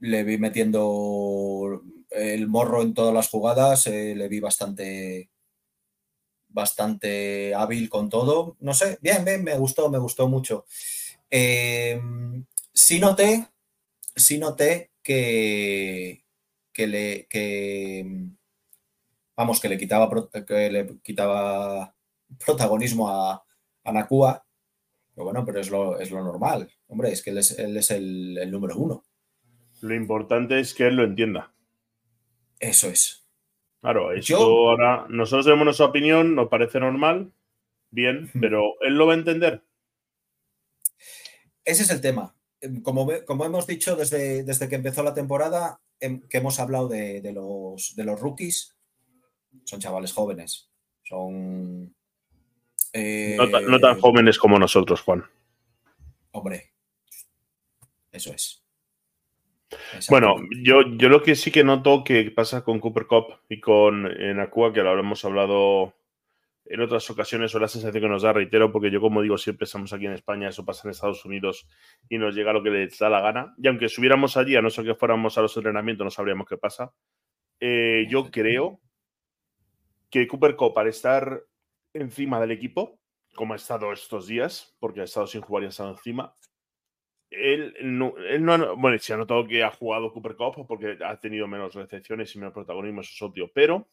Le 0.00 0.24
vi 0.24 0.38
metiendo 0.38 1.82
el 2.10 2.48
morro 2.48 2.82
en 2.82 2.94
todas 2.94 3.14
las 3.14 3.28
jugadas. 3.28 3.86
Eh, 3.86 4.14
le 4.14 4.28
vi 4.28 4.40
bastante. 4.40 5.30
Bastante 6.48 7.54
hábil 7.54 7.88
con 7.88 8.08
todo. 8.08 8.56
No 8.60 8.74
sé, 8.74 8.98
bien, 9.00 9.24
bien, 9.24 9.44
me 9.44 9.56
gustó, 9.58 9.90
me 9.90 9.98
gustó 9.98 10.28
mucho. 10.28 10.64
Eh, 11.30 12.00
sí 12.72 12.98
noté, 13.00 13.46
sí 14.14 14.38
noté 14.38 14.92
que, 15.02 16.24
que 16.72 16.86
le 16.86 17.26
que, 17.26 18.28
vamos, 19.36 19.60
que 19.60 19.68
le 19.68 19.78
quitaba 19.78 20.10
que 20.46 20.70
le 20.70 20.98
quitaba 21.02 21.95
protagonismo 22.44 23.08
a, 23.08 23.44
a 23.84 23.92
Nakua. 23.92 24.44
Pero 25.14 25.24
bueno, 25.24 25.44
pero 25.44 25.60
es 25.60 25.70
lo, 25.70 25.98
es 25.98 26.10
lo 26.10 26.22
normal. 26.22 26.70
Hombre, 26.88 27.10
es 27.10 27.22
que 27.22 27.30
él 27.30 27.38
es, 27.38 27.90
el, 27.90 28.50
número 28.50 28.76
uno. 28.76 29.04
Lo 29.80 29.94
importante 29.94 30.60
es 30.60 30.74
que 30.74 30.86
él 30.86 30.96
lo 30.96 31.04
entienda. 31.04 31.54
Eso 32.60 32.88
es. 32.88 33.26
Claro, 33.80 34.10
ahora 34.36 35.06
nosotros 35.08 35.46
tenemos 35.46 35.64
nuestra 35.64 35.86
opinión, 35.86 36.34
nos 36.34 36.48
parece 36.48 36.80
normal, 36.80 37.32
bien, 37.90 38.30
pero 38.40 38.74
él 38.80 38.94
lo 38.94 39.06
va 39.06 39.14
a 39.14 39.16
entender. 39.16 39.62
Ese 41.64 41.82
es 41.82 41.90
el 41.90 42.00
tema. 42.00 42.36
Em, 42.60 42.82
como, 42.82 43.08
como 43.26 43.44
hemos 43.44 43.66
dicho 43.66 43.96
desde, 43.96 44.42
desde, 44.42 44.68
que 44.68 44.76
empezó 44.76 45.02
la 45.02 45.14
temporada, 45.14 45.80
em, 46.00 46.20
que 46.28 46.38
hemos 46.38 46.58
hablado 46.60 46.88
de, 46.88 47.32
los, 47.32 47.94
de 47.96 48.04
los 48.04 48.20
rookies, 48.20 48.76
son 49.64 49.80
chavales 49.80 50.12
jóvenes. 50.12 50.70
Son. 51.02 51.95
No, 52.96 53.76
eh, 53.76 53.80
tan 53.80 54.00
jóvenes 54.00 54.38
como 54.38 54.58
nosotros, 54.58 55.00
Juan. 55.02 55.24
Hombre, 56.32 56.72
eso 58.12 58.32
es. 58.32 58.62
Bueno, 60.08 60.36
yo, 60.62 60.82
yo 60.96 61.08
lo 61.08 61.22
que 61.22 61.34
sí 61.34 61.50
que 61.50 61.64
noto 61.64 62.04
que 62.04 62.30
pasa 62.30 62.62
con 62.62 62.78
Cooper 62.78 63.06
Cup 63.06 63.40
y 63.48 63.60
con 63.60 64.04
Nakua, 64.36 64.72
que 64.72 64.82
lo 64.82 64.98
hemos 64.98 65.24
hablado 65.24 65.94
en 66.68 66.80
otras 66.80 67.08
ocasiones 67.10 67.54
o 67.54 67.58
la 67.58 67.68
sensación 67.68 68.02
que 68.02 68.08
nos 68.08 68.22
da, 68.22 68.32
reitero, 68.32 68.72
porque 68.72 68.90
yo 68.90 69.00
como 69.00 69.22
digo, 69.22 69.38
siempre 69.38 69.64
estamos 69.64 69.92
aquí 69.92 70.06
en 70.06 70.12
España, 70.12 70.48
eso 70.48 70.64
pasa 70.64 70.82
en 70.84 70.90
Estados 70.90 71.24
Unidos 71.24 71.66
y 72.08 72.18
nos 72.18 72.34
llega 72.34 72.52
lo 72.52 72.62
que 72.62 72.70
les 72.70 72.98
da 72.98 73.08
la 73.08 73.20
gana. 73.20 73.54
Y 73.58 73.68
aunque 73.68 73.88
subiéramos 73.88 74.36
allí, 74.36 74.56
a 74.56 74.62
no 74.62 74.70
ser 74.70 74.84
que 74.84 74.94
fuéramos 74.94 75.38
a 75.38 75.42
los 75.42 75.56
entrenamientos, 75.56 76.04
no 76.04 76.10
sabríamos 76.10 76.46
qué 76.48 76.56
pasa. 76.56 76.92
Eh, 77.60 78.06
yo 78.08 78.30
creo 78.30 78.80
que 80.10 80.26
Cooper 80.26 80.56
Cup, 80.56 80.74
para 80.74 80.90
estar 80.90 81.42
encima 82.00 82.40
del 82.40 82.50
equipo, 82.50 82.98
como 83.34 83.52
ha 83.52 83.56
estado 83.56 83.92
estos 83.92 84.26
días, 84.26 84.76
porque 84.78 85.00
ha 85.00 85.04
estado 85.04 85.26
sin 85.26 85.40
jugar 85.40 85.62
y 85.62 85.66
ha 85.66 85.70
estado 85.70 85.90
encima, 85.90 86.34
él 87.30 87.74
no, 87.82 88.14
no 88.38 88.76
bueno, 88.76 88.98
se 88.98 89.12
ha 89.12 89.16
notado 89.16 89.46
que 89.46 89.62
ha 89.62 89.70
jugado 89.70 90.12
Cooper 90.12 90.36
Cup 90.36 90.66
porque 90.66 90.98
ha 91.04 91.18
tenido 91.18 91.46
menos 91.48 91.74
recepciones 91.74 92.34
y 92.34 92.38
menos 92.38 92.54
protagonismo, 92.54 93.00
eso 93.00 93.10
es 93.12 93.22
obvio, 93.22 93.50
pero 93.52 93.88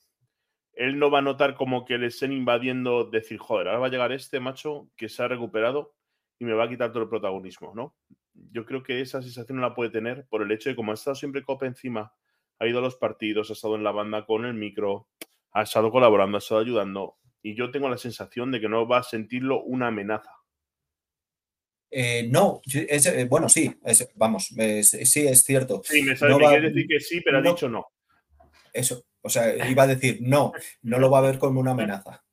él 0.74 0.98
no 0.98 1.12
va 1.12 1.20
a 1.20 1.24
notar 1.24 1.56
como 1.56 1.86
que 1.86 1.98
le 1.98 2.08
estén 2.08 2.32
invadiendo, 2.32 3.06
decir, 3.06 3.38
joder, 3.38 3.68
ahora 3.68 3.80
va 3.80 3.88
a 3.88 3.90
llegar 3.90 4.12
este 4.12 4.40
macho 4.40 4.90
que 4.96 5.10
se 5.10 5.22
ha 5.24 5.28
recuperado 5.28 5.94
y 6.40 6.46
me 6.46 6.54
va 6.54 6.66
a 6.66 6.70
quitar 6.70 6.92
todo 6.92 7.04
el 7.04 7.10
protagonismo, 7.10 7.74
¿no? 7.76 7.96
Yo 8.34 8.66
creo 8.66 8.82
que 8.82 9.00
esa 9.00 9.22
sensación 9.22 9.58
no 9.58 9.62
la 9.62 9.76
puede 9.76 9.92
tener 9.92 10.26
por 10.28 10.42
el 10.42 10.52
hecho 10.52 10.70
de 10.70 10.76
como 10.76 10.92
ha 10.92 10.96
estado 10.96 11.16
siempre 11.16 11.44
Copa 11.44 11.68
encima, 11.68 12.14
ha 12.60 12.68
ido 12.68 12.80
a 12.80 12.82
los 12.82 12.96
partidos, 12.96 13.50
ha 13.50 13.54
estado 13.54 13.76
en 13.76 13.84
la 13.84 13.92
banda 13.92 14.26
con 14.26 14.46
el 14.46 14.56
micro, 14.56 15.08
ha 15.52 15.64
estado 15.64 15.92
colaborando, 15.92 16.38
ha 16.38 16.40
estado 16.40 16.62
ayudando, 16.62 17.18
y 17.44 17.56
yo 17.56 17.70
tengo 17.70 17.90
la 17.90 17.98
sensación 17.98 18.52
de 18.52 18.62
que 18.62 18.70
no 18.70 18.88
va 18.88 19.00
a 19.00 19.04
sentirlo 19.04 19.62
una 19.64 19.88
amenaza. 19.88 20.32
Eh, 21.92 22.28
no, 22.32 22.62
eh, 22.74 23.28
bueno, 23.30 23.50
sí, 23.50 23.72
vamos, 24.16 24.48
sí, 24.48 25.28
es 25.28 25.44
cierto. 25.44 25.84
Sí, 25.84 26.02
me, 26.02 26.16
quiere 26.16 26.62
decir 26.62 26.88
que 26.88 27.00
sí, 27.00 27.22
pero 27.22 27.38
ha 27.38 27.42
dicho 27.42 27.70
no. 27.70 27.86
Eso, 28.74 29.06
o 29.22 29.30
sea, 29.30 29.70
iba 29.70 29.84
a 29.84 29.88
decir, 29.88 30.20
no, 30.22 30.54
no 30.82 30.98
lo 30.98 31.12
va 31.12 31.20
a 31.20 31.22
ver 31.22 31.38
como 31.38 31.60
una 31.60 31.72
amenaza. 31.72 32.24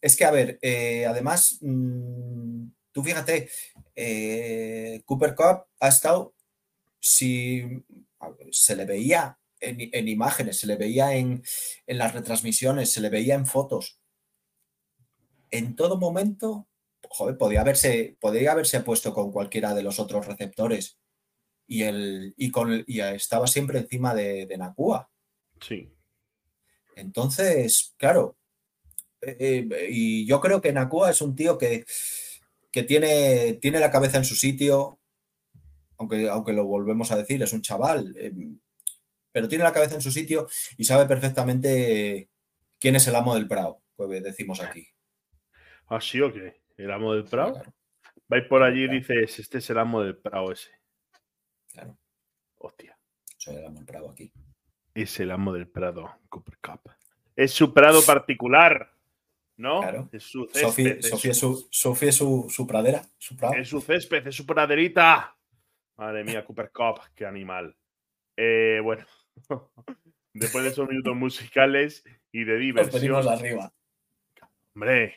Es 0.00 0.16
que, 0.16 0.24
a 0.24 0.30
ver, 0.30 0.58
eh, 0.62 1.04
además, 1.06 1.58
mm, 1.60 2.66
tú 2.92 3.04
fíjate, 3.04 3.50
eh, 3.94 5.02
Cooper 5.04 5.34
Cup 5.34 5.66
ha 5.80 5.88
estado, 5.88 6.34
si 6.98 7.84
se 8.50 8.76
le 8.76 8.84
veía 8.84 9.38
en, 9.62 10.08
imágenes, 10.08 10.58
se 10.58 10.66
le 10.66 10.76
veía 10.76 11.14
en, 11.14 11.42
las 11.86 12.12
retransmisiones, 12.12 12.92
se 12.92 13.00
le 13.00 13.08
veía 13.08 13.34
en 13.34 13.46
fotos. 13.46 14.00
En 15.50 15.76
todo 15.76 15.96
momento, 15.96 16.68
joder, 17.08 17.38
podía 17.38 17.60
haberse, 17.60 18.16
podría 18.20 18.52
haberse 18.52 18.80
puesto 18.80 19.14
con 19.14 19.32
cualquiera 19.32 19.74
de 19.74 19.82
los 19.82 19.98
otros 19.98 20.26
receptores 20.26 20.98
y, 21.66 21.82
el, 21.84 22.34
y, 22.36 22.50
con, 22.50 22.84
y 22.86 23.00
estaba 23.00 23.46
siempre 23.46 23.78
encima 23.78 24.14
de, 24.14 24.46
de 24.46 24.58
Nakua. 24.58 25.10
Sí. 25.60 25.92
Entonces, 26.96 27.94
claro, 27.96 28.36
eh, 29.20 29.36
eh, 29.70 29.88
y 29.90 30.26
yo 30.26 30.40
creo 30.40 30.60
que 30.60 30.72
Nakua 30.72 31.10
es 31.10 31.22
un 31.22 31.34
tío 31.34 31.56
que, 31.56 31.84
que 32.70 32.82
tiene, 32.82 33.54
tiene, 33.54 33.78
la 33.78 33.90
cabeza 33.90 34.18
en 34.18 34.24
su 34.24 34.34
sitio, 34.34 34.98
aunque, 35.96 36.28
aunque, 36.28 36.52
lo 36.52 36.64
volvemos 36.64 37.12
a 37.12 37.16
decir, 37.16 37.42
es 37.42 37.52
un 37.52 37.62
chaval. 37.62 38.14
Eh, 38.18 38.32
pero 39.32 39.48
tiene 39.48 39.64
la 39.64 39.72
cabeza 39.72 39.94
en 39.94 40.02
su 40.02 40.10
sitio 40.10 40.48
y 40.76 40.84
sabe 40.84 41.06
perfectamente 41.06 42.30
quién 42.78 42.96
es 42.96 43.06
el 43.08 43.16
amo 43.16 43.34
del 43.34 43.48
Prado, 43.48 43.82
pues 43.96 44.22
decimos 44.22 44.60
aquí. 44.60 44.86
¿Ah, 45.86 46.00
sí 46.00 46.20
o 46.20 46.32
qué? 46.32 46.62
¿El 46.76 46.90
amo 46.90 47.14
del 47.14 47.24
Prado? 47.24 47.54
Claro. 47.54 47.74
Vais 48.28 48.46
por 48.46 48.62
allí 48.62 48.84
y 48.84 48.88
dices, 48.88 49.38
este 49.38 49.58
es 49.58 49.70
el 49.70 49.78
amo 49.78 50.02
del 50.02 50.16
Prado 50.16 50.52
ese. 50.52 50.70
Claro. 51.72 51.98
Hostia. 52.58 52.98
Soy 53.36 53.56
el 53.56 53.66
amo 53.66 53.76
del 53.76 53.86
Prado 53.86 54.10
aquí. 54.10 54.32
Es 54.94 55.18
el 55.20 55.30
amo 55.30 55.52
del 55.52 55.68
Prado, 55.68 56.18
Cooper 56.28 56.58
Cup. 56.58 56.92
Es 57.34 57.52
su 57.52 57.72
Prado 57.72 58.02
particular. 58.02 58.92
¿no? 59.56 59.80
Claro. 59.80 60.08
Es 60.12 60.24
su 60.24 60.46
césped. 60.46 61.00
Sofía 61.02 61.30
es 61.30 61.38
su, 61.38 61.68
su, 61.70 62.46
su, 62.48 62.66
pradera. 62.66 63.02
Su 63.18 63.36
prado. 63.36 63.54
Es 63.54 63.68
su 63.68 63.80
césped, 63.80 64.26
es 64.26 64.34
su 64.34 64.46
praderita. 64.46 65.36
Madre 65.96 66.24
mía, 66.24 66.44
Cooper 66.44 66.70
Cup, 66.72 67.00
qué 67.14 67.26
animal. 67.26 67.76
Eh, 68.36 68.80
bueno, 68.82 69.06
después 70.34 70.64
de 70.64 70.70
esos 70.70 70.88
minutos 70.88 71.16
musicales 71.16 72.04
y 72.30 72.44
de 72.44 72.56
diversión. 72.56 73.28
arriba. 73.28 73.72
Hombre, 74.74 75.16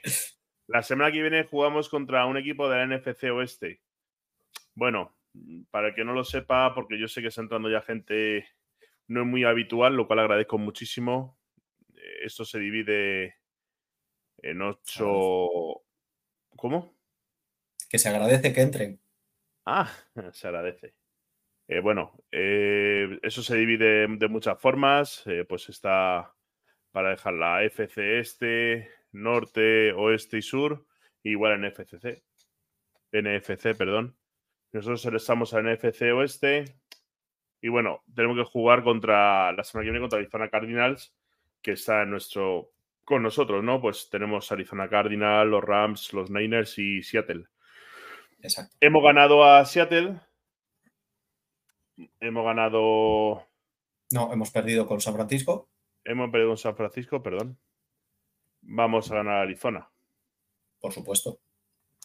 la 0.68 0.84
semana 0.84 1.12
que 1.12 1.22
viene 1.22 1.46
jugamos 1.46 1.90
contra 1.90 2.26
un 2.26 2.38
equipo 2.38 2.70
de 2.70 2.78
la 2.78 2.98
NFC 2.98 3.24
Oeste. 3.32 3.82
Bueno, 4.74 5.16
para 5.72 5.90
el 5.90 5.96
que 5.96 6.04
no 6.04 6.14
lo 6.14 6.24
sepa, 6.24 6.74
porque 6.74 7.00
yo 7.00 7.08
sé 7.08 7.22
que 7.22 7.30
está 7.30 7.42
entrando 7.42 7.70
ya 7.70 7.82
gente 7.82 8.48
no 9.08 9.22
es 9.22 9.28
muy 9.28 9.44
habitual, 9.44 9.96
lo 9.96 10.08
cual 10.08 10.20
agradezco 10.20 10.58
muchísimo. 10.58 11.38
Eh, 11.94 12.26
esto 12.26 12.44
se 12.46 12.60
divide 12.60 13.36
en 14.40 14.62
ocho. 14.62 15.84
¿Cómo? 16.56 16.96
Que 17.90 18.00
se 18.00 18.10
agradece 18.10 18.54
que 18.54 18.62
entren. 18.62 19.02
Ah, 19.66 19.92
se 20.34 20.48
agradece. 20.48 20.94
Eh, 21.68 21.80
bueno, 21.80 22.14
eh, 22.32 23.20
eso 23.24 23.42
se 23.42 23.56
divide 23.56 24.08
de 24.08 24.28
muchas 24.28 24.60
formas. 24.60 25.24
Eh, 25.26 25.46
pues 25.48 25.70
está 25.70 26.34
para 26.92 27.10
dejar 27.10 27.34
la 27.34 27.64
FC 27.64 28.20
este, 28.20 28.90
norte, 29.12 29.92
oeste 29.94 30.38
y 30.38 30.42
sur, 30.42 30.86
igual 31.24 31.54
en 31.54 31.72
FCC. 31.72 32.24
NFC, 33.12 33.76
perdón. 33.78 34.18
Nosotros 34.72 35.06
estamos 35.06 35.54
a 35.54 35.62
NFC 35.62 36.04
oeste. 36.14 36.78
Y 37.62 37.70
bueno, 37.70 38.04
tenemos 38.14 38.38
que 38.38 38.44
jugar 38.44 38.84
contra 38.84 39.52
la 39.52 39.64
semana 39.64 39.86
que 39.86 39.92
viene 39.92 40.04
contra 40.04 40.20
Arizona 40.20 40.50
Cardinals, 40.50 41.16
que 41.62 41.72
está 41.72 42.04
en 42.04 42.12
nuestro 42.12 42.72
con 43.04 43.22
nosotros, 43.22 43.64
¿no? 43.64 43.80
Pues 43.80 44.10
tenemos 44.10 44.52
Arizona 44.52 44.90
Cardinals, 44.90 45.50
los 45.50 45.64
Rams, 45.64 46.12
los 46.14 46.30
Niners 46.30 46.78
y 46.80 47.04
Seattle. 47.04 47.46
Exacto. 48.42 48.76
Hemos 48.80 49.04
ganado 49.04 49.44
a 49.44 49.64
Seattle. 49.66 50.20
Hemos 52.20 52.46
ganado. 52.46 53.48
No, 54.12 54.34
hemos 54.34 54.52
perdido 54.52 54.86
con 54.88 55.02
San 55.02 55.16
Francisco. 55.16 55.70
Hemos 56.04 56.30
perdido 56.30 56.50
con 56.50 56.58
San 56.58 56.76
Francisco, 56.76 57.24
perdón. 57.24 57.58
Vamos 58.62 59.12
a 59.12 59.16
ganar 59.16 59.38
Arizona. 59.44 59.90
Por 60.80 60.94
supuesto. 60.94 61.40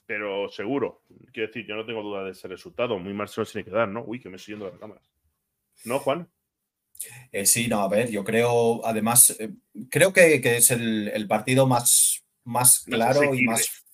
Pero 0.06 0.48
seguro. 0.48 1.02
Quiero 1.32 1.48
decir, 1.48 1.66
yo 1.66 1.76
no 1.76 1.86
tengo 1.86 2.02
duda 2.02 2.24
de 2.24 2.32
ese 2.32 2.48
resultado. 2.48 2.98
Muy 2.98 3.12
mal 3.12 3.28
se 3.28 3.40
nos 3.40 3.52
tiene 3.52 3.64
que 3.64 3.70
dar, 3.70 3.88
¿no? 3.88 4.04
Uy, 4.04 4.20
que 4.20 4.28
me 4.28 4.36
estoy 4.36 4.54
yendo 4.54 4.66
de 4.66 4.72
las 4.72 4.80
cámaras. 4.80 5.10
¿No, 5.84 5.98
Juan? 5.98 6.28
Eh, 7.32 7.46
sí, 7.46 7.68
no, 7.68 7.80
a 7.80 7.88
ver, 7.88 8.10
yo 8.10 8.24
creo, 8.24 8.84
además, 8.84 9.36
eh, 9.40 9.50
creo 9.88 10.12
que, 10.12 10.34
es 10.34 10.70
el, 10.70 11.26
partido 11.28 11.66
más, 11.66 12.24
más 12.44 12.80
claro 12.80 13.34
y 13.34 13.44
más, 13.44 13.86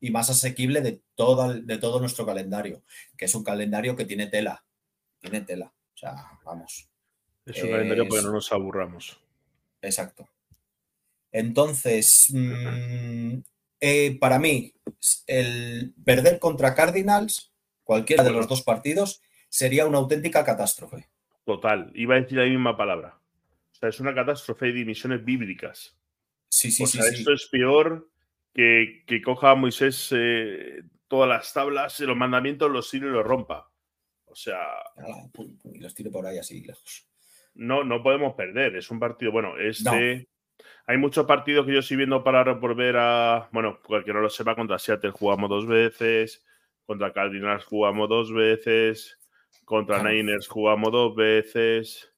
y 0.00 0.10
más 0.10 0.30
asequible 0.30 0.80
de 0.80 1.00
todo, 1.14 1.54
de 1.54 1.78
todo 1.78 2.00
nuestro 2.00 2.26
calendario, 2.26 2.82
que 3.16 3.26
es 3.26 3.34
un 3.34 3.44
calendario 3.44 3.94
que 3.94 4.04
tiene 4.04 4.26
tela, 4.26 4.64
tiene 5.20 5.42
tela, 5.42 5.66
o 5.66 5.96
sea, 5.96 6.14
vamos. 6.44 6.88
Es 7.46 7.62
un 7.62 7.70
calendario 7.70 8.08
para 8.08 8.20
que 8.20 8.26
no 8.26 8.32
nos 8.32 8.52
aburramos. 8.52 9.20
Exacto. 9.82 10.28
Entonces, 11.32 12.26
mm, 12.30 13.38
eh, 13.80 14.18
para 14.18 14.38
mí, 14.38 14.74
el 15.26 15.94
perder 16.04 16.38
contra 16.38 16.74
Cardinals, 16.74 17.52
cualquiera 17.84 18.24
de 18.24 18.32
los 18.32 18.48
dos 18.48 18.62
partidos, 18.62 19.22
sería 19.48 19.86
una 19.86 19.98
auténtica 19.98 20.44
catástrofe. 20.44 21.08
Total, 21.44 21.90
iba 21.94 22.14
a 22.14 22.20
decir 22.20 22.38
la 22.38 22.44
misma 22.44 22.76
palabra. 22.76 23.18
O 23.72 23.74
sea, 23.74 23.88
es 23.88 24.00
una 24.00 24.14
catástrofe 24.14 24.66
de 24.66 24.72
dimensiones 24.72 25.24
bíblicas. 25.24 25.96
Sí, 26.48 26.70
sí, 26.70 26.82
o 26.82 26.86
sí. 26.86 26.98
Sea, 26.98 27.08
Esto 27.10 27.32
es 27.32 27.48
peor 27.50 28.10
que, 28.52 29.04
que 29.06 29.22
coja 29.22 29.52
a 29.52 29.54
Moisés 29.54 30.08
eh, 30.12 30.82
todas 31.08 31.28
las 31.28 31.52
tablas, 31.52 31.98
los 32.00 32.16
mandamientos, 32.16 32.70
los 32.70 32.90
tire 32.90 33.06
y 33.06 33.10
los 33.10 33.24
rompa. 33.24 33.69
O 34.30 34.34
sea. 34.34 34.58
Y 35.72 35.78
los 35.80 35.94
tire 35.94 36.10
por 36.10 36.26
ahí 36.26 36.38
así 36.38 36.62
lejos. 36.62 37.06
No, 37.54 37.84
no 37.84 38.02
podemos 38.02 38.34
perder. 38.34 38.76
Es 38.76 38.90
un 38.90 39.00
partido. 39.00 39.32
Bueno, 39.32 39.58
este. 39.58 40.28
Hay 40.86 40.98
muchos 40.98 41.26
partidos 41.26 41.66
que 41.66 41.72
yo 41.72 41.80
estoy 41.80 41.96
viendo 41.96 42.22
para 42.22 42.42
volver 42.54 42.96
a. 42.96 43.48
Bueno, 43.52 43.80
cualquiera 43.84 44.18
no 44.18 44.24
lo 44.24 44.30
sepa, 44.30 44.54
contra 44.54 44.78
Seattle 44.78 45.10
jugamos 45.10 45.50
dos 45.50 45.66
veces. 45.66 46.44
Contra 46.86 47.12
Cardinals 47.12 47.64
jugamos 47.64 48.08
dos 48.08 48.32
veces. 48.32 49.18
Contra 49.64 50.02
Niners 50.02 50.48
jugamos 50.48 50.92
dos 50.92 51.14
veces. 51.14 52.12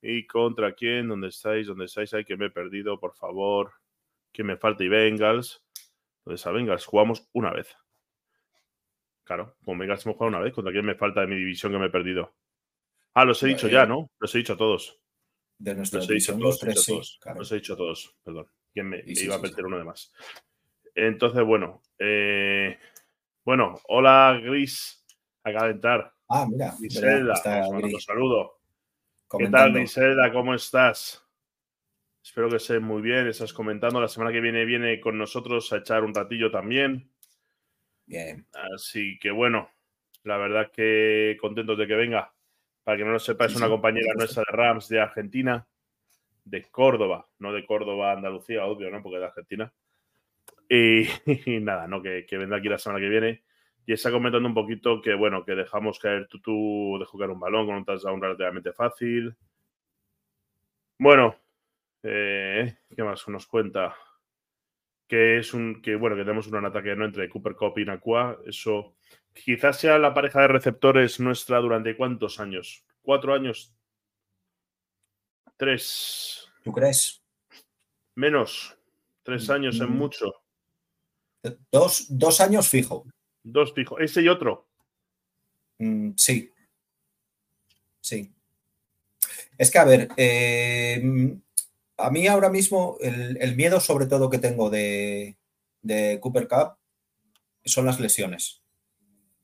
¿Y 0.00 0.26
contra 0.26 0.74
quién? 0.74 1.08
¿Dónde 1.08 1.28
estáis? 1.28 1.66
¿Dónde 1.66 1.86
estáis? 1.86 2.14
Hay 2.14 2.24
que 2.24 2.36
me 2.36 2.46
he 2.46 2.50
perdido, 2.50 3.00
por 3.00 3.14
favor. 3.14 3.72
Que 4.32 4.44
me 4.44 4.56
falta 4.56 4.84
y 4.84 4.88
Bengals. 4.88 5.64
Entonces 6.18 6.46
a 6.46 6.52
Bengals 6.52 6.84
jugamos 6.84 7.28
una 7.32 7.52
vez. 7.52 7.76
Claro, 9.28 9.58
con 9.62 9.76
Bengals 9.76 10.06
hemos 10.06 10.16
jugado 10.16 10.34
una 10.34 10.42
vez. 10.42 10.54
¿Contra 10.54 10.72
quién 10.72 10.86
me 10.86 10.94
falta 10.94 11.20
de 11.20 11.26
mi 11.26 11.36
división 11.36 11.70
que 11.70 11.78
me 11.78 11.86
he 11.86 11.90
perdido? 11.90 12.34
Ah, 13.12 13.26
los 13.26 13.42
he 13.42 13.48
dicho 13.48 13.68
ya, 13.68 13.84
¿no? 13.84 14.10
Los 14.18 14.34
he 14.34 14.38
dicho 14.38 14.54
a 14.54 14.56
todos. 14.56 15.02
De 15.58 15.74
nuestra 15.74 15.98
los 15.98 16.08
he 16.08 16.14
dicho 16.14 16.38
todos, 16.38 16.58
tres, 16.58 16.82
sí, 16.82 16.98
Los 17.36 17.52
he 17.52 17.56
dicho 17.56 17.76
todos, 17.76 18.16
perdón. 18.24 18.46
¿Quién 18.72 18.88
me 18.88 19.02
iba 19.04 19.34
a 19.34 19.40
perder 19.40 19.66
uno 19.66 19.76
de 19.76 19.84
más? 19.84 20.14
Entonces, 20.94 21.44
bueno. 21.44 21.82
Eh, 21.98 22.78
bueno, 23.44 23.78
hola 23.88 24.40
Gris. 24.42 25.04
Acaba 25.44 25.66
de 25.66 25.72
entrar. 25.72 26.10
Ah, 26.30 26.46
mira. 26.48 26.74
Griselda, 26.80 27.68
un 27.68 28.00
saludo. 28.00 28.60
¿Qué 29.38 29.48
tal, 29.48 29.74
Griselda? 29.74 30.32
¿Cómo 30.32 30.54
estás? 30.54 31.22
Espero 32.22 32.48
que 32.48 32.56
estés 32.56 32.80
muy 32.80 33.02
bien. 33.02 33.26
Estás 33.26 33.52
comentando. 33.52 34.00
La 34.00 34.08
semana 34.08 34.32
que 34.32 34.40
viene 34.40 34.64
viene 34.64 34.98
con 35.00 35.18
nosotros 35.18 35.70
a 35.74 35.76
echar 35.76 36.02
un 36.02 36.14
ratillo 36.14 36.50
también. 36.50 37.12
Bien. 38.08 38.44
Así 38.74 39.18
que 39.18 39.30
bueno, 39.30 39.70
la 40.24 40.36
verdad 40.36 40.72
que 40.72 41.36
contentos 41.40 41.78
de 41.78 41.86
que 41.86 41.94
venga. 41.94 42.32
Para 42.82 42.96
que 42.96 43.04
no 43.04 43.12
lo 43.12 43.18
sepa, 43.18 43.44
es 43.44 43.54
una 43.54 43.68
compañera 43.68 44.14
nuestra 44.16 44.42
de 44.48 44.56
Rams 44.56 44.88
de 44.88 44.98
Argentina, 44.98 45.66
de 46.44 46.62
Córdoba, 46.70 47.28
no 47.38 47.52
de 47.52 47.66
Córdoba, 47.66 48.12
Andalucía, 48.12 48.64
obvio, 48.64 48.90
¿no? 48.90 49.02
Porque 49.02 49.16
es 49.16 49.20
de 49.20 49.26
Argentina. 49.26 49.72
Y, 50.70 51.60
nada, 51.60 51.86
¿no? 51.86 52.02
Que, 52.02 52.26
que 52.26 52.36
vendrá 52.36 52.58
aquí 52.58 52.68
la 52.68 52.76
semana 52.76 53.00
que 53.00 53.08
viene 53.08 53.42
y 53.88 53.94
está 53.94 54.10
comentando 54.10 54.46
un 54.46 54.54
poquito 54.54 55.00
que, 55.00 55.14
bueno, 55.14 55.46
que 55.46 55.54
dejamos 55.54 55.98
caer 55.98 56.28
Tutu 56.28 56.98
de 56.98 57.06
jugar 57.06 57.30
un 57.30 57.40
balón 57.40 57.64
con 57.64 57.76
un 57.76 57.86
touchdown 57.86 58.20
relativamente 58.20 58.70
fácil. 58.74 59.34
Bueno, 60.98 61.36
eh, 62.02 62.76
¿qué 62.94 63.02
más 63.02 63.26
nos 63.28 63.46
cuenta? 63.46 63.96
Que 65.08 65.38
es 65.38 65.54
un, 65.54 65.82
que 65.82 65.96
bueno, 65.96 66.14
que 66.14 66.22
tenemos 66.22 66.46
un 66.46 66.64
ataque 66.64 66.94
¿no? 66.94 67.06
entre 67.06 67.28
Cooper 67.28 67.56
Cup 67.56 67.78
y 67.78 67.84
Nakua. 67.84 68.38
Eso 68.46 68.94
quizás 69.32 69.80
sea 69.80 69.98
la 69.98 70.14
pareja 70.14 70.42
de 70.42 70.48
receptores 70.48 71.18
nuestra 71.18 71.58
durante 71.58 71.96
cuántos 71.96 72.38
años? 72.40 72.84
¿Cuatro 73.02 73.34
años? 73.34 73.74
¿Tres? 75.56 76.48
¿Tú 76.62 76.72
crees? 76.72 77.22
Menos. 78.14 78.76
Tres 79.22 79.48
años 79.50 79.80
en 79.80 79.90
mm. 79.90 79.96
mucho. 79.96 80.32
Dos, 81.70 82.06
dos 82.08 82.40
años 82.40 82.68
fijo. 82.68 83.06
Dos 83.42 83.72
fijos. 83.72 84.00
¿Ese 84.00 84.22
y 84.22 84.28
otro? 84.28 84.68
Mm, 85.78 86.10
sí. 86.16 86.52
Sí. 88.00 88.32
Es 89.56 89.70
que, 89.70 89.78
a 89.78 89.84
ver, 89.84 90.08
eh, 90.16 91.02
a 91.98 92.10
mí 92.10 92.26
ahora 92.26 92.48
mismo 92.48 92.96
el, 93.00 93.56
miedo 93.56 93.80
sobre 93.80 94.06
todo 94.06 94.30
que 94.30 94.38
tengo 94.38 94.70
de, 94.70 95.36
Cooper 96.20 96.48
Cup 96.48 96.78
son 97.64 97.86
las 97.86 98.00
lesiones. 98.00 98.62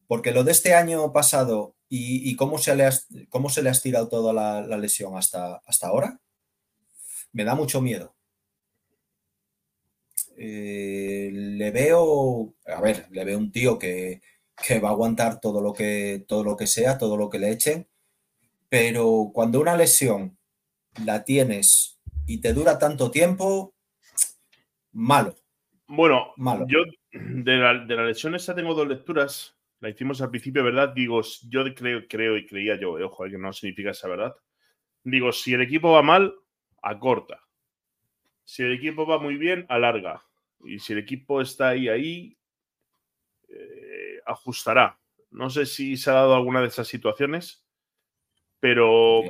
Porque 0.06 0.32
lo 0.32 0.44
de 0.44 0.52
este 0.52 0.74
año 0.74 1.12
pasado 1.12 1.76
y, 1.88 2.34
cómo, 2.36 2.58
se 2.58 2.74
le 2.74 2.86
ha, 2.86 2.92
cómo 3.28 3.50
se 3.50 3.62
le 3.62 3.68
ha 3.68 3.72
estirado 3.72 4.08
toda 4.08 4.32
la, 4.32 4.76
lesión 4.76 5.16
hasta, 5.16 5.56
hasta 5.66 5.88
ahora, 5.88 6.20
me 7.32 7.44
da 7.44 7.54
mucho 7.54 7.80
miedo. 7.80 8.14
Eh, 10.36 11.30
le 11.32 11.70
veo, 11.70 12.54
a 12.66 12.80
ver, 12.80 13.06
le 13.10 13.24
veo 13.24 13.38
un 13.38 13.52
tío 13.52 13.78
que, 13.78 14.20
va 14.82 14.88
a 14.88 14.92
aguantar 14.92 15.40
todo 15.40 15.60
lo 15.60 15.72
que, 15.72 16.24
todo 16.26 16.44
lo 16.44 16.56
que 16.56 16.66
sea, 16.66 16.98
todo 16.98 17.16
lo 17.16 17.30
que 17.30 17.38
le 17.38 17.50
echen, 17.50 17.88
pero 18.68 19.30
cuando 19.32 19.60
una 19.60 19.76
lesión 19.76 20.38
la 21.04 21.24
tienes 21.24 21.93
y 22.26 22.40
te 22.40 22.52
dura 22.52 22.78
tanto 22.78 23.10
tiempo, 23.10 23.74
malo. 24.92 25.34
Bueno, 25.86 26.32
malo. 26.36 26.66
yo 26.68 26.80
de 27.12 27.56
la, 27.56 27.84
de 27.84 27.96
la 27.96 28.06
lesión 28.06 28.34
esa 28.34 28.54
tengo 28.54 28.74
dos 28.74 28.88
lecturas. 28.88 29.56
La 29.80 29.90
hicimos 29.90 30.22
al 30.22 30.30
principio, 30.30 30.64
¿verdad? 30.64 30.94
Digo, 30.94 31.20
yo 31.48 31.62
creo, 31.74 32.08
creo 32.08 32.36
y 32.38 32.46
creía 32.46 32.76
yo, 32.80 32.98
eh, 32.98 33.04
ojo, 33.04 33.26
eh, 33.26 33.30
que 33.30 33.38
no 33.38 33.52
significa 33.52 33.90
esa 33.90 34.08
verdad. 34.08 34.34
Digo, 35.02 35.30
si 35.32 35.52
el 35.52 35.60
equipo 35.60 35.92
va 35.92 36.02
mal, 36.02 36.34
acorta. 36.80 37.40
Si 38.44 38.62
el 38.62 38.72
equipo 38.72 39.06
va 39.06 39.18
muy 39.18 39.36
bien, 39.36 39.66
alarga. 39.68 40.22
Y 40.64 40.78
si 40.78 40.94
el 40.94 41.00
equipo 41.00 41.42
está 41.42 41.70
ahí, 41.70 41.88
ahí, 41.88 42.38
eh, 43.48 44.20
ajustará. 44.24 44.98
No 45.30 45.50
sé 45.50 45.66
si 45.66 45.98
se 45.98 46.10
ha 46.10 46.14
dado 46.14 46.34
alguna 46.34 46.62
de 46.62 46.68
esas 46.68 46.88
situaciones, 46.88 47.62
pero 48.60 49.22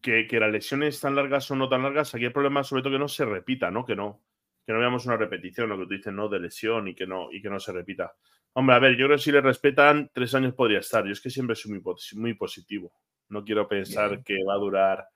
que, 0.00 0.26
las 0.32 0.50
lesiones 0.50 1.00
tan 1.00 1.14
largas 1.14 1.50
o 1.50 1.56
no 1.56 1.68
tan 1.68 1.82
largas, 1.82 2.14
aquí 2.14 2.24
el 2.24 2.32
problema 2.32 2.64
sobre 2.64 2.82
todo 2.82 2.92
que 2.92 2.98
no 2.98 3.08
se 3.08 3.24
repita, 3.24 3.70
¿no? 3.70 3.84
Que 3.84 3.96
no, 3.96 4.22
que 4.66 4.72
no 4.72 4.78
veamos 4.78 5.06
una 5.06 5.16
repetición, 5.16 5.68
lo 5.68 5.78
que 5.78 5.84
tú 5.84 5.90
dices, 5.90 6.12
¿no? 6.12 6.28
De 6.28 6.40
lesión 6.40 6.88
y 6.88 6.94
que 6.94 7.06
no, 7.06 7.30
y 7.32 7.42
que 7.42 7.50
no 7.50 7.60
se 7.60 7.72
repita. 7.72 8.14
Hombre, 8.54 8.76
a 8.76 8.78
ver, 8.78 8.92
yo 8.96 9.06
creo 9.06 9.16
que 9.16 9.22
si 9.22 9.32
le 9.32 9.40
respetan, 9.40 10.10
tres 10.12 10.34
años 10.34 10.54
podría 10.54 10.78
estar. 10.78 11.04
Yo 11.04 11.12
es 11.12 11.20
que 11.20 11.30
siempre 11.30 11.56
soy 11.56 11.72
muy, 11.72 11.82
muy 12.14 12.34
positivo. 12.34 12.92
No 13.28 13.44
quiero 13.44 13.66
pensar 13.66 14.22
que 14.22 14.42
va 14.44 14.54
a 14.54 14.58
durar 14.58 15.08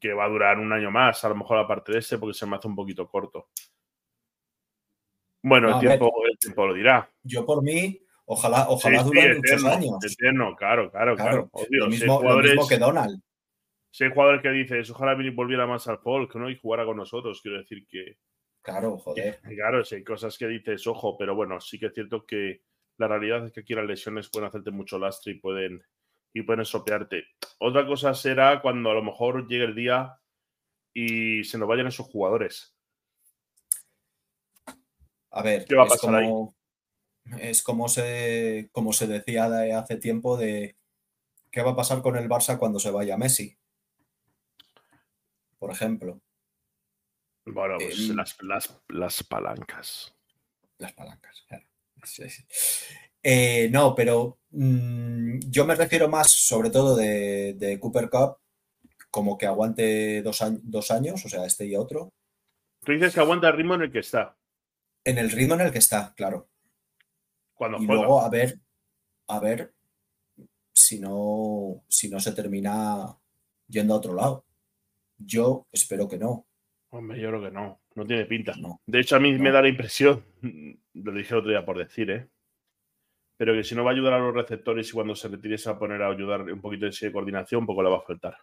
que 0.00 0.12
va 0.12 0.24
a 0.24 0.28
durar 0.28 0.58
un 0.58 0.72
año 0.72 0.90
más, 0.90 1.24
a 1.24 1.28
lo 1.28 1.36
mejor 1.36 1.58
aparte 1.58 1.92
de 1.92 1.98
este, 1.98 2.18
porque 2.18 2.34
se 2.34 2.46
me 2.46 2.56
hace 2.56 2.68
un 2.68 2.76
poquito 2.76 3.08
corto. 3.08 3.48
Bueno, 5.42 5.74
el, 5.74 5.80
tiempo, 5.80 6.12
lo 6.66 6.74
dirá. 6.74 7.08
Yo 7.22 7.46
por 7.46 7.62
mí, 7.62 8.00
ojalá, 8.24 8.66
ojalá 8.68 9.02
dure 9.02 9.36
muchos 9.36 9.64
años. 9.64 9.98
Eterno, 10.04 10.56
claro, 10.56 10.90
claro, 10.90 11.14
claro. 11.14 11.50
lo, 11.70 11.86
mismo, 11.88 12.20
que 12.68 12.78
Donald. 12.78 13.20
Si 13.96 14.04
hay 14.04 14.10
jugadores 14.10 14.42
que 14.42 14.50
dices, 14.50 14.90
ojalá 14.90 15.16
volviera 15.32 15.66
más 15.66 15.88
al 15.88 15.96
folk, 16.00 16.34
¿no? 16.34 16.50
Y 16.50 16.58
jugara 16.58 16.84
con 16.84 16.98
nosotros, 16.98 17.40
quiero 17.40 17.56
decir 17.56 17.86
que. 17.86 18.18
Claro, 18.60 18.98
joder. 18.98 19.40
claro, 19.40 19.82
si 19.86 19.94
hay 19.94 20.04
cosas 20.04 20.36
que 20.36 20.46
dices, 20.48 20.86
ojo, 20.86 21.16
pero 21.16 21.34
bueno, 21.34 21.58
sí 21.62 21.78
que 21.78 21.86
es 21.86 21.94
cierto 21.94 22.26
que 22.26 22.60
la 22.98 23.08
realidad 23.08 23.46
es 23.46 23.52
que 23.52 23.60
aquí 23.60 23.74
las 23.74 23.86
lesiones 23.86 24.28
pueden 24.28 24.48
hacerte 24.48 24.70
mucho 24.70 24.98
lastre 24.98 25.32
y 25.32 25.38
pueden 25.38 25.82
y 26.34 26.42
pueden 26.42 26.66
sopearte. 26.66 27.24
Otra 27.58 27.86
cosa 27.86 28.12
será 28.12 28.60
cuando 28.60 28.90
a 28.90 28.94
lo 28.94 29.02
mejor 29.02 29.48
llegue 29.48 29.64
el 29.64 29.74
día 29.74 30.20
y 30.92 31.42
se 31.44 31.56
nos 31.56 31.66
vayan 31.66 31.86
esos 31.86 32.06
jugadores. 32.06 32.76
A 35.30 35.42
ver, 35.42 35.64
¿qué 35.64 35.74
va 35.74 35.84
a 35.84 35.88
pasar 35.88 36.16
ahí? 36.16 36.30
Es 37.40 37.62
como 37.62 37.88
se, 37.88 38.68
como 38.72 38.92
se 38.92 39.06
decía 39.06 39.46
hace 39.78 39.96
tiempo 39.96 40.36
de 40.36 40.76
qué 41.50 41.62
va 41.62 41.70
a 41.70 41.76
pasar 41.76 42.02
con 42.02 42.18
el 42.18 42.28
Barça 42.28 42.58
cuando 42.58 42.78
se 42.78 42.90
vaya 42.90 43.16
Messi. 43.16 43.56
Por 45.58 45.70
ejemplo. 45.70 46.20
Bueno, 47.46 47.76
pues 47.78 48.08
las, 48.08 48.36
las, 48.88 49.22
palancas. 49.22 50.14
Las 50.78 50.92
palancas, 50.92 51.44
claro. 51.48 51.66
Eh, 53.22 53.68
no, 53.72 53.94
pero 53.94 54.38
mm, 54.50 55.40
yo 55.48 55.66
me 55.66 55.74
refiero 55.74 56.08
más, 56.08 56.30
sobre 56.30 56.70
todo 56.70 56.96
de, 56.96 57.78
Cooper 57.80 58.08
Cup, 58.08 58.38
como 59.10 59.36
que 59.36 59.46
aguante 59.46 60.22
dos, 60.22 60.42
años, 60.90 61.24
o 61.24 61.28
sea, 61.28 61.44
este 61.44 61.66
y 61.66 61.76
otro. 61.76 62.12
Tú 62.84 62.92
dices 62.92 63.14
que 63.14 63.20
aguanta 63.20 63.48
el 63.48 63.56
ritmo 63.56 63.74
en 63.74 63.82
el 63.82 63.92
que 63.92 64.00
está. 64.00 64.36
En 65.04 65.18
el 65.18 65.30
ritmo 65.30 65.54
en 65.54 65.62
el 65.62 65.72
que 65.72 65.78
está, 65.78 66.14
claro. 66.14 66.48
Cuando 67.54 67.78
y 67.78 67.86
luego 67.86 68.20
a 68.20 68.28
ver, 68.28 68.60
a 69.28 69.40
ver 69.40 69.74
si 70.72 71.00
no, 71.00 71.84
si 71.88 72.08
no 72.08 72.20
se 72.20 72.32
termina 72.32 73.16
yendo 73.66 73.94
a 73.94 73.96
otro 73.96 74.14
lado. 74.14 74.45
Yo 75.18 75.66
espero 75.72 76.08
que 76.08 76.18
no. 76.18 76.46
Hombre, 76.90 77.20
yo 77.20 77.28
creo 77.28 77.42
que 77.42 77.50
no. 77.50 77.80
No 77.94 78.06
tiene 78.06 78.26
pinta. 78.26 78.54
No. 78.56 78.80
De 78.86 79.00
hecho, 79.00 79.16
a 79.16 79.20
mí 79.20 79.32
me 79.38 79.50
da 79.50 79.62
la 79.62 79.68
impresión, 79.68 80.24
lo 80.92 81.12
dije 81.12 81.32
el 81.32 81.40
otro 81.40 81.50
día 81.50 81.64
por 81.64 81.78
decir, 81.78 82.10
¿eh? 82.10 82.28
pero 83.36 83.54
que 83.54 83.64
si 83.64 83.74
no 83.74 83.84
va 83.84 83.90
a 83.90 83.94
ayudar 83.94 84.14
a 84.14 84.18
los 84.18 84.34
receptores 84.34 84.88
y 84.88 84.92
cuando 84.92 85.14
se 85.14 85.28
retire 85.28 85.58
se 85.58 85.68
va 85.68 85.76
a 85.76 85.78
poner 85.78 86.02
a 86.02 86.08
ayudar 86.08 86.42
un 86.42 86.60
poquito 86.60 86.86
de 86.86 87.12
coordinación, 87.12 87.60
un 87.60 87.66
poco 87.66 87.82
le 87.82 87.90
va 87.90 87.98
a 87.98 88.02
faltar. 88.02 88.36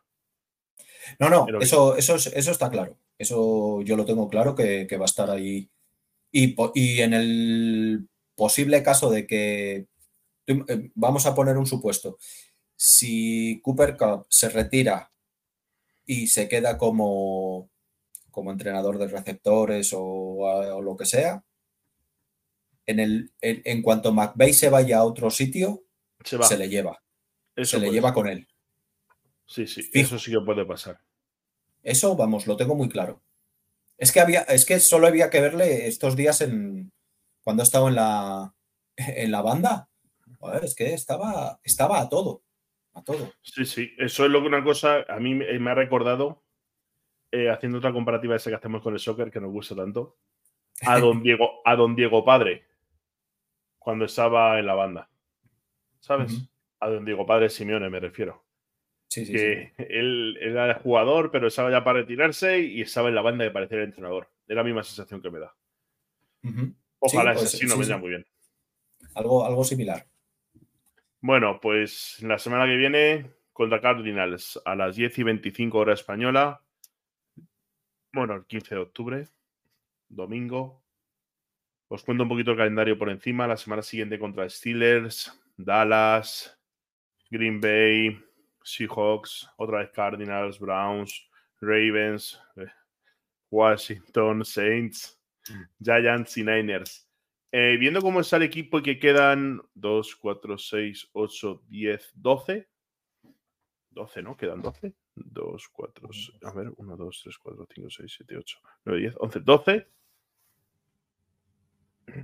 No, 1.19 1.29
no, 1.29 1.59
eso, 1.59 1.97
eso, 1.97 2.15
eso 2.15 2.51
está 2.51 2.69
claro. 2.69 2.97
Eso 3.17 3.81
yo 3.81 3.97
lo 3.97 4.05
tengo 4.05 4.29
claro 4.29 4.55
que, 4.55 4.87
va 4.97 5.03
a 5.03 5.05
estar 5.05 5.29
ahí. 5.29 5.69
Y, 6.31 6.55
y, 6.75 7.01
en 7.01 7.13
el 7.13 8.07
posible 8.35 8.81
caso 8.81 9.09
de 9.11 9.27
que, 9.27 9.87
eh, 10.47 10.89
vamos 10.95 11.25
a 11.25 11.35
poner 11.35 11.57
un 11.57 11.65
supuesto, 11.65 12.17
si 12.75 13.59
Cooper 13.61 13.97
Cup 13.97 14.25
se 14.29 14.49
retira 14.49 15.11
y 16.05 16.27
se 16.27 16.47
queda 16.47 16.77
como, 16.77 17.69
como 18.31 18.51
entrenador 18.51 18.97
de 18.97 19.07
receptores 19.07 19.91
o 19.93 20.81
lo 20.81 20.97
que 20.97 21.05
sea, 21.05 21.43
en, 22.85 22.99
el, 22.99 23.33
en, 23.41 23.81
cuanto 23.81 24.13
McVeigh 24.13 24.53
se 24.53 24.69
vaya 24.69 24.99
a 24.99 25.05
otro 25.05 25.29
sitio, 25.29 25.85
se, 26.23 26.57
le 26.57 26.69
lleva. 26.69 27.01
se 27.55 27.79
le 27.79 27.91
lleva 27.91 28.13
con 28.13 28.27
él. 28.27 28.47
Sí, 29.45 29.67
sí, 29.67 29.89
eso 29.93 30.19
sí 30.19 30.31
que 30.31 30.41
puede 30.41 30.65
pasar. 30.65 30.99
Eso, 31.81 32.15
vamos, 32.15 32.47
lo 32.47 32.57
tengo 32.57 32.75
muy 32.75 32.89
claro. 32.89 33.21
Es 33.97 34.11
que 34.11 34.19
había, 34.19 34.41
es 34.41 34.65
que 34.65 34.79
solo 34.79 35.07
había 35.07 35.29
que 35.29 35.41
verle 35.41 35.87
estos 35.87 36.15
días 36.15 36.41
en 36.41 36.91
cuando 37.43 37.61
ha 37.61 37.65
estado 37.65 37.89
en 37.89 37.95
la, 37.95 38.55
en 38.95 39.31
la 39.31 39.41
banda. 39.41 39.89
es 40.61 40.75
que 40.75 40.93
estaba, 40.93 41.59
estaba 41.63 42.01
a 42.01 42.09
todo. 42.09 42.43
A 42.93 43.03
todo. 43.03 43.33
Sí, 43.41 43.65
sí. 43.65 43.93
Eso 43.97 44.25
es 44.25 44.31
lo 44.31 44.41
que 44.41 44.47
una 44.47 44.63
cosa 44.63 45.05
a 45.07 45.19
mí 45.19 45.33
me 45.35 45.71
ha 45.71 45.75
recordado, 45.75 46.43
eh, 47.31 47.49
haciendo 47.49 47.79
otra 47.79 47.91
comparativa 47.91 48.35
esa 48.35 48.51
que 48.51 48.55
hacemos 48.55 48.81
con 48.81 48.93
el 48.93 48.99
soccer, 48.99 49.31
que 49.31 49.41
nos 49.41 49.51
gusta 49.51 49.75
tanto, 49.75 50.17
a 50.81 50.99
don 50.99 51.21
Diego, 51.23 51.61
a 51.65 51.75
don 51.75 51.95
Diego 51.95 52.23
Padre 52.23 52.65
cuando 53.79 54.05
estaba 54.05 54.59
en 54.59 54.65
la 54.65 54.75
banda. 54.75 55.09
¿Sabes? 55.99 56.47
A 56.79 56.89
don 56.89 57.05
Diego 57.05 57.25
Padre 57.25 57.49
Simeone 57.49 57.89
me 57.89 57.99
refiero. 57.99 58.43
Sí, 59.07 59.25
sí, 59.25 59.33
que 59.33 59.73
Él, 59.77 60.37
era 60.41 60.71
el 60.71 60.73
jugador, 60.75 61.31
pero 61.31 61.47
estaba 61.47 61.69
ya 61.69 61.83
para 61.83 61.99
retirarse 61.99 62.59
y 62.59 62.81
estaba 62.81 63.09
en 63.09 63.15
la 63.15 63.21
banda 63.21 63.43
de 63.43 63.51
parecer 63.51 63.79
el 63.79 63.85
entrenador. 63.85 64.29
Es 64.47 64.55
la 64.55 64.63
misma 64.63 64.83
sensación 64.83 65.21
que 65.21 65.29
me 65.29 65.39
da. 65.39 65.55
Ojalá 66.99 67.33
ese 67.33 67.41
pues, 67.41 67.51
sí 67.51 67.65
no 67.67 67.77
me 67.77 67.97
muy 67.97 68.09
bien. 68.09 68.25
Algo, 69.15 69.45
algo 69.45 69.63
similar. 69.63 70.05
Bueno, 71.23 71.61
pues 71.61 72.21
la 72.21 72.37
semana 72.37 72.65
que 72.65 72.75
viene 72.75 73.31
contra 73.53 73.79
Cardinals 73.79 74.61
a 74.65 74.75
las 74.75 74.97
10 74.97 75.19
y 75.19 75.23
25 75.23 75.77
hora 75.77 75.93
española. 75.93 76.61
Bueno, 78.11 78.33
el 78.33 78.45
15 78.45 78.75
de 78.75 78.81
octubre, 78.81 79.27
domingo, 80.09 80.83
os 81.87 82.03
cuento 82.03 82.23
un 82.23 82.29
poquito 82.29 82.51
el 82.51 82.57
calendario 82.57 82.97
por 82.97 83.09
encima. 83.09 83.47
La 83.47 83.55
semana 83.55 83.81
siguiente 83.81 84.19
contra 84.19 84.49
Steelers, 84.49 85.41
Dallas, 85.55 86.59
Green 87.31 87.61
Bay, 87.61 88.21
Seahawks, 88.61 89.49
otra 89.55 89.79
vez 89.79 89.91
Cardinals, 89.91 90.59
Browns, 90.59 91.25
Ravens, 91.61 92.37
eh, 92.57 92.67
Washington, 93.49 94.43
Saints, 94.43 95.17
Giants 95.81 96.37
y 96.37 96.43
Niners. 96.43 97.02
Eh, 97.55 97.77
viendo 97.77 98.01
cómo 98.01 98.19
está 98.19 98.37
el 98.37 98.43
equipo 98.43 98.79
y 98.79 98.81
que 98.81 98.97
quedan 98.97 99.61
2, 99.75 100.15
4, 100.15 100.57
6, 100.57 101.09
8, 101.13 101.61
10, 101.67 102.11
12. 102.15 102.67
12, 103.91 104.23
¿no? 104.23 104.35
Quedan 104.35 104.63
12. 104.63 104.95
2, 105.13 105.69
4, 105.71 106.09
a 106.45 106.51
ver, 106.51 106.73
1, 106.75 106.97
2, 106.97 107.21
3, 107.23 107.37
4, 107.37 107.67
5, 107.75 107.89
6, 107.91 108.13
7, 108.17 108.37
8, 108.37 108.59
9, 108.85 109.01
10, 109.01 109.15
11, 109.19 109.39
12. 109.41 109.87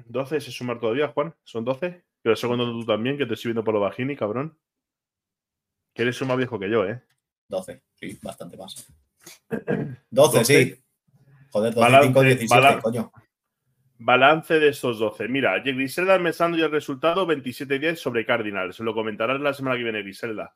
12 0.08 0.42
se 0.42 0.52
sumar 0.52 0.80
todavía, 0.80 1.10
Juan. 1.10 1.36
Son 1.44 1.64
12. 1.64 2.04
Pero 2.24 2.36
segundo 2.36 2.66
tú 2.66 2.84
también, 2.84 3.16
que 3.16 3.28
te 3.28 3.36
estoy 3.36 3.50
viendo 3.50 3.64
por 3.64 3.76
lo 3.76 3.82
bajini, 3.82 4.16
cabrón. 4.16 4.58
Que 5.94 6.02
eres 6.02 6.20
un 6.24 6.30
más 6.30 6.38
viejo 6.38 6.58
que 6.58 6.72
yo, 6.72 6.86
¿eh? 6.88 7.04
12, 7.50 7.84
sí, 7.94 8.18
bastante 8.24 8.58
más. 8.58 8.92
12, 10.10 10.44
sí. 10.46 10.84
Joder, 11.52 11.76
12, 11.76 11.80
balance, 11.80 12.08
5, 12.08 12.22
17, 12.24 12.82
coño. 12.82 13.12
Balance 14.02 14.60
de 14.60 14.70
estos 14.70 14.98
12. 14.98 15.28
Mira, 15.28 15.60
Griselda 15.60 16.16
empezando 16.16 16.58
ya 16.58 16.66
el 16.66 16.72
resultado 16.72 17.28
27-10 17.28 17.98
sobre 17.98 18.26
Cardinals. 18.26 18.80
Lo 18.80 18.94
comentarás 18.94 19.42
la 19.42 19.54
semana 19.54 19.76
que 19.76 19.84
viene, 19.84 20.02
Griselda. 20.02 20.56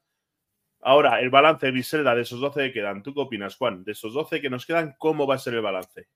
Ahora, 0.80 1.20
el 1.20 1.30
balance 1.30 1.66
de 1.66 1.74
Griselda 1.74 2.16
de 2.16 2.22
esos 2.22 2.40
12 2.40 2.68
que 2.68 2.74
quedan. 2.74 3.04
¿Tú 3.04 3.14
qué 3.14 3.20
opinas, 3.20 3.58
Juan? 3.58 3.84
De 3.84 3.92
esos 3.92 4.14
12 4.14 4.40
que 4.40 4.50
nos 4.50 4.66
quedan, 4.66 4.96
¿cómo 4.98 5.28
va 5.28 5.36
a 5.36 5.40
ser 5.40 5.56
el 5.56 5.62
balance? 5.62 6.08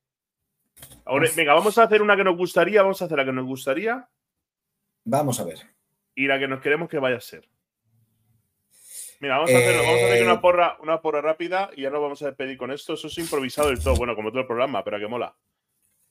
Ahora, 1.03 1.29
venga, 1.35 1.53
vamos 1.53 1.77
a 1.77 1.83
hacer 1.83 2.01
una 2.01 2.15
que 2.15 2.23
nos 2.23 2.37
gustaría, 2.37 2.81
vamos 2.81 3.01
a 3.01 3.05
hacer 3.05 3.17
la 3.17 3.25
que 3.25 3.33
nos 3.33 3.45
gustaría. 3.45 4.07
Vamos 5.03 5.39
a 5.41 5.43
ver. 5.43 5.59
Y 6.15 6.27
la 6.27 6.39
que 6.39 6.47
nos 6.47 6.61
queremos 6.61 6.87
que 6.87 6.97
vaya 6.97 7.17
a 7.17 7.21
ser. 7.21 7.45
Mira, 9.19 9.35
vamos 9.35 9.51
a, 9.51 9.57
hacer, 9.57 9.75
vamos 9.75 10.01
a 10.01 10.05
hacer 10.05 10.23
una 10.23 10.33
eh, 10.33 10.39
porra, 10.39 10.77
una 10.81 11.01
porra 11.01 11.21
rápida 11.21 11.71
y 11.75 11.81
ya 11.81 11.89
nos 11.89 12.01
vamos 12.01 12.21
a 12.21 12.27
despedir 12.27 12.57
con 12.57 12.71
esto. 12.71 12.93
Eso 12.93 13.07
es 13.07 13.17
improvisado 13.17 13.67
del 13.67 13.83
todo, 13.83 13.95
bueno, 13.95 14.15
como 14.15 14.29
todo 14.29 14.41
el 14.41 14.47
programa, 14.47 14.81
pero 14.81 14.97
que 14.97 15.07
mola. 15.07 15.35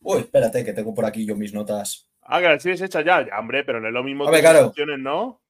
Uy, 0.09 0.21
espérate, 0.21 0.65
que 0.65 0.73
tengo 0.73 0.95
por 0.95 1.05
aquí 1.05 1.27
yo 1.27 1.35
mis 1.35 1.53
notas. 1.53 2.09
Ah, 2.23 2.41
que 2.41 2.47
las 2.47 2.63
tienes 2.63 2.81
hechas 2.81 3.05
ya. 3.05 3.27
ya. 3.27 3.41
hombre, 3.41 3.65
pero 3.65 3.81
no 3.81 3.89
es 3.89 3.93
lo 3.93 4.05
mismo 4.05 4.25
tus 4.25 4.37
sensaciones, 4.37 5.01
¿no? 5.01 5.43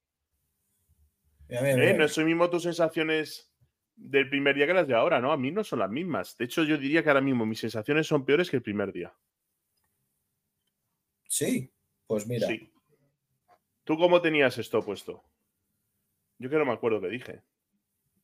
¿Eh? 1.47 1.93
No 1.95 2.03
es 2.03 2.17
lo 2.17 2.25
mismo 2.25 2.49
tus 2.49 2.63
sensaciones 2.63 3.53
del 3.95 4.27
primer 4.31 4.55
día 4.55 4.65
que 4.65 4.73
las 4.73 4.87
de 4.87 4.95
ahora, 4.95 5.21
¿no? 5.21 5.31
A 5.31 5.37
mí 5.37 5.51
no 5.51 5.63
son 5.63 5.77
las 5.77 5.91
mismas. 5.91 6.35
De 6.37 6.45
hecho, 6.45 6.63
yo 6.63 6.75
diría 6.79 7.03
que 7.03 7.09
ahora 7.09 7.21
mismo 7.21 7.45
mis 7.45 7.59
sensaciones 7.59 8.07
son 8.07 8.25
peores 8.25 8.49
que 8.49 8.57
el 8.57 8.63
primer 8.63 8.91
día. 8.91 9.13
Sí, 11.27 11.71
pues 12.07 12.25
mira. 12.25 12.47
Sí. 12.47 12.73
¿Tú 13.83 13.95
cómo 13.95 14.21
tenías 14.23 14.57
esto 14.57 14.83
puesto? 14.83 15.23
Yo 16.39 16.49
que 16.49 16.55
no 16.55 16.65
me 16.65 16.73
acuerdo 16.73 16.99
qué 16.99 17.09
dije. 17.09 17.43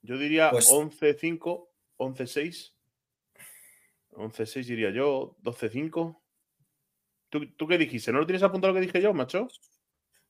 Yo 0.02 0.18
diría 0.18 0.52
11-5. 0.52 1.68
11-6. 2.00 2.74
11-6 4.14 4.66
diría 4.66 4.90
yo, 4.90 5.38
12-5. 5.44 6.23
¿Tú, 7.34 7.48
¿Tú 7.58 7.68
qué 7.68 7.80
dijiste? 7.80 8.12
¿No 8.12 8.20
lo 8.20 8.28
tienes 8.28 8.44
apuntado 8.44 8.72
lo 8.72 8.80
que 8.80 8.86
dije 8.86 9.02
yo, 9.02 9.12
macho? 9.12 9.48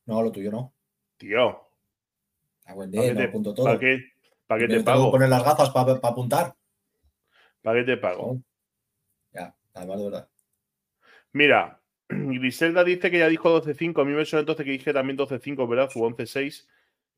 No, 0.05 0.21
lo 0.21 0.31
tuyo 0.31 0.49
no. 0.49 0.73
Tío. 1.17 1.67
A 2.65 2.73
buen 2.73 2.89
¿Para 2.89 3.03
día, 3.03 3.13
qué, 3.13 3.13
no 3.13 3.19
te, 3.19 3.27
apunto 3.27 3.53
todo. 3.53 3.65
¿para 3.65 3.79
qué, 3.79 3.99
para 4.47 4.59
qué 4.61 4.67
te 4.67 4.73
tengo 4.75 4.83
que 4.85 4.85
pago? 4.85 5.11
poner 5.11 5.27
las 5.27 5.43
gafas 5.43 5.69
para 5.71 5.91
apuntar. 6.01 6.55
¿Para 7.61 7.79
qué 7.81 7.85
te 7.85 7.97
pago? 7.97 8.37
Ya, 9.33 9.53
además 9.73 9.97
de 9.97 10.03
verdad. 10.05 10.29
Mira, 11.33 11.81
Griselda 12.07 12.85
dice 12.85 13.11
que 13.11 13.19
ya 13.19 13.27
dijo 13.27 13.49
12-5. 13.49 13.99
A 13.99 14.05
mí 14.05 14.13
me 14.13 14.23
suena 14.23 14.39
entonces 14.39 14.63
que 14.63 14.71
dije 14.71 14.93
también 14.93 15.17
12-5, 15.17 15.67
¿verdad? 15.67 15.89
O 15.95 16.07
11-6, 16.07 16.69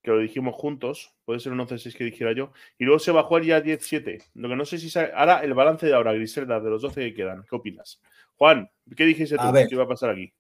que 0.02 0.10
lo 0.10 0.18
dijimos 0.18 0.56
juntos. 0.56 1.14
Puede 1.26 1.40
ser 1.40 1.52
un 1.52 1.60
11-6 1.60 1.96
que 1.96 2.06
dijera 2.06 2.32
yo. 2.32 2.54
Y 2.80 2.86
luego 2.86 2.98
se 2.98 3.12
bajó 3.12 3.38
el 3.38 3.46
ya 3.46 3.62
10-7. 3.62 4.24
Lo 4.34 4.50
que 4.50 4.56
no 4.56 4.66
sé 4.66 4.80
si. 4.80 4.90
sa- 4.90 5.12
Ahora, 5.14 5.42
el 5.44 5.54
balance 5.54 5.86
de 5.86 5.94
ahora, 5.94 6.12
Griselda, 6.14 6.60
de 6.60 6.72
los 6.72 6.82
12 6.82 7.02
que 7.02 7.14
quedan. 7.14 7.44
¿Qué 7.48 7.56
opinas? 7.56 8.02
Juan, 8.38 8.70
¿qué 8.96 9.06
dijiste 9.06 9.38
tú? 9.38 9.52
Ver. 9.52 9.68
¿Qué 9.68 9.76
iba 9.76 9.84
a 9.84 9.88
pasar 9.88 10.12
aquí? 10.12 10.32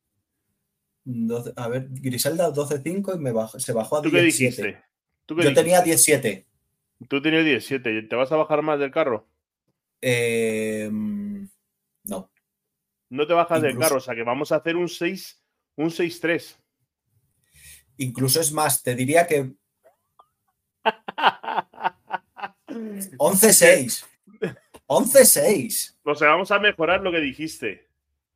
12 1.03 1.53
a 1.55 1.67
ver, 1.67 1.87
Griselda 1.89 2.51
12.5 2.51 3.15
y 3.15 3.19
me 3.19 3.31
bajó, 3.31 3.59
se 3.59 3.73
bajó 3.73 3.97
a 3.97 4.01
¿Tú 4.01 4.09
qué 4.11 4.17
10.7. 4.17 4.23
dijiste? 4.23 4.83
¿Tú 5.25 5.35
qué 5.35 5.43
Yo 5.43 5.53
tenía 5.53 5.81
dijiste? 5.81 6.11
17. 6.21 6.47
Tú 7.07 7.21
tenías 7.21 7.45
17. 7.45 8.03
¿Te 8.03 8.15
vas 8.15 8.31
a 8.31 8.35
bajar 8.37 8.61
más 8.63 8.79
del 8.79 8.91
carro? 8.91 9.27
Eh, 10.01 10.89
no. 10.91 12.31
No 13.09 13.27
te 13.27 13.33
bajas 13.33 13.61
del 13.61 13.71
Incluso- 13.71 13.87
carro, 13.89 13.97
o 13.97 14.01
sea 14.01 14.15
que 14.15 14.23
vamos 14.23 14.51
a 14.51 14.55
hacer 14.57 14.75
un 14.75 14.89
6, 14.89 15.43
un 15.75 15.89
6-3. 15.91 16.57
Incluso 17.97 18.41
es 18.41 18.51
más, 18.51 18.81
te 18.83 18.95
diría 18.95 19.25
que 19.27 19.53
11-6. 23.17 24.05
11-6. 24.87 25.97
O 26.03 26.15
sea, 26.15 26.29
vamos 26.29 26.51
a 26.51 26.59
mejorar 26.59 27.01
lo 27.01 27.11
que 27.11 27.19
dijiste. 27.19 27.84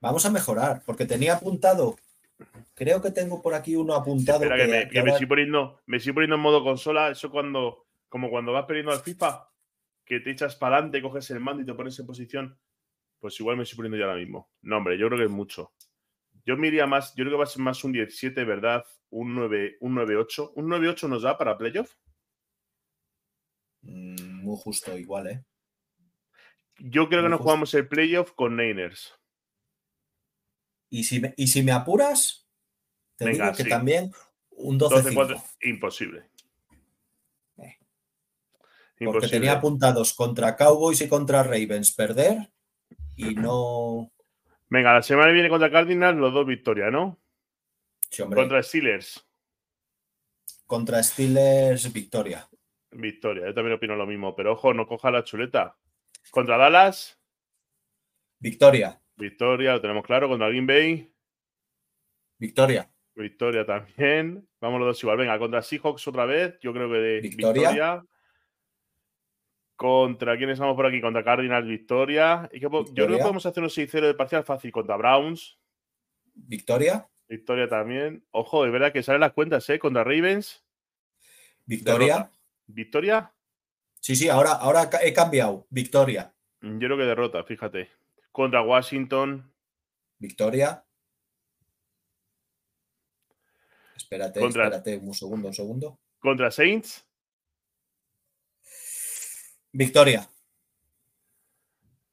Vamos 0.02 0.26
a 0.26 0.32
mejorar, 0.32 0.82
porque 0.86 1.06
tenía 1.06 1.34
apuntado. 1.36 1.96
Creo 2.74 3.02
que 3.02 3.12
tengo 3.12 3.42
por 3.42 3.54
aquí 3.54 3.76
uno 3.76 3.94
apuntado. 3.94 4.44
Espera, 4.44 4.56
que, 4.58 4.72
me, 4.72 4.88
que 4.88 4.94
me 4.94 5.00
ahora- 5.00 5.12
estoy 5.14 5.28
poniendo, 5.28 5.82
me 5.86 5.98
estoy 5.98 6.14
poniendo 6.14 6.36
en 6.38 6.42
modo 6.42 6.64
consola. 6.64 7.10
Eso 7.10 7.30
cuando, 7.30 7.88
como 8.08 8.30
cuando 8.30 8.54
vas 8.54 8.66
perdiendo 8.66 8.92
al 8.94 9.02
FIFA, 9.02 9.50
que 10.06 10.22
te 10.22 10.32
echas 10.32 10.56
para 10.56 10.78
adelante, 10.78 11.02
coges 11.02 11.30
el 11.32 11.40
mando 11.42 11.62
y 11.64 11.66
te 11.66 11.74
pones 11.74 12.00
en 12.00 12.06
posición. 12.06 12.60
Pues 13.20 13.38
igual 13.42 13.58
me 13.58 13.64
estoy 13.64 13.76
poniendo 13.76 13.98
ya 13.98 14.06
ahora 14.06 14.18
mismo. 14.18 14.50
No, 14.62 14.78
hombre, 14.78 14.98
yo 14.98 15.08
creo 15.08 15.20
que 15.20 15.26
es 15.26 15.32
mucho. 15.32 15.74
Yo 16.46 16.56
me 16.56 16.68
iría 16.70 16.88
más, 16.88 17.14
yo 17.16 17.24
creo 17.26 17.32
que 17.34 17.38
va 17.40 17.44
a 17.44 17.48
ser 17.48 17.62
más 17.62 17.84
un 17.84 17.92
17, 17.92 18.46
¿verdad? 18.46 18.86
Un 19.10 19.36
9, 19.36 19.76
un 19.82 19.94
9-8. 19.96 20.54
¿Un 20.56 20.68
9-8 20.70 21.10
nos 21.10 21.24
da 21.24 21.38
para 21.38 21.58
playoff? 21.58 21.94
Mm, 23.82 24.44
Muy 24.44 24.58
justo, 24.58 24.98
igual, 24.98 25.28
¿eh? 25.28 25.44
Yo 26.78 27.10
creo 27.10 27.22
que 27.24 27.30
no 27.30 27.38
jugamos 27.38 27.74
el 27.74 27.90
playoff 27.90 28.32
con 28.32 28.56
Niners. 28.56 29.19
Y 30.90 31.04
si 31.04 31.20
me, 31.20 31.34
y 31.38 31.48
si 31.48 31.64
me 31.64 31.72
apuras, 31.72 32.48
te 33.16 33.26
Venga, 33.26 33.46
digo 33.46 33.58
que 33.58 33.64
sí. 33.64 33.70
también 33.70 34.12
un 34.52 34.80
12-4, 34.80 35.14
12-5. 35.14 35.44
imposible. 35.64 36.20
Eh. 37.58 37.78
Porque 38.98 39.04
Imposible. 39.06 39.30
tenía 39.30 39.54
apuntados 39.54 40.14
contra 40.14 40.56
Cowboys 40.56 41.02
y 41.02 41.08
contra 41.08 41.44
Ravens 41.44 41.92
perder 41.94 42.52
y 43.16 43.36
no. 43.36 44.12
Venga, 44.70 44.94
la 44.94 45.02
semana 45.02 45.28
que 45.28 45.34
viene 45.34 45.50
contra 45.50 45.72
Cardinals, 45.72 46.18
los 46.18 46.34
dos 46.34 46.46
victorias, 46.46 46.92
¿no? 46.92 47.20
Sí, 48.10 48.22
contra... 48.22 48.42
Contra 48.44 48.64
Steelers, 48.64 49.26
Steelers, 51.04 51.92
victoria. 51.94 52.48
victoria. 52.92 53.48
Yo 53.48 53.54
también 53.56 53.76
opino 53.78 53.96
lo 53.96 54.06
mismo, 54.06 54.36
pero 54.36 54.54
ojo, 54.54 54.74
no 54.74 54.86
coja 54.88 55.10
la 55.10 55.24
chuleta. 55.24 55.76
Contra 56.30 56.58
Dallas, 56.58 57.20
Victoria, 58.40 59.02
victoria, 59.20 59.74
lo 59.74 59.82
tenemos 59.82 60.06
claro. 60.06 60.28
Contra 60.28 60.48
Green 60.50 60.66
Bay, 60.68 61.14
victoria. 62.38 62.90
victoria 63.16 63.66
también. 63.66 64.48
Vamos 64.62 64.80
los 64.80 64.88
dos 64.90 65.04
igual. 65.04 65.18
Venga, 65.18 65.38
contra 65.38 65.62
Seahawks 65.62 66.08
otra 66.08 66.26
vez, 66.26 66.58
yo 66.62 66.74
creo 66.74 66.90
que 66.90 66.98
de 66.98 67.22
Victoria. 67.22 67.70
victoria. 67.70 68.06
Contra 69.76 70.38
quién 70.38 70.50
estamos 70.50 70.76
por 70.76 70.86
aquí? 70.86 71.00
Contra 71.00 71.24
Cardinals, 71.24 71.66
victoria. 71.68 72.50
Y 72.52 72.60
que 72.60 72.68
yo 72.70 72.84
creo 72.94 73.08
que 73.08 73.18
podemos 73.20 73.46
hacer 73.46 73.64
un 73.64 73.70
6-0 73.70 74.08
de 74.08 74.14
parcial 74.14 74.44
fácil 74.44 74.72
contra 74.72 74.98
Browns, 74.98 75.58
Victoria, 76.34 77.08
victoria 77.28 77.68
también. 77.70 78.26
Ojo, 78.32 78.66
es 78.66 78.72
verdad 78.72 78.92
que 78.92 79.04
salen 79.04 79.22
las 79.22 79.34
cuentas, 79.34 79.70
¿eh? 79.70 79.80
Contra 79.80 80.04
Ravens, 80.04 80.66
victoria. 81.66 82.14
Derrota. 82.16 82.32
victoria. 82.68 83.34
Sí, 84.02 84.16
sí, 84.16 84.30
ahora, 84.30 84.52
ahora 84.54 84.90
he 85.02 85.14
cambiado. 85.14 85.66
Victoria, 85.70 86.34
Yo 86.62 86.78
creo 86.80 86.98
que 86.98 87.04
derrota, 87.04 87.44
fíjate. 87.44 87.90
Contra 88.40 88.62
Washington, 88.62 89.54
victoria. 90.18 90.82
Espérate, 93.98 94.40
Contra- 94.40 94.64
espérate, 94.64 94.96
un 94.98 95.14
segundo, 95.14 95.48
un 95.50 95.54
segundo. 95.54 96.00
contra 96.22 96.50
Saints, 96.50 97.06
Victoria, 99.74 100.26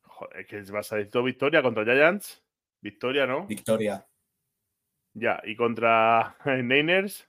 Joder, 0.02 0.46
que 0.46 0.62
vas 0.72 0.92
a 0.92 0.96
decir 0.96 1.12
todo 1.12 1.22
victoria 1.22 1.62
contra 1.62 1.84
Giants, 1.84 2.42
victoria, 2.82 3.24
¿no? 3.24 3.46
victoria, 3.46 4.04
Ya, 5.14 5.40
y 5.44 5.54
contra 5.54 6.36
Niners, 6.44 7.24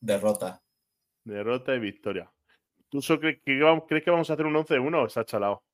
derrota. 0.00 0.62
derrota 1.24 1.74
y 1.74 1.80
victoria. 1.80 2.32
¿Tú 2.88 3.00
crees 3.18 3.42
que, 3.42 3.58
vamos, 3.58 3.86
crees 3.88 4.04
que 4.04 4.10
vamos 4.12 4.30
a 4.30 4.34
hacer 4.34 4.46
un 4.46 4.54
11-1 4.54 5.02
o 5.02 5.06
está 5.08 5.24
chalado? 5.24 5.64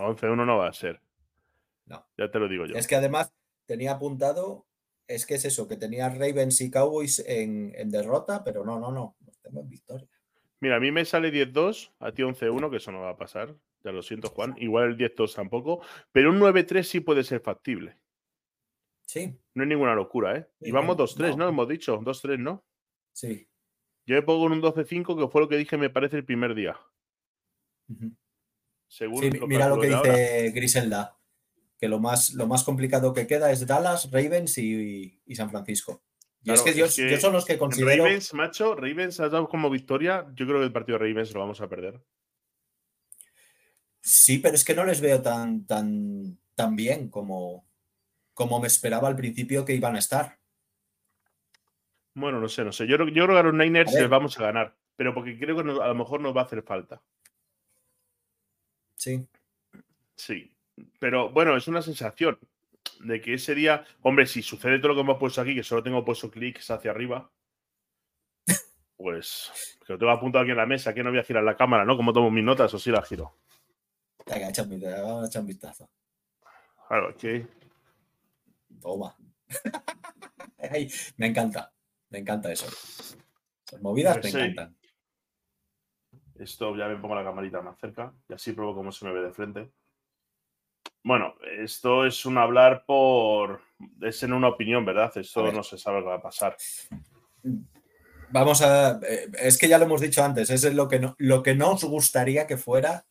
11-1 0.00 0.44
no 0.46 0.58
va 0.58 0.68
a 0.68 0.72
ser. 0.72 1.00
No. 1.86 2.06
Ya 2.16 2.30
te 2.30 2.38
lo 2.38 2.48
digo 2.48 2.66
yo. 2.66 2.76
Es 2.76 2.86
que 2.86 2.96
además 2.96 3.32
tenía 3.66 3.92
apuntado, 3.92 4.66
es 5.08 5.26
que 5.26 5.34
es 5.34 5.44
eso, 5.44 5.66
que 5.66 5.76
tenía 5.76 6.08
Ravens 6.08 6.60
y 6.60 6.70
Cowboys 6.70 7.18
en, 7.26 7.72
en 7.74 7.90
derrota, 7.90 8.44
pero 8.44 8.64
no, 8.64 8.78
no, 8.78 8.92
no, 8.92 9.16
los 9.24 9.38
tengo 9.40 9.60
en 9.60 9.68
victoria. 9.68 10.08
Mira, 10.60 10.76
a 10.76 10.80
mí 10.80 10.92
me 10.92 11.04
sale 11.04 11.30
10-2, 11.32 11.92
a 11.98 12.12
ti 12.12 12.22
11-1, 12.22 12.70
que 12.70 12.76
eso 12.76 12.92
no 12.92 13.00
va 13.00 13.10
a 13.10 13.16
pasar. 13.16 13.56
Ya 13.82 13.92
lo 13.92 14.02
siento, 14.02 14.28
Juan. 14.28 14.54
Igual 14.58 14.90
el 14.90 14.96
10-2 14.98 15.34
tampoco. 15.34 15.80
Pero 16.12 16.30
un 16.30 16.38
9-3 16.38 16.82
sí 16.82 17.00
puede 17.00 17.24
ser 17.24 17.40
factible. 17.40 17.96
Sí, 19.06 19.36
No 19.54 19.64
es 19.64 19.68
ninguna 19.68 19.94
locura, 19.94 20.36
¿eh? 20.36 20.46
Sí, 20.60 20.68
Y 20.68 20.70
vamos 20.70 20.96
no, 20.96 21.04
2-3, 21.04 21.30
no. 21.30 21.44
¿no? 21.44 21.48
Hemos 21.48 21.68
dicho, 21.68 21.98
2-3, 22.00 22.38
¿no? 22.38 22.64
sí. 23.12 23.46
Yo 24.06 24.16
me 24.16 24.22
pongo 24.22 24.46
en 24.46 24.52
un 24.52 24.62
12-5, 24.62 25.16
que 25.16 25.28
fue 25.30 25.40
lo 25.42 25.48
que 25.48 25.56
dije, 25.56 25.76
me 25.76 25.88
parece, 25.90 26.16
el 26.16 26.24
primer 26.24 26.54
día. 26.54 26.76
Ujú. 27.88 28.14
Según 28.90 29.22
Sí, 29.22 29.30
lo 29.30 29.46
mira 29.46 29.68
lo 29.68 29.78
que 29.80 29.88
dice 29.88 30.50
Griselda, 30.50 31.16
que 31.78 31.86
lo 31.88 32.00
más, 32.00 32.34
lo 32.34 32.48
más 32.48 32.64
complicado 32.64 33.14
que 33.14 33.28
queda 33.28 33.52
es 33.52 33.64
Dallas, 33.64 34.10
Ravens 34.10 34.58
y, 34.58 35.22
y 35.24 35.34
San 35.36 35.48
Francisco. 35.48 36.02
Y 36.42 36.50
es 36.50 36.62
que 36.62 36.74
yo, 36.74 36.86
es 36.86 36.96
que 36.96 37.08
yo 37.10 37.20
son 37.20 37.32
los 37.32 37.44
que 37.44 37.56
considero... 37.56 38.02
Ravens, 38.04 38.34
macho, 38.34 38.74
Ravens 38.74 39.20
has 39.20 39.30
dado 39.30 39.48
como 39.48 39.70
victoria. 39.70 40.26
Yo 40.34 40.44
creo 40.46 40.58
que 40.58 40.64
el 40.64 40.72
partido 40.72 40.98
de 40.98 41.06
Ravens 41.06 41.32
lo 41.32 41.38
vamos 41.40 41.60
a 41.60 41.68
perder. 41.68 42.00
Sí, 44.00 44.38
pero 44.38 44.54
es 44.56 44.64
que 44.64 44.74
no 44.74 44.84
les 44.84 45.00
veo 45.00 45.22
tan, 45.22 45.66
tan, 45.66 46.38
tan 46.56 46.74
bien 46.74 47.10
como, 47.10 47.64
como 48.34 48.58
me 48.58 48.66
esperaba 48.66 49.06
al 49.06 49.16
principio 49.16 49.64
que 49.64 49.74
iban 49.74 49.94
a 49.94 49.98
estar. 50.00 50.38
Bueno, 52.14 52.40
no 52.40 52.48
sé, 52.48 52.64
no 52.64 52.72
sé. 52.72 52.86
Yo, 52.88 52.96
creo- 52.96 53.08
yo 53.08 53.24
creo 53.24 53.36
que 53.36 53.40
a 53.40 53.42
los 53.44 53.54
Niners 53.54 53.94
A 53.94 54.00
les 54.00 54.08
vamos 54.10 54.38
a 54.38 54.42
ganar. 54.42 54.76
Pero 54.96 55.14
porque 55.14 55.38
creo 55.38 55.56
que 55.56 55.64
nos- 55.64 55.80
a 55.80 55.86
lo 55.88 55.94
mejor 55.94 56.20
nos 56.20 56.34
va 56.36 56.40
a 56.40 56.44
hacer 56.44 56.62
falta. 56.62 57.00
Sí, 59.00 59.26
Sí. 60.14 60.54
Pero 60.98 61.30
bueno, 61.30 61.56
es 61.56 61.66
una 61.68 61.80
sensación 61.80 62.38
de 63.00 63.20
que 63.22 63.32
ese 63.34 63.54
día. 63.54 63.84
Hombre, 64.02 64.26
si 64.26 64.42
sucede 64.42 64.78
todo 64.78 64.88
lo 64.88 64.94
que 64.96 65.00
hemos 65.00 65.18
puesto 65.18 65.40
aquí, 65.40 65.54
que 65.54 65.62
solo 65.62 65.82
tengo 65.82 66.04
puesto 66.04 66.30
clics 66.30 66.70
hacia 66.70 66.90
arriba. 66.90 67.30
Pues 68.96 69.50
que 69.86 69.94
lo 69.94 69.98
tengo 69.98 70.12
apuntado 70.12 70.42
aquí 70.42 70.50
en 70.50 70.58
la 70.58 70.66
mesa, 70.66 70.92
que 70.92 71.02
no 71.02 71.08
voy 71.08 71.20
a 71.20 71.24
girar 71.24 71.42
la 71.42 71.56
cámara, 71.56 71.86
¿no? 71.86 71.96
Como 71.96 72.12
tomo 72.12 72.30
mis 72.30 72.44
notas, 72.44 72.74
o 72.74 72.78
sí 72.78 72.90
la 72.90 73.00
giro. 73.00 73.34
venga, 74.26 74.50
echa 74.50 74.62
un, 74.64 74.68
vista- 74.68 75.00
vamos 75.02 75.24
a 75.24 75.26
echar 75.28 75.40
un 75.40 75.48
vistazo. 75.48 75.90
Claro, 76.86 77.16
que 77.16 77.46
Toma. 78.82 79.16
Me 81.16 81.26
encanta, 81.28 81.72
me 82.10 82.18
encanta 82.18 82.52
eso. 82.52 82.66
Las 83.72 83.80
movidas 83.80 84.18
Pues 84.18 84.34
me 84.34 84.40
sí. 84.40 84.46
encantan. 84.50 84.76
Esto 86.40 86.74
ya 86.74 86.88
me 86.88 86.96
pongo 86.96 87.14
la 87.14 87.22
camarita 87.24 87.60
más 87.60 87.78
cerca 87.78 88.12
y 88.28 88.32
así 88.32 88.52
pruebo 88.52 88.74
cómo 88.74 88.90
se 88.90 89.04
me 89.04 89.12
ve 89.12 89.20
de 89.22 89.32
frente. 89.32 89.70
Bueno, 91.04 91.34
esto 91.58 92.04
es 92.06 92.24
un 92.26 92.38
hablar 92.38 92.84
por. 92.86 93.60
Es 94.00 94.22
en 94.22 94.32
una 94.32 94.48
opinión, 94.48 94.84
¿verdad? 94.84 95.12
Esto 95.16 95.50
no 95.52 95.62
se 95.62 95.76
sabe 95.78 96.00
qué 96.00 96.06
va 96.06 96.14
a 96.16 96.22
pasar. 96.22 96.56
Vamos 98.30 98.62
a. 98.62 99.00
eh, 99.06 99.28
Es 99.38 99.58
que 99.58 99.68
ya 99.68 99.78
lo 99.78 99.84
hemos 99.84 100.00
dicho 100.00 100.22
antes, 100.24 100.50
es 100.50 100.74
lo 100.74 100.88
que, 100.88 100.98
no, 100.98 101.14
lo 101.18 101.42
que 101.42 101.54
no 101.54 101.72
os 101.72 101.84
gustaría 101.84 102.46
que 102.46 102.56
fuera. 102.56 103.04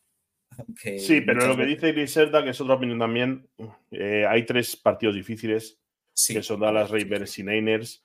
aunque 0.58 0.98
Sí, 0.98 1.20
pero 1.20 1.46
lo 1.46 1.56
que 1.56 1.62
veces- 1.62 1.80
dice 1.82 1.92
Griselda, 1.92 2.42
que 2.44 2.50
es 2.50 2.60
otra 2.60 2.74
opinión 2.74 2.98
también, 2.98 3.48
eh, 3.92 4.26
hay 4.28 4.44
tres 4.44 4.76
partidos 4.76 5.14
difíciles, 5.14 5.78
Sí, 6.12 6.34
que 6.34 6.42
son 6.42 6.60
Dallas. 6.60 6.90
Ravens 6.90 7.38
y 7.38 7.42
Niners. 7.44 8.04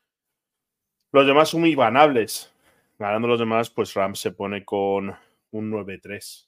Los 1.12 1.26
demás 1.28 1.50
son 1.50 1.62
muy 1.62 1.74
ganables. 1.76 2.52
Ganando 2.98 3.28
los 3.28 3.39
demás, 3.39 3.70
pues 3.70 3.93
Rams 3.93 4.20
se 4.20 4.32
pone 4.32 4.64
con 4.64 5.16
un 5.52 5.72
9-3. 5.72 6.48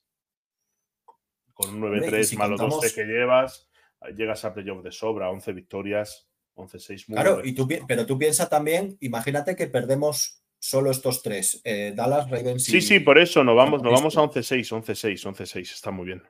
Con 1.53 1.75
un 1.75 1.81
9-3 1.81 2.37
más 2.37 2.49
los 2.49 2.59
12 2.59 2.93
que 2.93 3.03
llevas, 3.03 3.69
llegas 4.15 4.45
a 4.45 4.53
playoff 4.53 4.83
de 4.83 4.91
sobra, 4.91 5.29
11 5.29 5.53
victorias, 5.53 6.29
11-6. 6.55 7.05
Claro, 7.05 7.41
y 7.43 7.53
tú, 7.53 7.67
pero 7.87 8.05
tú 8.05 8.17
piensas 8.17 8.49
también, 8.49 8.97
imagínate 9.01 9.55
que 9.55 9.67
perdemos 9.67 10.43
solo 10.59 10.91
estos 10.91 11.21
tres, 11.21 11.61
eh, 11.63 11.93
Dallas, 11.95 12.29
Ravens 12.29 12.67
y... 12.69 12.71
Sí, 12.71 12.81
sí, 12.81 12.99
por 12.99 13.17
eso 13.17 13.43
nos 13.43 13.55
vamos, 13.55 13.81
nos 13.81 13.93
vamos 13.93 14.17
a 14.17 14.21
11-6, 14.21 14.83
11-6, 14.83 15.35
11-6, 15.35 15.61
está 15.61 15.91
muy 15.91 16.05
bien. 16.05 16.23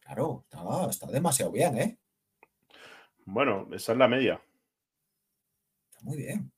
Claro, 0.00 0.44
está, 0.48 0.90
está 0.90 1.06
demasiado 1.06 1.52
bien, 1.52 1.78
¿eh? 1.78 1.98
Bueno, 3.26 3.68
esa 3.72 3.92
es 3.92 3.98
la 3.98 4.08
media. 4.08 4.40
Está 5.90 6.00
muy 6.02 6.16
bien. 6.16 6.50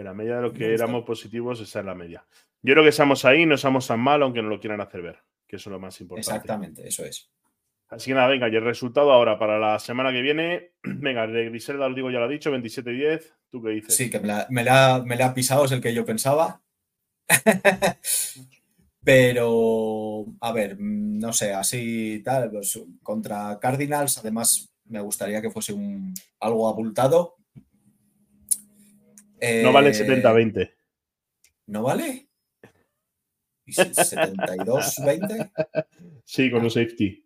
En 0.00 0.06
la 0.06 0.14
media 0.14 0.36
de 0.36 0.42
lo 0.42 0.52
que 0.54 0.72
éramos 0.72 1.04
positivos, 1.04 1.60
esa 1.60 1.80
es 1.80 1.84
la 1.84 1.94
media. 1.94 2.24
Yo 2.62 2.72
creo 2.72 2.82
que 2.82 2.88
estamos 2.88 3.26
ahí, 3.26 3.44
no 3.44 3.56
estamos 3.56 3.86
tan 3.86 4.00
mal, 4.00 4.22
aunque 4.22 4.40
no 4.40 4.48
lo 4.48 4.58
quieran 4.58 4.80
hacer 4.80 5.02
ver, 5.02 5.18
que 5.46 5.56
eso 5.56 5.68
es 5.68 5.72
lo 5.72 5.78
más 5.78 6.00
importante. 6.00 6.30
Exactamente, 6.30 6.88
eso 6.88 7.04
es. 7.04 7.30
Así 7.86 8.10
que 8.10 8.14
nada, 8.14 8.28
venga, 8.28 8.48
y 8.48 8.56
el 8.56 8.64
resultado 8.64 9.12
ahora 9.12 9.38
para 9.38 9.58
la 9.58 9.78
semana 9.78 10.10
que 10.10 10.22
viene. 10.22 10.72
Venga, 10.82 11.26
de 11.26 11.50
Griselda, 11.50 11.86
lo 11.86 11.94
digo, 11.94 12.10
ya 12.10 12.18
lo 12.18 12.24
ha 12.24 12.28
dicho, 12.28 12.50
27-10. 12.50 13.34
¿Tú 13.50 13.62
qué 13.62 13.70
dices? 13.70 13.94
Sí, 13.94 14.08
que 14.08 14.20
me 14.20 14.28
la, 14.28 14.46
me, 14.48 14.64
la, 14.64 15.02
me 15.04 15.16
la, 15.16 15.26
ha 15.26 15.34
pisado, 15.34 15.66
es 15.66 15.72
el 15.72 15.82
que 15.82 15.92
yo 15.92 16.06
pensaba. 16.06 16.62
Pero, 19.04 20.24
a 20.40 20.52
ver, 20.52 20.76
no 20.80 21.32
sé, 21.34 21.52
así 21.52 22.22
tal, 22.24 22.50
pues, 22.50 22.80
contra 23.02 23.58
Cardinals, 23.60 24.16
además 24.16 24.72
me 24.84 25.00
gustaría 25.00 25.42
que 25.42 25.50
fuese 25.50 25.74
un, 25.74 26.14
algo 26.38 26.68
abultado. 26.70 27.39
No 29.62 29.72
vale 29.72 29.90
70-20. 29.90 30.60
Eh, 30.62 30.74
¿No 31.66 31.82
vale? 31.82 32.28
¿Y 33.64 33.72
72-20? 33.72 35.50
Sí, 36.24 36.50
con 36.50 36.62
los 36.62 36.74
safety. 36.74 37.24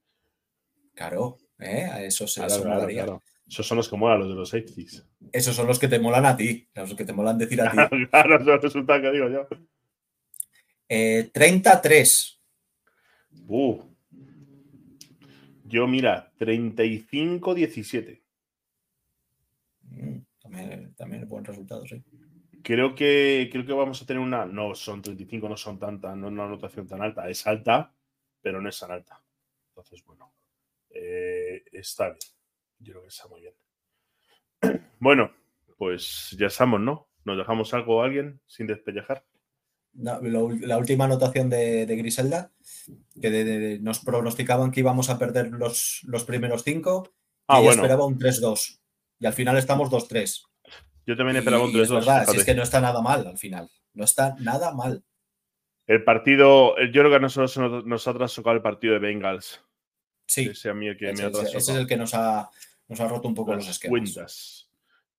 Claro, 0.95 1.39
¿eh? 1.59 1.89
a 1.91 2.03
eso 2.03 2.27
se 2.27 2.45
claro, 2.45 2.87
claro, 2.87 3.23
Esos 3.49 3.67
son 3.67 3.79
los 3.79 3.89
que 3.89 3.97
molan, 3.97 4.21
los 4.21 4.29
de 4.29 4.35
los 4.35 4.51
safeties. 4.51 5.05
Esos 5.33 5.57
son 5.57 5.67
los 5.67 5.79
que 5.79 5.89
te 5.89 5.99
molan 5.99 6.27
a 6.27 6.37
ti, 6.37 6.69
los 6.75 6.95
que 6.95 7.05
te 7.05 7.13
molan 7.13 7.39
decir 7.39 7.61
a 7.61 7.71
ti. 7.71 7.77
claro, 8.11 8.37
eso 8.41 8.57
resulta 8.59 9.01
que 9.01 9.11
digo 9.11 9.29
yo. 9.29 9.49
Eh, 10.89 11.31
33. 11.33 12.41
Uh. 13.49 13.83
Yo, 15.65 15.87
mira, 15.89 16.33
35-17. 16.39 18.23
Mm, 19.83 20.19
también, 20.55 20.95
también 20.95 21.23
es 21.23 21.29
buen 21.29 21.45
resultado, 21.45 21.87
sí. 21.87 22.03
Creo 22.63 22.95
que, 22.95 23.49
creo 23.53 23.67
que 23.67 23.73
vamos 23.73 24.01
a 24.01 24.07
tener 24.07 24.23
una. 24.23 24.47
No 24.47 24.75
son 24.75 25.03
35, 25.03 25.49
no 25.49 25.57
son 25.57 25.79
tantas, 25.79 26.17
no 26.17 26.29
es 26.29 26.33
una 26.33 26.47
anotación 26.47 26.87
tan 26.87 27.03
alta. 27.03 27.29
Es 27.29 27.47
alta, 27.47 27.95
pero 28.41 28.61
no 28.61 28.69
es 28.69 28.79
tan 28.79 28.91
alta. 28.91 29.23
Entonces, 29.69 30.03
bueno, 30.05 30.33
eh, 30.91 31.63
está 31.73 32.07
bien. 32.07 32.19
Yo 32.79 32.93
creo 32.93 33.03
que 33.03 33.09
está 33.09 33.29
muy 33.29 33.41
bien. 33.43 33.55
Bueno, 34.99 35.31
pues 35.77 36.35
ya 36.39 36.47
estamos, 36.47 36.81
¿no? 36.81 37.09
¿Nos 37.25 37.37
dejamos 37.37 37.75
algo 37.75 38.01
a 38.01 38.07
alguien 38.07 38.41
sin 38.47 38.67
despellejar? 38.67 39.23
la, 39.95 40.79
última 40.79 41.05
anotación 41.05 41.51
de, 41.51 41.87
Griselda, 41.87 42.51
que 43.21 43.79
nos 43.81 44.01
pronosticaban 44.01 44.71
que 44.71 44.81
íbamos 44.81 45.11
a 45.11 45.19
perder 45.19 45.53
los, 45.53 46.01
los 46.05 46.25
primeros 46.25 46.65
cinco. 46.65 47.13
Ah, 47.47 47.61
y 47.63 47.67
esperaba 47.67 48.07
un 48.07 48.19
3-2. 48.19 48.81
Y 49.19 49.27
al 49.27 49.33
final 49.33 49.57
estamos 49.57 49.91
2-3. 49.91 50.43
Yo 51.07 51.17
también 51.17 51.37
esperaba 51.37 51.65
un 51.65 51.73
3-2. 51.73 51.83
Es 51.83 51.91
verdad, 51.91 52.27
si 52.27 52.37
es 52.39 52.45
que 52.45 52.55
no 52.55 52.63
está 52.63 52.81
nada 52.81 53.03
mal 53.03 53.27
al 53.27 53.39
final. 53.39 53.71
No 53.93 54.05
está 54.05 54.35
nada 54.41 54.75
mal. 54.75 55.05
El 55.87 56.03
partido, 56.03 56.77
yo 56.79 57.03
creo 57.03 57.11
que 57.11 57.17
a 57.17 57.21
nosotros 57.21 57.85
nos 57.85 58.09
ha 58.09 58.15
trasocado 58.15 58.57
el 58.57 58.63
partido 58.63 58.95
de 58.95 59.01
Bengals. 59.01 59.63
Sí. 60.27 60.49
Ese, 60.51 60.71
a 60.71 60.75
mí 60.75 60.89
el 60.89 60.97
que 60.97 61.11
ese, 61.11 61.27
es 61.27 61.69
el 61.69 61.87
que 61.87 61.99
nos 61.99 62.15
ha, 62.15 62.49
nos 62.89 63.01
ha 63.01 63.09
roto 63.09 63.29
un 63.29 63.35
poco 63.35 63.55
los 63.55 63.69
esquemas. 63.69 63.91
Cuentas. 63.91 64.71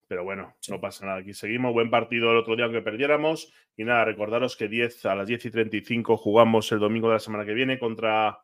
Pero 0.08 0.24
bueno, 0.24 0.56
no 0.70 0.82
pasa 0.82 1.06
nada. 1.06 1.20
Aquí 1.20 1.34
seguimos. 1.34 1.74
Buen 1.74 1.89
partido 1.89 2.32
el 2.32 2.38
otro 2.38 2.56
día 2.56 2.66
aunque 2.66 2.82
perdiéramos. 2.82 3.52
Y 3.78 3.84
nada, 3.84 4.06
recordaros 4.06 4.56
que 4.56 4.68
10, 4.68 5.06
a 5.06 5.16
las 5.16 5.28
10 5.28 5.46
y 5.46 5.52
35 5.52 6.18
jugamos 6.18 6.72
el 6.72 6.80
domingo 6.80 7.08
de 7.08 7.14
la 7.16 7.20
semana 7.20 7.46
que 7.46 7.54
viene 7.54 7.80
contra. 7.80 8.39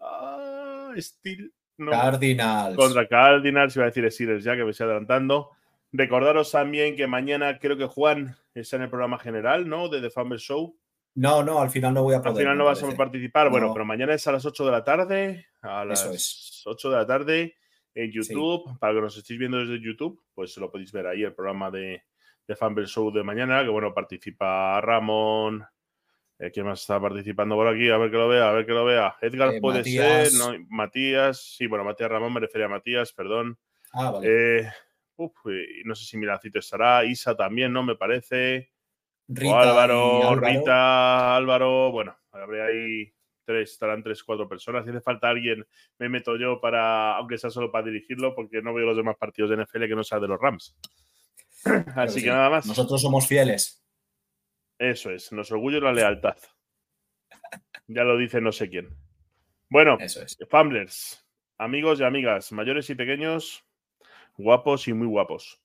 Ah, 0.00 0.92
Steel. 0.96 1.52
Cardinals. 1.78 2.76
Contra 2.76 3.06
Cardinals, 3.06 3.76
iba 3.76 3.84
a 3.84 3.88
decir 3.88 4.10
Steelers 4.10 4.44
ya 4.44 4.56
que 4.56 4.64
me 4.64 4.70
estoy 4.70 4.86
adelantando. 4.86 5.50
Recordaros 5.92 6.50
también 6.50 6.96
que 6.96 7.06
mañana 7.06 7.58
creo 7.58 7.76
que 7.76 7.86
Juan 7.86 8.36
está 8.54 8.76
en 8.76 8.82
el 8.82 8.88
programa 8.88 9.18
general, 9.18 9.68
¿no? 9.68 9.88
De 9.88 10.00
The 10.00 10.10
Fumble 10.10 10.38
Show. 10.38 10.76
No, 11.14 11.42
no, 11.42 11.60
al 11.60 11.70
final 11.70 11.92
no 11.92 12.02
voy 12.02 12.14
a 12.14 12.18
poder. 12.18 12.30
Al 12.30 12.38
final 12.38 12.58
no 12.58 12.64
vas 12.64 12.82
a 12.82 12.96
participar. 12.96 13.50
Bueno, 13.50 13.72
pero 13.72 13.84
mañana 13.84 14.14
es 14.14 14.26
a 14.26 14.32
las 14.32 14.44
8 14.44 14.64
de 14.64 14.72
la 14.72 14.84
tarde. 14.84 15.46
A 15.60 15.84
las 15.84 16.62
8 16.64 16.90
de 16.90 16.96
la 16.96 17.06
tarde 17.06 17.56
en 17.94 18.10
YouTube. 18.10 18.78
Para 18.78 18.94
que 18.94 19.00
nos 19.00 19.16
estéis 19.16 19.38
viendo 19.38 19.58
desde 19.58 19.84
YouTube, 19.84 20.22
pues 20.34 20.56
lo 20.56 20.70
podéis 20.70 20.92
ver 20.92 21.06
ahí, 21.06 21.22
el 21.22 21.34
programa 21.34 21.70
de, 21.70 22.02
de 22.46 22.56
Fumble 22.56 22.86
Show 22.86 23.12
de 23.12 23.22
mañana, 23.22 23.62
que 23.62 23.68
bueno, 23.68 23.92
participa 23.92 24.80
Ramón. 24.80 25.64
Eh, 26.42 26.50
¿Quién 26.50 26.66
más 26.66 26.80
está 26.80 27.00
participando 27.00 27.54
por 27.54 27.68
aquí? 27.68 27.88
A 27.88 27.96
ver 27.98 28.10
que 28.10 28.16
lo 28.16 28.26
vea, 28.26 28.48
a 28.48 28.52
ver 28.52 28.66
que 28.66 28.72
lo 28.72 28.84
vea. 28.84 29.14
Edgar 29.20 29.54
eh, 29.54 29.60
puede 29.60 29.84
ser, 29.84 30.32
no, 30.32 30.52
Matías, 30.70 31.40
sí, 31.56 31.68
bueno, 31.68 31.84
Matías 31.84 32.10
Ramón 32.10 32.32
me 32.32 32.40
refería 32.40 32.66
a 32.66 32.68
Matías, 32.68 33.12
perdón. 33.12 33.56
Ah, 33.92 34.10
vale. 34.10 34.26
Eh, 34.28 34.68
no 35.84 35.94
sé 35.94 36.04
si 36.04 36.16
Milacito 36.16 36.58
estará, 36.58 37.04
Isa 37.04 37.36
también, 37.36 37.72
¿no? 37.72 37.84
Me 37.84 37.94
parece. 37.94 38.72
Rita 39.28 39.60
Álvaro, 39.60 40.30
Álvaro, 40.30 40.40
Rita, 40.40 41.36
Álvaro, 41.36 41.92
bueno, 41.92 42.18
habrá 42.32 42.66
ahí 42.66 43.14
tres, 43.44 43.70
estarán 43.70 44.02
tres, 44.02 44.24
cuatro 44.24 44.48
personas. 44.48 44.84
Si 44.84 44.90
hace 44.90 45.00
falta 45.00 45.28
alguien, 45.28 45.64
me 46.00 46.08
meto 46.08 46.36
yo 46.36 46.60
para, 46.60 47.18
aunque 47.18 47.38
sea 47.38 47.50
solo 47.50 47.70
para 47.70 47.86
dirigirlo, 47.86 48.34
porque 48.34 48.60
no 48.62 48.74
veo 48.74 48.86
los 48.86 48.96
demás 48.96 49.14
partidos 49.16 49.50
de 49.50 49.62
NFL 49.62 49.86
que 49.86 49.94
no 49.94 50.02
sea 50.02 50.18
de 50.18 50.26
los 50.26 50.40
Rams. 50.40 50.76
Así 51.94 52.20
que 52.20 52.30
nada 52.30 52.50
más. 52.50 52.66
Nosotros 52.66 53.00
somos 53.00 53.28
fieles. 53.28 53.81
Eso 54.82 55.12
es, 55.12 55.30
nos 55.30 55.52
orgullo 55.52 55.80
la 55.80 55.92
lealtad. 55.92 56.36
Ya 57.86 58.02
lo 58.02 58.16
dice 58.16 58.40
no 58.40 58.50
sé 58.50 58.68
quién. 58.68 58.88
Bueno, 59.68 59.96
Eso 60.00 60.22
es. 60.22 60.36
Famblers, 60.50 61.24
amigos 61.56 62.00
y 62.00 62.04
amigas, 62.04 62.50
mayores 62.50 62.90
y 62.90 62.96
pequeños, 62.96 63.64
guapos 64.36 64.88
y 64.88 64.92
muy 64.92 65.06
guapos. 65.06 65.62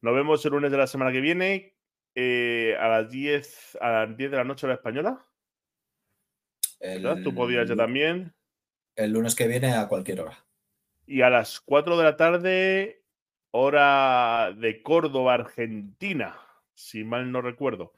Nos 0.00 0.14
vemos 0.14 0.44
el 0.44 0.52
lunes 0.52 0.70
de 0.70 0.78
la 0.78 0.86
semana 0.86 1.10
que 1.10 1.20
viene 1.20 1.74
eh, 2.14 2.76
a 2.78 2.86
las 2.86 3.10
10 3.10 3.78
a 3.80 3.90
las 3.90 4.16
10 4.16 4.30
de 4.30 4.36
la 4.36 4.44
noche 4.44 4.68
la 4.68 4.74
española. 4.74 5.26
El, 6.78 7.24
Tú 7.24 7.34
podías 7.34 7.68
ya 7.68 7.74
también. 7.74 8.32
El 8.94 9.10
lunes 9.10 9.34
que 9.34 9.48
viene 9.48 9.74
a 9.74 9.88
cualquier 9.88 10.20
hora. 10.20 10.44
Y 11.04 11.22
a 11.22 11.30
las 11.30 11.58
4 11.60 11.96
de 11.98 12.04
la 12.04 12.16
tarde, 12.16 13.02
hora 13.50 14.52
de 14.56 14.82
Córdoba, 14.84 15.34
Argentina, 15.34 16.43
si 16.74 17.04
mal 17.04 17.30
no 17.30 17.40
recuerdo. 17.40 17.92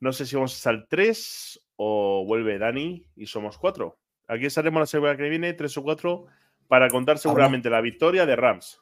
No 0.00 0.12
sé 0.12 0.26
si 0.26 0.36
vamos 0.36 0.66
el 0.66 0.86
3 0.88 1.60
o 1.76 2.24
vuelve 2.26 2.58
Dani 2.58 3.06
y 3.16 3.26
somos 3.26 3.58
4. 3.58 3.98
Aquí 4.28 4.46
estaremos 4.46 4.80
la 4.80 4.86
semana 4.86 5.16
que 5.16 5.28
viene, 5.28 5.52
3 5.52 5.76
o 5.76 5.82
4, 5.82 6.26
para 6.68 6.88
contar 6.88 7.18
seguramente 7.18 7.68
la 7.68 7.80
victoria 7.80 8.26
de 8.26 8.36
Rams. 8.36 8.80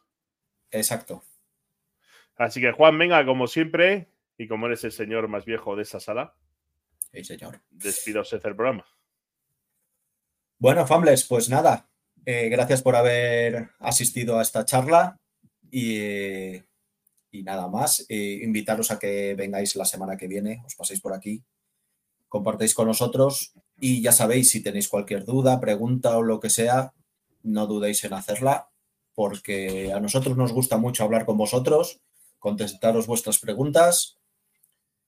Exacto. 0.71 1.23
Así 2.37 2.61
que 2.61 2.73
Juan, 2.73 2.97
venga, 2.99 3.25
como 3.25 3.47
siempre, 3.49 4.13
y 4.37 4.47
como 4.47 4.67
eres 4.67 4.85
el 4.85 4.93
señor 4.93 5.27
más 5.27 5.45
viejo 5.45 5.75
de 5.75 5.83
esta 5.83 5.99
sala, 5.99 6.37
sí, 7.13 7.25
señor. 7.25 7.61
despido 7.71 8.23
el 8.31 8.41
programa. 8.41 8.87
Bueno, 10.59 10.87
Fambles, 10.87 11.25
pues 11.25 11.49
nada, 11.49 11.89
eh, 12.25 12.49
gracias 12.49 12.83
por 12.83 12.95
haber 12.95 13.71
asistido 13.79 14.39
a 14.39 14.43
esta 14.43 14.65
charla 14.65 15.17
y, 15.71 16.57
y 17.31 17.43
nada 17.43 17.69
más. 17.69 18.05
Eh, 18.09 18.41
invitaros 18.43 18.91
a 18.91 18.99
que 18.99 19.35
vengáis 19.35 19.77
la 19.77 19.85
semana 19.85 20.17
que 20.17 20.29
viene, 20.29 20.63
os 20.67 20.75
paséis 20.75 21.01
por 21.01 21.13
aquí, 21.13 21.43
compartéis 22.29 22.75
con 22.75 22.87
nosotros 22.87 23.53
y 23.79 24.03
ya 24.03 24.13
sabéis, 24.13 24.51
si 24.51 24.63
tenéis 24.63 24.89
cualquier 24.89 25.25
duda, 25.25 25.61
pregunta 25.61 26.17
o 26.17 26.23
lo 26.23 26.41
que 26.41 26.51
sea, 26.51 26.93
no 27.43 27.67
dudéis 27.67 28.05
en 28.05 28.13
hacerla 28.13 28.69
porque 29.15 29.93
a 29.93 29.99
nosotros 29.99 30.37
nos 30.37 30.53
gusta 30.53 30.77
mucho 30.77 31.03
hablar 31.03 31.25
con 31.27 31.37
vosotros, 31.37 32.01
contestaros 32.39 33.09
vuestras 33.09 33.39
preguntas. 33.39 34.19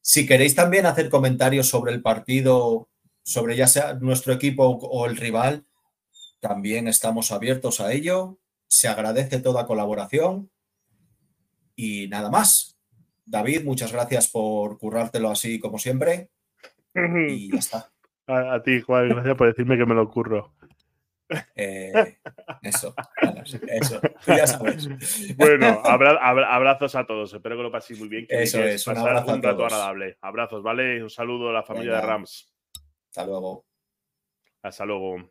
Si 0.00 0.26
queréis 0.26 0.56
también 0.56 0.86
hacer 0.86 1.10
comentarios 1.10 1.68
sobre 1.68 1.92
el 1.92 2.02
partido 2.02 2.88
sobre 3.22 3.56
ya 3.56 3.66
sea 3.66 3.94
nuestro 3.94 4.32
equipo 4.32 4.64
o 4.66 5.06
el 5.06 5.16
rival, 5.16 5.64
también 6.40 6.88
estamos 6.88 7.30
abiertos 7.30 7.80
a 7.80 7.92
ello. 7.92 8.38
Se 8.66 8.88
agradece 8.88 9.38
toda 9.38 9.66
colaboración 9.66 10.50
y 11.80 12.08
nada 12.08 12.30
más. 12.30 12.78
David, 13.24 13.64
muchas 13.64 13.92
gracias 13.92 14.28
por 14.28 14.78
currártelo 14.78 15.30
así 15.30 15.58
como 15.58 15.78
siempre. 15.78 16.28
Y 16.94 17.50
ya 17.52 17.58
está. 17.58 17.90
A, 18.26 18.62
ti, 18.62 18.80
Juan, 18.80 19.08
gracias 19.08 19.36
por 19.36 19.46
decirme 19.46 19.78
que 19.78 19.86
me 19.86 19.94
lo 19.94 20.08
curro. 20.10 20.52
Eh, 21.54 22.18
eso, 22.62 22.92
eso, 23.68 24.00
ya 24.26 24.46
sabes. 24.46 24.88
Bueno, 25.36 25.80
abrazos 25.84 26.96
a 26.96 27.06
todos. 27.06 27.32
Espero 27.32 27.56
que 27.56 27.62
lo 27.62 27.70
paséis 27.70 28.00
muy 28.00 28.08
bien. 28.08 28.26
Que 28.26 28.42
eso 28.42 28.62
es, 28.62 28.86
un, 28.86 28.98
abrazo 28.98 29.32
un 29.32 29.42
rato 29.42 29.64
agradable. 29.64 30.18
Abrazos, 30.20 30.62
¿vale? 30.62 31.02
Un 31.02 31.10
saludo 31.10 31.50
a 31.50 31.52
la 31.52 31.62
familia 31.62 31.92
Venga. 31.92 32.02
de 32.02 32.06
Rams. 32.08 32.52
Hasta 33.08 33.26
luego. 33.26 33.64
Hasta 34.62 34.84
luego. 34.84 35.30